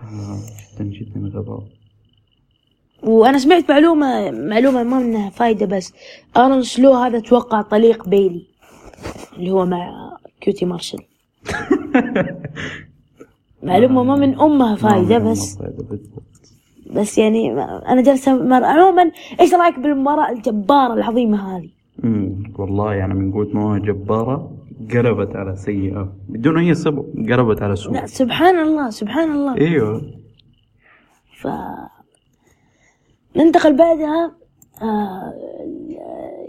[0.04, 0.40] آه،
[0.80, 1.64] جدا جدا غباء
[3.04, 5.94] وأنا سمعت معلومة معلومة ما منها فايدة بس
[6.38, 8.46] ارون سلو هذا أتوقع طليق بيلي
[9.38, 11.00] اللي هو مع كيوتي مارشل
[13.64, 14.76] معلومة ما من ما-
[15.18, 15.58] ما بس.
[16.92, 18.64] بس يعني أنا جالسة مر...
[18.64, 21.70] عموما إيش رأيك بالمباراة الجبارة العظيمة هذه؟
[22.04, 24.52] امم والله يعني من قوة ما هو جبارة
[24.94, 26.14] قلبت على سيئة.
[26.30, 27.94] بدون أي سبب قلبت على سوء.
[27.94, 29.58] لا سبحان الله سبحان الله.
[29.58, 30.02] إيوه.
[31.42, 31.48] ف
[33.36, 34.32] ننتقل بعدها
[34.82, 35.34] آه،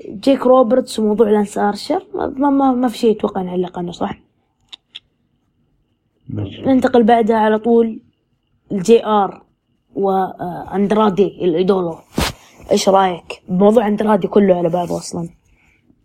[0.09, 2.07] جيك روبرتس وموضوع لانس آرشر.
[2.15, 4.19] ما, ما, ما, في شيء أتوقع نعلق عنه صح؟
[6.29, 6.63] ماشي.
[6.63, 8.01] ننتقل بعدها على طول
[8.73, 9.43] الجي آر
[9.95, 11.95] واندرادي الإيدولو.
[12.71, 15.29] إيش رأيك؟ بموضوع أندرادي كله على بعضه أصلا.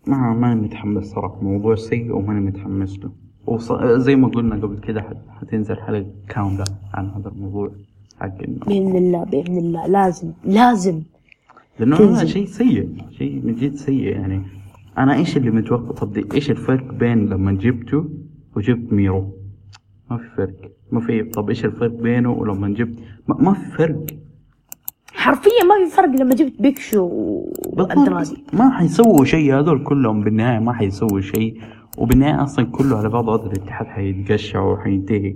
[0.08, 1.42] ما ماني متحمس صراحة.
[1.42, 3.12] موضوع سيء وماني متحمس له.
[3.46, 3.72] وص...
[3.84, 5.18] زي ما قلنا قبل كده حت...
[5.30, 6.64] حتنزل حلقة كاملة
[6.94, 7.72] عن هذا الموضوع.
[8.20, 9.88] حق انه بإذن الله بإذن الله.
[9.88, 11.02] لازم لازم
[11.80, 12.26] لأنه هذا.
[12.26, 14.42] شيء سيء شيء من جد سيء يعني.
[14.98, 18.06] أنا إيش اللي متوقع؟ طب إيش الفرق بين لما جبته
[18.56, 19.32] وجبت ميرو؟
[20.12, 20.72] ما في فرق.
[20.92, 24.06] ما في طب إيش الفرق بينه ولما جبت؟ ما, ما في فرق.
[25.18, 27.10] حرفيا ما في فرق لما جبت بيكشو
[27.66, 31.62] واندرادي ما حيسووا شيء هذول كلهم بالنهاية ما حيسووا شيء.
[31.98, 35.36] وبالنهاية أصلا كله على بعضه هذا الاتحاد حيتقشع وحينتهي.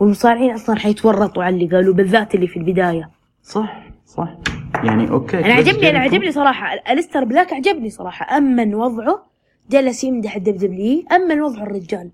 [0.00, 3.10] والمصارعين أصلا حيتورطوا على اللي قالوا بالذات اللي في البداية.
[3.42, 4.36] صح صح.
[4.84, 6.66] يعني okay أنا عجبني أنا عجبني صراحة.
[6.92, 8.36] اليستر بلاك عجبني صراحة.
[8.36, 9.26] أمن وضعه
[9.70, 12.10] جلس يمدح الدبليو دبليو أمن وضعه الرجال.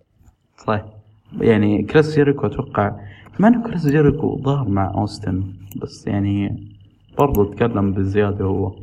[0.66, 0.84] صح.
[1.40, 2.92] يعني كريس جيريكو أتوقع
[3.38, 5.44] ما إنه كريس جيريكو ظهر مع أوستن
[5.76, 6.66] بس يعني
[7.18, 8.76] برضه تكلم بزيادة هو.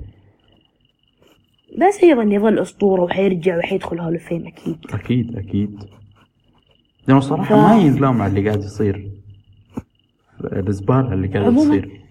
[1.77, 4.77] بس أيضا يظل أسطورة وحيرجع وحيدخل Hall of Fame أكيد.
[4.93, 5.79] أكيد أكيد.
[7.07, 9.11] لأنه صراحة ف- ما ينلام على اللي قاعد يصير.
[10.43, 12.01] الزبالة اللي قاعد عموماً- يصير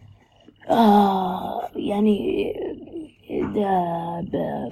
[0.70, 2.52] آه يعني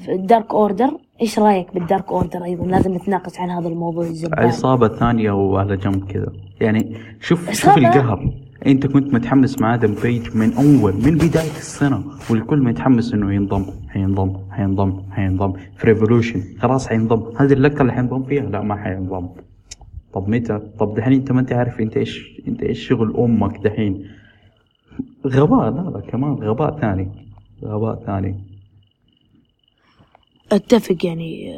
[0.09, 0.91] ال Dark Order
[1.21, 5.77] إيش رأيك بال Dark Order أيضا؟ لازم نتناقش عن هذا الموضوع الزبال عصابة ثانية وعلى
[5.77, 6.33] جنب كذا.
[6.61, 8.33] يعني شوف شوف؟ القهر.
[8.67, 13.65] أنت كنت متحمس مع آدم بيج من أول من بداية السنة والكل متحمس إنه ينضم
[13.89, 15.53] حينضم حينضم حينضم.
[15.53, 17.37] في Revolution خلاص حينضم.
[17.37, 19.29] هذه اللقطة اللي حينضم فيها؟ لا ما حينضم.
[20.13, 24.07] طب متى؟ طب دحين أنت ما أنت عارف أنت إيش أنت إيش شغل أمك دحين.
[25.27, 27.09] غباء لا لا كمان غباء ثاني.
[27.65, 28.48] غباء ثاني.
[30.53, 31.55] أتفق يعني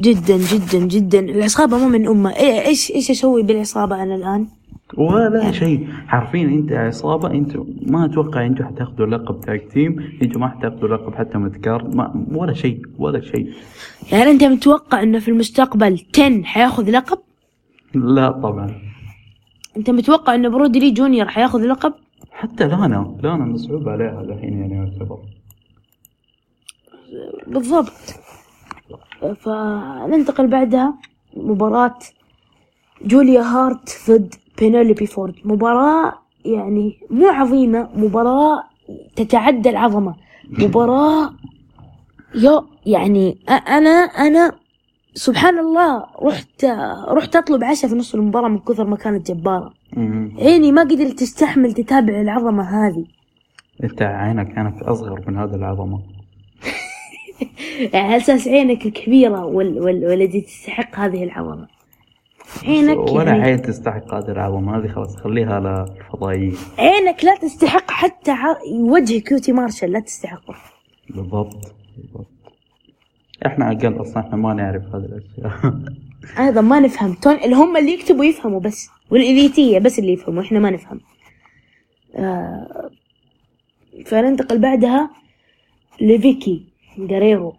[0.00, 1.18] جدا جدا جدا.
[1.20, 2.30] العصابة مو من أمة.
[2.32, 4.46] إيه- إيش إيش أسوي بالعصابة أنا الآن؟
[4.96, 5.86] ولا شيء.
[6.06, 7.56] حرفيا أنت عصابة أنت
[7.90, 12.52] ما أتوقع أنتوا حتاخذوا لقب تاج تيم أنتوا ما حتاخذوا لقب حتى متكارد ما ولا
[12.52, 13.52] شيء ولا شيء.
[14.12, 17.18] يعني أنت متوقع إنه في المستقبل 10 حياخذ لقب؟
[17.94, 18.74] لا طبعا.
[19.76, 21.92] أنت متوقع إنه برودي لي جونيور حياخذ لقب؟
[22.32, 25.18] حتى لانا لانا مصعوب عليها الحين يعني يعتبر.
[27.46, 27.92] بالضبط.
[29.40, 30.94] فننتقل بعدها.
[31.36, 31.98] مباراة
[33.02, 35.34] جوليا هارت ضد بينولوبي فورد.
[35.44, 36.12] مباراة
[36.44, 38.64] يعني مو عظيمة مباراة
[39.16, 40.14] تتعدى العظمة.
[40.48, 41.34] مباراة
[42.34, 44.52] يا يعني أنا أنا
[45.14, 46.64] سبحان الله رحت
[47.08, 49.72] رحت أطلب عشاء في نص المباراة من كثر ما كانت جبارة.
[50.38, 53.04] عيني ما قدرت تستحمل تتابع العظمة هذه.
[53.84, 56.00] إنت عينك كانت أصغر من هذا العظمة.
[57.92, 61.68] يعني على أساس عينك الكبيره وال وال والتي تستحق هذه العظمه
[62.64, 66.56] عينك ولا يعني عين تستحق هذه العظمه هذه خلاص خليها للفضائيين.
[66.78, 70.54] عينك لا تستحق حتى ع- وجه كيوتي مارشال لا تستحقه.
[71.10, 72.26] بالضبط بالضبط.
[73.46, 75.74] إحنا أقل أصلا إحنا ما نعرف هذه الأشياء.
[76.46, 77.12] أيضا ما نفهم.
[77.14, 81.00] تون اللي هم اللي يكتبوا يفهموا بس والإليتية بس اللي يفهموا إحنا ما نفهم.
[82.16, 82.90] آه
[84.06, 85.10] فننتقل بعدها
[86.00, 86.69] لفيكي.
[87.06, 87.54] جاريرو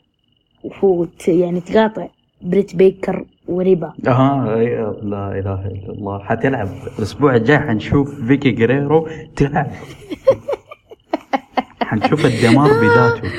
[0.64, 2.08] وفوت يعني تقاطع
[2.42, 3.94] بريت بيكر وريبا.
[4.08, 6.20] آه إيه، لا إله إلا الله.
[6.20, 6.68] حتلعب.
[6.98, 9.72] الأسبوع الجاي حنشوف فيكي جريرو تلعب.
[11.90, 13.32] حنشوف الدمار بذاته.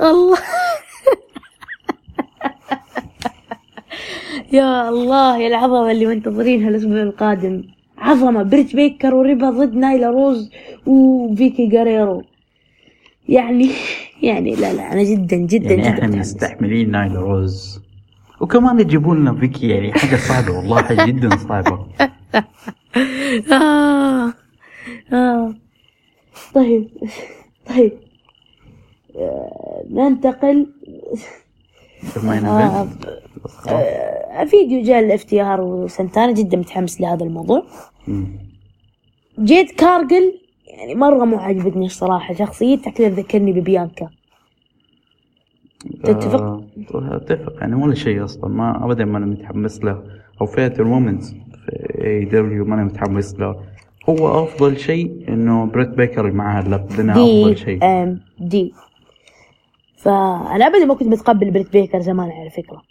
[0.00, 0.38] الله.
[4.52, 7.64] يا الله يا العظمة اللي منتظرينها الأسبوع القادم.
[7.98, 10.50] عظمة بريت بيكر وريبا ضد نايلا روز
[10.86, 12.22] وفيكي جاريرو
[13.28, 13.70] يعني
[14.22, 16.16] يعني لا لا أنا جدا جدا يعني جدا إحنا.
[16.16, 17.80] مستحملين نايل روز
[18.40, 21.86] وكمان يجيبوا لنا فيكي يعني حاجة صعبة والله حاجة جدا صعبة
[23.52, 24.32] آه
[25.12, 25.54] آه
[26.54, 26.88] طيب
[27.66, 27.92] طيب
[29.16, 30.66] آه، ننتقل
[32.26, 32.88] آه.
[33.68, 37.66] آه، فيديو جاء ال FTR وسنتانا جدا متحمس لهذا الموضوع.
[39.40, 40.40] جيت كارجل
[40.78, 44.08] يعني مرة مو عجبتني الصراحة شخصيتها كذا تذكرني ببيانكا.
[46.04, 46.64] تتفق؟ آه،
[46.94, 47.52] أتفق.
[47.60, 48.48] يعني ولا شيء أصلا.
[48.48, 50.02] ما ابدا ما أنا متحمس له.
[50.40, 53.62] أو فئه ال women's في AEW ما أنا متحمس له.
[54.08, 56.92] هو أفضل شيء إنه بريت بيكر معاه اللقب.
[57.10, 57.84] أفضل شيء.
[57.84, 58.72] آم دي.
[59.96, 62.82] فانا ابدا ما كنت متقبل بريت بيكر زمان على فكرة.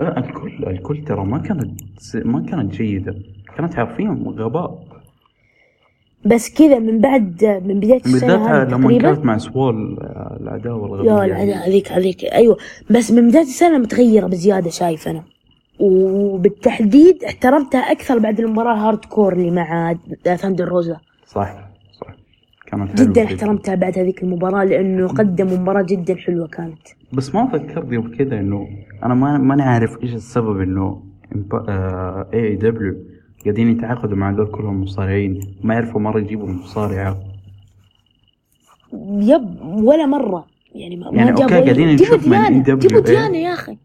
[0.00, 1.80] آه، الكل الكل ترى ما كانت
[2.14, 3.14] ما كانت جيدة.
[3.56, 4.93] كانت حرفيا غباء.
[6.26, 11.24] بس كذا من بعد من بداية السنة لما كانت مع سوول آه، العداوة الغبيه يا
[11.24, 12.56] العدا هذيك هذيك أيوه.
[12.90, 15.22] بس من بداية السنة متغيرة بزيادة شايف أنا.
[15.80, 19.94] وبالتحديد احترمتها أكثر بعد المباراة hardcore اللي مع
[20.36, 20.96] ثاندر روزا.
[21.26, 21.68] صح
[22.00, 22.14] صح.
[22.66, 26.88] كانت حلوة جدا احترمتها بعد هذيك المباراة لأنه قدموا مباراة جدا حلوة كانت.
[27.12, 28.68] بس ما فكرت قبل كذا إنه
[29.02, 31.02] أنا ما ماني عارف إيش السبب إنه
[32.34, 33.13] AEW
[33.44, 35.40] قاعدين يتعاقدوا مع دول كلهم مصارعين.
[35.62, 37.16] ما يعرفوا مرة يجيبوا مصارعة.
[39.12, 40.46] yep ولا مرة.
[40.74, 42.78] يعني ما يعني ما جابوا قاعدين جيبوا نشوف من ديانا EWA.
[42.78, 43.76] جيبوا ديانا يا أخي.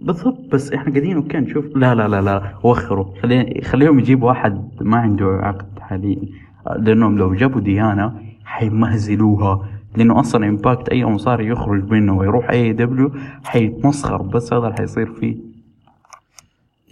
[0.00, 1.76] بالضبط بس إحنا قاعدين أوكي نشوف.
[1.76, 3.06] لا لا لا لا وخروا.
[3.22, 6.22] خلي خليهم يجيبوا واحد ما عنده عقد حاليا
[6.78, 9.68] لأنهم لو جابوا ديانا حيمهزلوها.
[9.96, 13.12] لأنه أصلا امباكت أي مصارع يخرج منه ويروح AEW
[13.44, 15.53] حيتمسخر بس هذا اللي حيصير فيه.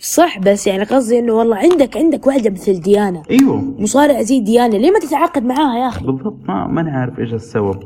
[0.03, 3.23] صح بس يعني قصدي إنه والله عندك عندك واحدة مثل ديانا.
[3.31, 3.75] أيوه.
[3.79, 7.35] مصارع زي ديانا ليه ما تتعاقد معاها يا أخي؟ بالضبط ما ما أنا عارف إيش
[7.35, 7.83] السبب.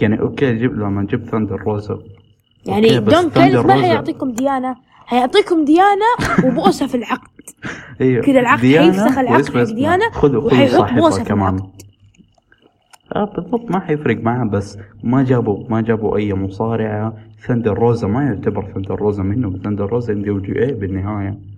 [0.00, 1.98] يعني أوكي جيب لما جبت ثاندر روزا
[2.66, 4.76] يعني دون كالف ما حيعطيكم ديانا
[5.06, 6.10] حيعطيكم ديانا
[6.44, 7.40] وبوسه في العقد.
[8.00, 8.22] أيوه.
[8.22, 9.62] كذا العقد حيفسخ العقد حق.
[9.62, 11.60] ديانا وحيحط في كمان.
[13.16, 17.14] آه بالضبط ما حيفرق معاه بس ما جابوا ما جابوا أي مصارعة.
[17.46, 21.50] ثندر روزا ما يعتبر ثندر روزا منه ثندر روزا عنده جي اي بالنهاية.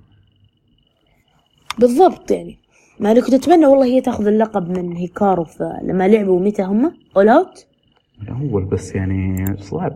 [1.78, 2.59] بالضبط يعني.
[3.01, 5.47] ما أنا كنت أتمنى والله هي تأخذ اللقب من هيكارو
[5.82, 7.66] لما لعبوا متى هم؟ اول اوت
[8.23, 9.93] الأول بس يعني صعب.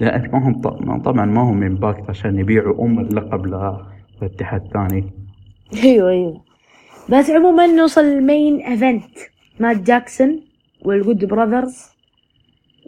[0.00, 3.76] لأن ما هم طبعا ما هم امباكت عشان يبيعوا أم اللقب ل-
[4.22, 5.04] لاتحاد ثاني
[5.84, 6.40] أيوه أيوه.
[7.08, 9.04] بس عموما نوصل لل main event
[9.60, 10.40] مات جاكسون
[10.84, 11.78] وال Good Brothers.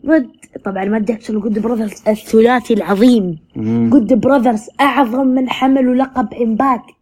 [0.06, 0.28] ضد
[0.64, 3.38] طبعا مات جاكسون وال Good Brothers الثلاثي العظيم.
[3.56, 3.90] مم.
[3.92, 6.95] Good Brothers أعظم من حملوا لقب امباكت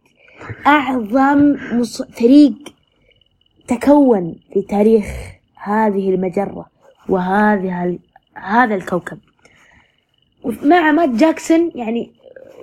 [0.67, 2.01] أعظم مص...
[2.01, 2.53] فريق
[3.67, 5.05] تكون في تاريخ
[5.63, 6.65] هذه المجرة
[7.09, 7.99] وهذه ال...
[8.33, 9.17] هذا الكوكب.
[10.63, 12.11] مع مات جاكسون يعني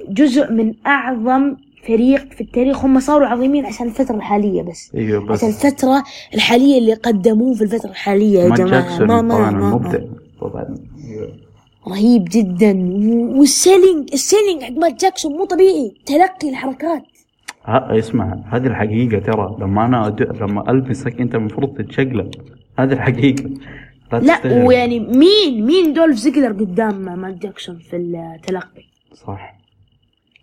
[0.08, 2.84] جزء من أعظم فريق في التاريخ.
[2.84, 4.92] هم صاروا عظيمين عشان الفترة الحالية بس.
[4.94, 6.04] إيوه بس عشان الفترة
[6.34, 9.48] الحالية اللي قدموه في الفترة الحالية يا جاكسون ما ما ما.
[9.48, 9.98] المبدع.
[10.40, 10.76] طبعا.
[11.88, 12.72] رهيب جدا.
[13.38, 15.94] وال selling ال selling حق مات جاكسون مو طبيعي.
[16.06, 17.02] تلقي الحركات.
[17.66, 20.42] اسمع هذه الحقيقة ترى لما أنا أد...
[20.42, 22.30] لما ألمسك أنت المفروض تتشقلب.
[22.78, 23.50] هذه الحقيقة.
[24.12, 24.64] لا.
[24.64, 28.82] ويعني مين مين دولف زيجلر قدام مات جاكسون في التلقي؟
[29.14, 29.54] صح.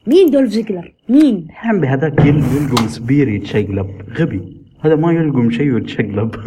[0.07, 3.89] مين دولف زيجلر؟ مين؟ يا عمي هذاك يل- يلقم spear يتشقلب.
[4.19, 4.57] غبي.
[4.81, 6.35] هذا ما يلقم شيء ويتشقلب.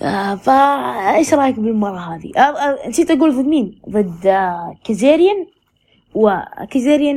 [0.00, 0.52] آه فا
[1.16, 4.74] إيش رأيك بالمرة هذه؟ آه آه نسيت أقول ضد مين؟ ضد آه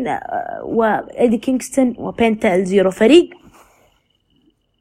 [0.07, 3.29] آه و ايدي كينغستون وبينتا الزيرو فريق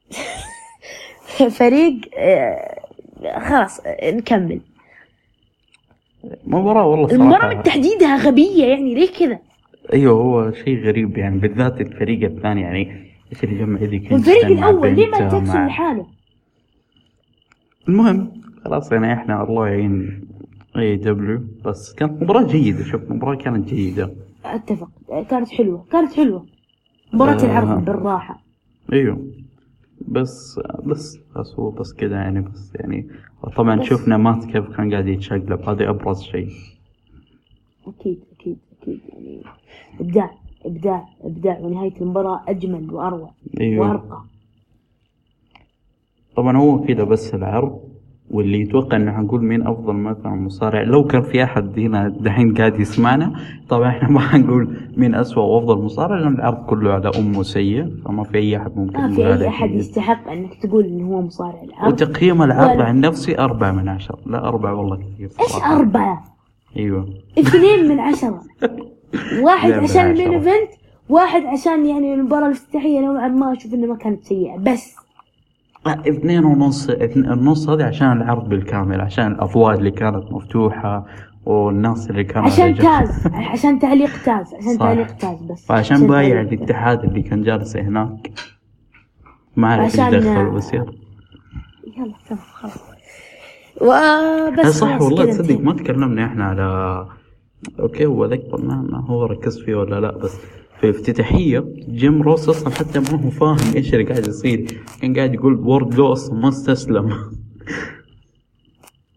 [1.59, 2.79] فريق آه
[3.39, 4.61] خلاص آه، نكمل.
[6.47, 9.39] مباراة والله المباراة صراحة من تحديدها غبية يعني ليه كذا؟
[9.93, 14.59] أيوه هو شيء غريب يعني بالذات الفريق الثاني يعني إيش اللي جمع ايدي كينغستون والفريق
[14.59, 16.07] مع الأول ليه ما مع- لحاله؟
[17.89, 20.28] المهم خلاص يعني إحنا الله يعين.
[20.79, 21.41] AEW.
[21.65, 22.85] بس كانت مباراة جيدة.
[22.85, 24.15] شوف مباراة كانت جيدة.
[24.45, 24.89] أتفق.
[25.31, 25.85] كانت حلوة.
[25.93, 26.47] كانت حلوة.
[27.13, 27.45] مباراة آه.
[27.45, 28.43] العرض بالراحة.
[28.93, 29.27] إيوه.
[30.09, 32.41] بس بس بس هو بس كذا يعني.
[32.41, 33.09] بس يعني
[33.57, 33.87] طبعا بس.
[33.87, 35.63] شفنا مات كيف كان قاعد يتشقلب.
[35.69, 36.49] هذا أبرز شيء.
[37.87, 39.01] أكيد أكيد أكيد.
[39.13, 39.43] يعني
[40.01, 40.31] إبداع
[40.65, 41.59] إبداع إبداع.
[41.59, 43.31] ونهاية المباراة أجمل وأروع
[43.61, 43.89] إيوه.
[43.89, 44.23] وأرقى.
[46.37, 47.88] طبعا هو كذا بس العرض.
[48.31, 50.83] واللي يتوقع إنه حنقول مين أفضل مثلا مصارع.
[50.83, 53.33] لو كان في أحد هنا دحين قاعد يسمعنا
[53.69, 58.25] طبعا إحنا ما حنقول مين أسوأ وأفضل مصارع لأن العرض كله على أمه سيء فما
[58.25, 59.77] في أي أحد ممكن ما في أحد جيد.
[59.79, 61.93] يستحق أنك تقول إنه هو مصارع العرض.
[61.93, 64.19] وتقييم العرض ولا- عن نفسي أربعة من عشرة.
[64.27, 65.29] لا أربعة والله كثير.
[65.29, 65.77] صراحة.
[65.79, 66.25] أربعة؟
[66.77, 67.09] أيوه.
[67.39, 68.41] اثنين من عشرة.
[69.45, 70.71] واحد عشان ال main event
[71.09, 74.97] واحد عشان يعني المباراة الافتتاحية نوعا ما أشوف إنه ما كانت سيئة بس.
[75.87, 81.07] اثنين ونص النص هذه عشان العرض بالكامل عشان الأفواج اللي كانت مفتوحة
[81.47, 82.75] والناس اللي كانوا عشان.
[82.75, 84.79] تاز عشان تعليق تاز عشان صح.
[84.79, 86.41] تعليق تاز بس وعشان بايع.
[86.41, 88.31] الاتحاد اللي كان جالس هناك
[89.57, 90.85] ما عرف عشان- يدخل بس يلا
[92.29, 92.89] تمام خلاص
[93.81, 95.61] وبس صح والله تصدق.
[95.61, 97.07] ما تكلمنا إحنا على
[97.81, 100.41] okay هو ذاك ما, ما هو ركز فيه ولا لا بس
[100.81, 104.81] في الافتتاحية جيم روس أصلا حتى ما هو فاهم إيش اللي قاعد يصير.
[105.03, 107.09] كان قاعد يقول وردلو أصلا ما استسلم.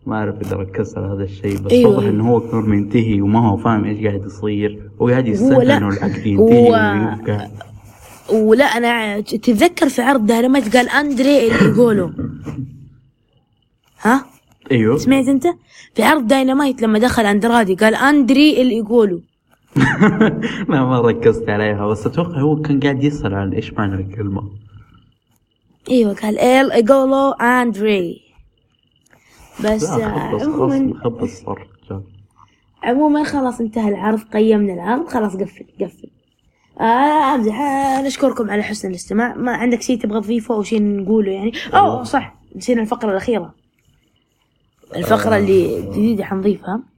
[0.05, 2.05] ما أعرف إذا ركزت على هذا الشيء بس أيوة، واضح.
[2.07, 4.89] إنه هو قرر منتهي وما هو فاهم إيش قاعد يصير.
[4.99, 7.49] وقاعد يستنى إنه العقد ينتهي هو-
[8.31, 12.13] ولا أنا تتذكر في عرض دايناميت قال أندري اللي يقوله؟
[14.01, 14.25] ها؟
[14.71, 14.97] أيوه.
[14.97, 15.47] سمعت أنت؟
[15.95, 19.21] في عرض دايناميت لما دخل أندرادي قال أندري اللي يقوله.
[19.75, 24.51] لا ما ركزت عليها بس أتوقع هو كان قاعد يسأل عن إيش معنى الكلمة.
[25.89, 28.21] أيوه قال ال يقولو أندري.
[29.65, 31.67] بس آه، عموما خبص صار.
[32.83, 36.09] عموما خلاص انتهى العرض قيمنا العرض خلاص قفل قفل.
[36.79, 39.35] آه امزح آه نشكركم على حسن الاستماع.
[39.35, 43.53] ما عندك شيء تبغى تضيفه أو شيء نقوله يعني؟ أوه صح نسينا الفقرة الأخيرة.
[44.95, 46.73] الفقرة اللي جديدة حنضيفها.
[46.73, 46.90] آه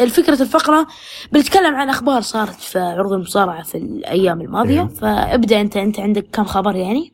[0.00, 0.86] الفكرة الفقرة
[1.32, 4.88] بنتكلم عن أخبار صارت في عروض المصارعة في الأيام الماضية أيوه.
[4.88, 7.12] فابدأ أنت أنت عندك كم خبر يعني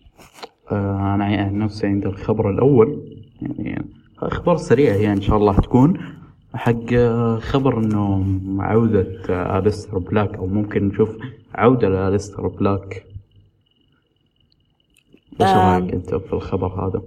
[0.73, 3.87] آه، أنا عن نفسي عند الخبر الأول يعني
[4.19, 6.01] أخبار سريعة هي إن شاء الله حتكون
[6.55, 8.27] حق آه، خبر إنه
[8.59, 11.17] عودة آه، أليستر بلاك أو ممكن نشوف
[11.55, 13.07] عودة لأليستر بلاك
[15.41, 15.79] إيش آه.
[15.79, 17.03] رأيك أنت في الخبر هذا؟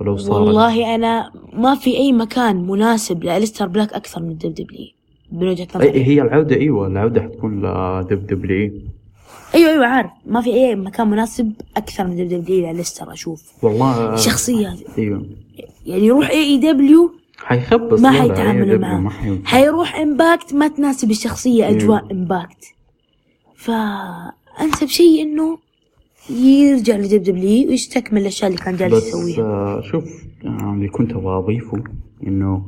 [0.00, 4.86] ولو صار والله أنا ما في أي مكان مناسب لأليستر بلاك أكثر من WWE
[5.32, 6.04] من وجهة نظري.
[6.04, 8.72] هي العودة أيوة العودة حتكون ل WWE
[9.54, 10.10] أيوه أيوه عارف.
[10.26, 13.64] ما في أي مكان مناسب أكثر من WWE لأليستر أشوف.
[13.64, 15.26] والله هذه أيوة.
[15.86, 19.38] يعني يروح AEW حيخبص ما حيتعامل AEW معاه.
[19.44, 21.70] حيروح امباكت ما تناسب الشخصية.
[21.70, 22.64] أجواء امباكت
[23.56, 25.58] فأنسب شيء إنه
[26.30, 30.04] يرجع ل WWE ويستكمل الأشياء اللي كان جالس بس يسويها آه، شوف
[30.44, 31.84] اللي كنت أبغى أضيفه
[32.26, 32.66] إنه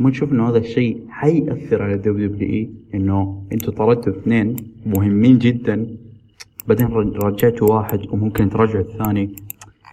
[0.00, 4.56] ما تشوف إنه هذا الشيء حيأثر على WWE إنه أنتوا طردتوا اثنين
[4.86, 5.96] مهمين جدا
[6.68, 9.36] بعدين رج- رجعتوا واحد وممكن ترجعوا الثاني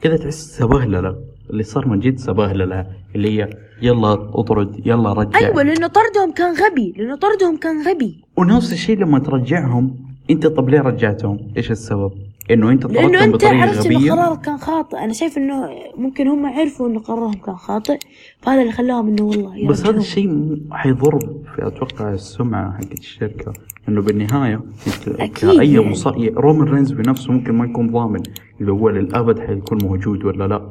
[0.01, 1.15] كذا تحس سبهللة
[1.49, 3.49] اللي صار من جد سبهللة اللي هي
[3.81, 8.97] يلا اطرد يلا رجع أيوه لأنه طردهم كان غبي لأنه طردهم كان غبي ونفس الشيء
[8.97, 9.95] لما ترجعهم
[10.29, 12.11] أنت طب ليه رجعتهم؟ إيش السبب؟
[12.51, 14.97] إنه أنت لأنه أنت عرفت انه قرارك كان خاطئ.
[14.97, 17.99] أنا شايف إنه ممكن هم عرفوا انه قرارهم كان خاطئ
[18.41, 19.97] فهذا اللي خلاهم إنه والله بس هذا.
[19.97, 21.19] الشيء حيضر
[21.55, 23.53] في أتوقع السمعة حقت الشركة.
[23.89, 25.89] إنه بالنهاية انت أكيد كاي يعني.
[25.89, 26.15] مصا...
[26.35, 28.23] رومان رينز بنفسه ممكن ما يكون ضامن
[28.61, 30.69] اللي هو للأبد حيكون موجود ولا لا.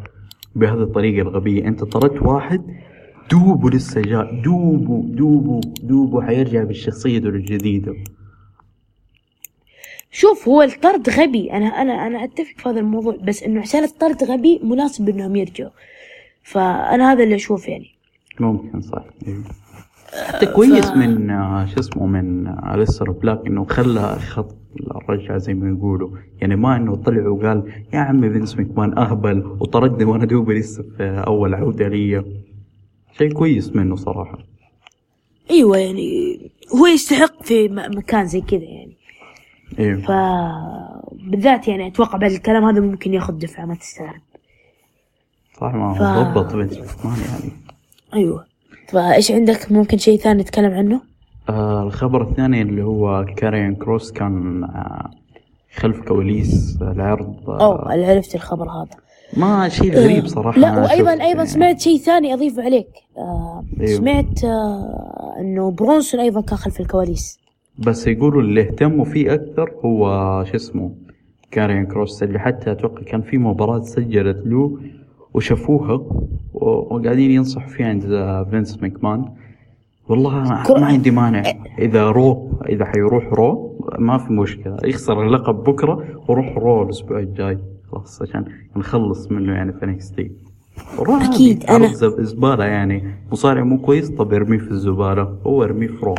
[0.55, 1.69] بهذه الطريقة الغبية.
[1.69, 2.63] أنت طردت واحد
[3.31, 7.95] دوبه لسه جاء دوبه دوبه دوبه حيرجع بالشخصية الجديدة.
[10.13, 11.53] شوف هو الطرد غبي.
[11.53, 15.71] أنا أنا أنا أتفق في هذا الموضوع بس إنه عشان الطرد غبي مناسب إنهم يرجعوا.
[16.43, 17.91] فأنا هذا اللي أشوف يعني.
[18.41, 19.05] ممكن صح.
[20.27, 24.57] حتى كويس من آه، شو اسمه من أليستر بلاك إنه خلى خط
[24.97, 26.11] الرجعة زي ما يقولوا.
[26.41, 29.47] يعني ما إنه طلع وقال يا عمي فينس مكمان أهبل.
[29.61, 32.25] وطردني وأنا دوبي لسه في أول عودة لي.
[33.19, 34.39] شيء كويس منه صراحة.
[35.51, 36.39] أيوه يعني
[36.75, 39.02] هو يستحق في مكان زي كذا يعني.
[39.79, 39.95] إيه.
[39.95, 40.11] ف
[41.31, 44.21] بالذات يعني أتوقع بعد الكلام هذا ممكن ياخذ دفعة ما تستغرب
[45.61, 47.53] صح ما ف- ضد مكمان يعني.
[48.15, 48.45] أيوه.
[48.89, 51.01] فايش عندك ممكن شيء ثاني نتكلم عنه؟
[51.49, 55.11] آه الخبر الثاني اللي هو كاريان كروس كان آه
[55.75, 58.97] خلف كواليس العرض آه أوه عرفت الخبر هذا.
[59.37, 61.47] ما شيء غريب صراحة لا وأيضا أيضا يعني.
[61.47, 62.89] سمعت شيء ثاني اضيفه عليك.
[63.19, 63.99] آه أيوه.
[63.99, 67.39] سمعت آه إنه برونسون أيضا كان خلف الكواليس.
[67.87, 70.93] بس يقولوا اللي اهتموا فيه أكثر هو شو اسمه
[71.51, 74.79] كاريان كروس اللي حتى أتوقع كان في مباراة سجلت له
[75.35, 76.01] وشافوها
[76.55, 78.03] وقاعدين ينصحوا فيها عند
[78.51, 79.25] فينس ماكمان
[80.09, 81.43] والله أنا كرة- ما عندي مانع.
[81.79, 84.77] إذا رو إذا حيروح رو ما في مشكلة.
[84.85, 87.59] يخسر اللقب بكرة وروح رو الأسبوع الجاي.
[87.93, 88.45] خلاص عشان
[88.77, 90.31] نخلص منه يعني في NXT
[90.99, 93.03] أكيد، أنا- زبالة يعني.
[93.33, 95.37] مصارع مو كويس طب ارميه في الزبالة.
[95.47, 96.15] هو ارميه في رو.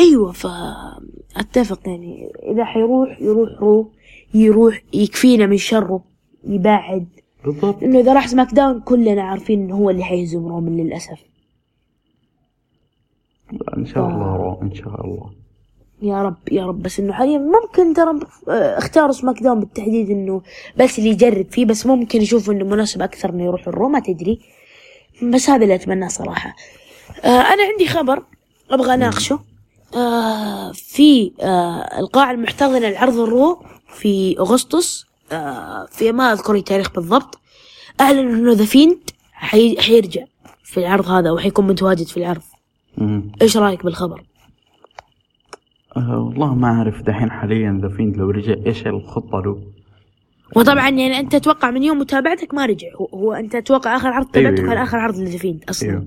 [0.00, 2.32] أيوه فاتفق يعني.
[2.42, 3.92] إذا حيروح يروح رو.
[4.34, 6.04] يروح يكفينا من شره
[6.44, 7.06] يبعد
[7.44, 7.82] بالضبط.
[7.82, 11.18] لأنه إذا راح سماك داون كلنا عارفين إنه هو اللي حيهزم رومان للأسف.
[13.76, 14.36] إن شاء الله.
[14.36, 15.30] رو إن شاء الله.
[16.02, 16.82] يا رب يا رب.
[16.82, 20.42] بس إنه حاليا ممكن ترى آه، اختاروا سماك داون بالتحديد إنه
[20.76, 24.40] بس اللي يجرب فيه بس ممكن يشوفوا إنه مناسب أكثر إنه يروح الرو ما تدري.
[25.22, 26.56] بس هذا اللي أتمناه صراحة.
[27.24, 28.22] آه أنا عندي خبر
[28.70, 29.49] أبغى أناقشه.
[29.96, 37.40] آه في آه القاعة المحتضنة لعرض الرو في أغسطس آه في ما أذكر التاريخ بالضبط.
[38.00, 38.98] اعلن انه ذا فيند
[39.32, 39.80] حي...
[39.80, 40.24] حيرجع
[40.64, 42.42] في العرض هذا وحيكون متواجد في العرض.
[42.98, 43.32] مم.
[43.42, 44.22] إيش رأيك بالخبر؟
[45.96, 49.62] أه والله ما أعرف دحين حاليا ذا فيند لو رجع إيش الخطة له؟
[50.56, 54.56] وطبعا يعني أنت تتوقع من يوم متابعتك ما رجع هو, أنت تتوقع آخر عرض تابعته
[54.56, 54.82] كان أيوة.
[54.82, 55.90] آخر عرض لذا فيند أصلا.
[55.90, 56.06] أيوه.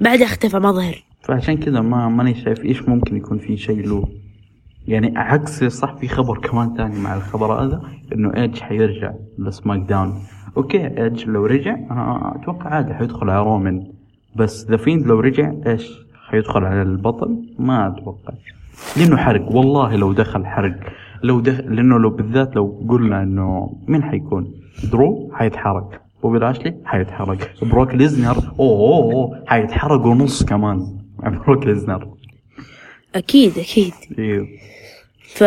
[0.00, 1.04] بعدها اختفى ما ظهر.
[1.20, 4.08] فعشان كذا ما ماني شايف إيش ممكن يكون في شيء له.
[4.88, 7.82] يعني عكس صح في خبر كمان ثاني مع الخبر هذا
[8.12, 10.14] إنه إيدج حيرجع لسماك داون.
[10.56, 13.86] okay إيدج لو رجع آه، أتوقع عادي حيدخل على رومان
[14.36, 15.90] بس ذا فيند لو رجع إيش
[16.28, 18.34] حيدخل على البطل؟ ما أتوقع.
[18.96, 20.76] لأنه حرق والله لو دخل حرق.
[21.22, 24.54] لو دخل لأنه لو بالذات لو قلنا إنه مين حيكون؟
[24.92, 26.02] درو حيتحرق.
[26.22, 27.38] بوبي لاشلي حيتحرق.
[27.62, 30.99] بروك ليزنر أوه, أوه, أوه حيتحرق ونص كمان.
[31.22, 32.08] مع بروك ليزنر
[33.14, 33.92] أكيد أكيد.
[34.18, 34.46] إيه.
[35.34, 35.44] ف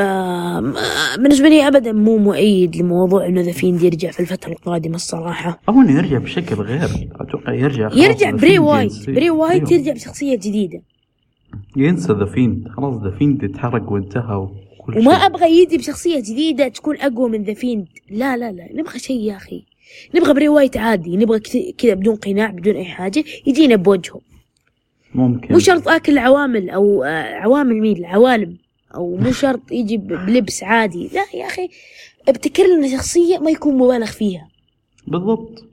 [1.17, 5.61] بالنسبة لي ابدا مو مؤيد لموضوع إنه The Fiend يرجع في الفترة القادمة الصراحة.
[5.69, 9.09] أو إنه يرجع بشكل غير أتوقع يرجع يرجع بري وايت.
[9.09, 9.73] بري وايت أيوه.
[9.73, 10.81] يرجع بشخصية جديدة.
[11.75, 15.25] ينسى The Fiend خلاص The Fiend اتحرق وانتهى وكل وما شيء.
[15.25, 19.35] أبغى يجي بشخصية جديدة تكون أقوى من The Fiend لا لا لا نبغى شيء يا
[19.35, 19.63] أخي.
[20.15, 21.39] نبغى بري وايت عادي نبغى
[21.77, 24.21] كذا بدون قناع بدون أي حاجة يجينا بوجهه.
[25.15, 25.53] ممكن.
[25.53, 28.57] مو شرط أكل عوامل أو آه، عوامل مين العوالم
[28.95, 31.09] أو مو شرط يجي بلبس عادي.
[31.13, 31.69] لا يا أخي
[32.27, 34.47] ابتكر لنا شخصية ما يكون مبالغ فيها.
[35.07, 35.65] بالضبط.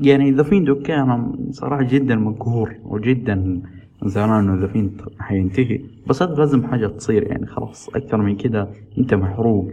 [0.00, 3.62] يعني The Fiend okay أنا صراحة جدا مقهور وجدا
[4.04, 5.80] زعلان إنه The Fiend حينتهي.
[6.06, 8.68] بس هذا لازم حاجة تصير يعني خلاص أكثر من كده
[8.98, 9.70] أنت محروق.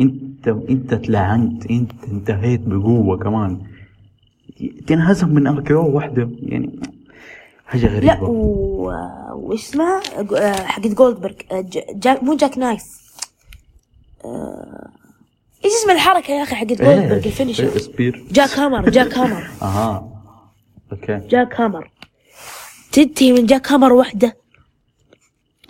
[0.00, 3.58] أنت أنت تلعنت أنت انتهيت بقوة كمان.
[4.86, 6.30] تنهزم من RKO واحدة.
[6.42, 6.70] يعني
[7.72, 8.28] حاجة لا غريبة.
[8.28, 8.92] و...
[9.34, 10.00] وش اسمها
[10.36, 12.82] آه، حقت جولدبرغ آه، ج- jack مو jackknife
[14.24, 14.88] آه،
[15.64, 20.08] إيش اسم الحركة يا أخي حقت جولدبرغ إيه، ال finisher إيه، spear jackhammer jackhammer أها
[20.92, 21.20] okay.
[21.28, 21.90] jackhammer
[22.92, 24.36] تنتهي من jackhammer واحدة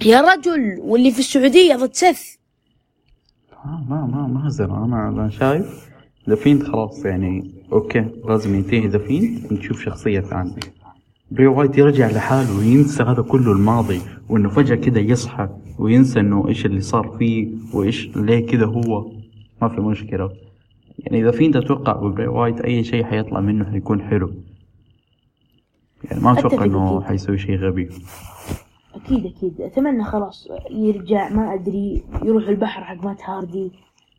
[0.04, 2.22] يا رجل واللي في السعودية ضد سيث
[3.52, 5.88] آه ما ما ما زال أنا أنا شايف
[6.28, 10.52] The Fiend خلاص يعني okay لازم ينتهي The Fiend نشوف شخصية ثانية.
[11.32, 15.48] بري وايت يرجع لحاله وينسى هذا كله الماضي وإنه فجأة كده يصحى
[15.78, 19.10] وينسى إنه إيش اللي صار فيه وإيش ليه كده هو.
[19.62, 20.30] ما في مشكلة.
[20.98, 24.32] يعني The Fiend أتوقع ببري وايت أي شيء حيطلع منه حيكون حلو.
[26.04, 27.02] يعني ما أتوقع إنه.
[27.02, 27.88] حيسوي شيء غبي.
[28.94, 29.60] أكيد أكيد.
[29.60, 33.72] أتمنى خلاص يرجع ما أدري يروح البحر حق مات هاردي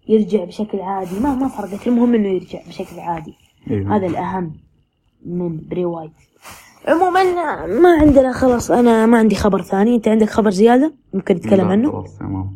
[0.07, 1.19] يرجع بشكل عادي.
[1.19, 1.87] ما ما فرقت.
[1.87, 3.33] المهم إنه يرجع بشكل عادي.
[3.69, 3.95] أيوه.
[3.95, 4.53] هذا الأهم
[5.25, 6.11] من بري وايت
[6.87, 7.23] عموما
[7.81, 9.95] ما عندنا خلاص أنا ما عندي خبر ثاني.
[9.95, 12.51] أنت عندك خبر زيادة؟ ممكن نتكلم عنه؟ خلاص تمام.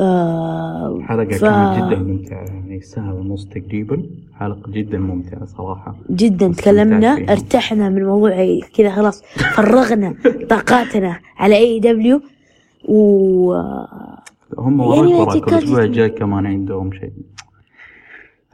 [0.00, 4.02] آه حلقة ف- كانت جدا ممتعة يعني ساعة ونص تقريبا.
[4.40, 5.94] حلقة جدا ممتعة صراحة.
[6.10, 7.32] جدا تكلمنا فيها.
[7.32, 9.22] ارتحنا من موضوع كذا خلاص
[9.56, 10.14] فرغنا
[10.50, 12.20] طاقاتنا على AEW
[12.88, 13.52] و
[14.58, 17.12] هم يعني وراك الأسبوع الجاي كمان عندهم شيء.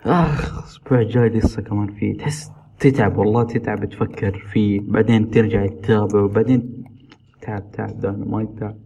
[0.04, 2.50] آخ الأسبوع الجاي لسه كمان فيه تحس
[2.80, 6.84] تتعب والله تتعب تفكر فيه بعدين ترجع تتابع وبعدين
[7.42, 8.76] تعب تعب ما يتعب.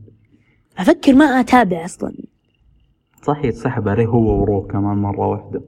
[0.79, 2.15] أفكر ما أتابع أصلا.
[3.23, 5.63] صح يتسحب عليه هو وروح كمان مرة واحدة.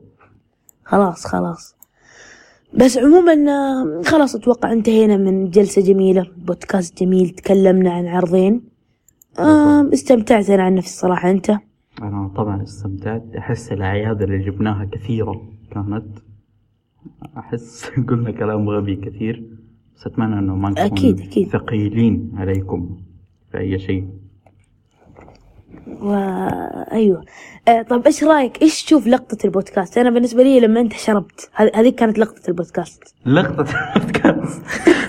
[0.84, 1.76] خلاص خلاص.
[2.74, 8.62] بس عموما آه، خلاص أتوقع انتهينا من جلسة جميلة بودكاست جميل تكلمنا عن عرضين.
[9.38, 11.50] آه استمتعت أنا عن نفسي صراحة أنت؟
[12.02, 13.24] أنا طبعا استمتعت.
[13.38, 16.06] أحس الأعياد اللي جبناها كثيرة كانت.
[17.38, 19.42] أحس قلنا كلام غبي كثير
[19.96, 21.48] بس أتمنى إنه ما نكون أكيد- أكيد.
[21.48, 22.96] ثقيلين عليكم
[23.52, 24.08] في أي شيء.
[26.00, 27.24] وايوه
[27.68, 31.76] آه طب إيش رأيك؟ إيش تشوف لقطة البودكاست؟ أنا بالنسبة لي لما أنت شربت هذ-
[31.76, 33.14] هذيك كانت لقطة البودكاست.
[33.26, 34.62] لقطة البودكاست؟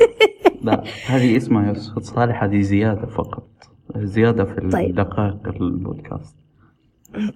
[0.61, 3.47] لا هذه اسمها يا أستاذ صالح هذه زيادة فقط.
[3.97, 4.95] زيادة في طيب.
[4.95, 6.35] دقائق البودكاست.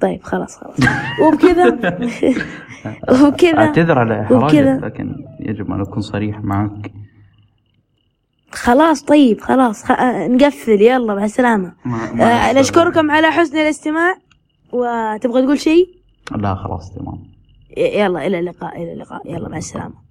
[0.02, 0.78] طيب خلاص خلاص.
[1.22, 1.68] وبكذا.
[3.24, 3.58] وبكذا.
[3.58, 4.78] أعتذر على وبكذا.
[4.78, 6.92] إحراجك لكن يجب أن أكون صريح معك.
[8.52, 9.84] خلاص طيب خلاص.
[9.84, 9.92] خ...
[9.92, 10.82] آه، نقفل.
[10.82, 11.74] يلا مع السلامة.
[11.86, 12.60] آه أستاذ.
[12.60, 14.16] نشكركم على حسن الاستماع.
[14.74, 15.90] وتبغى تقول شيء؟
[16.38, 17.24] لا خلاص تمام.
[17.78, 19.22] يلا إلى اللقاء إلى اللقاء.
[19.34, 20.11] يلا مع السلامة.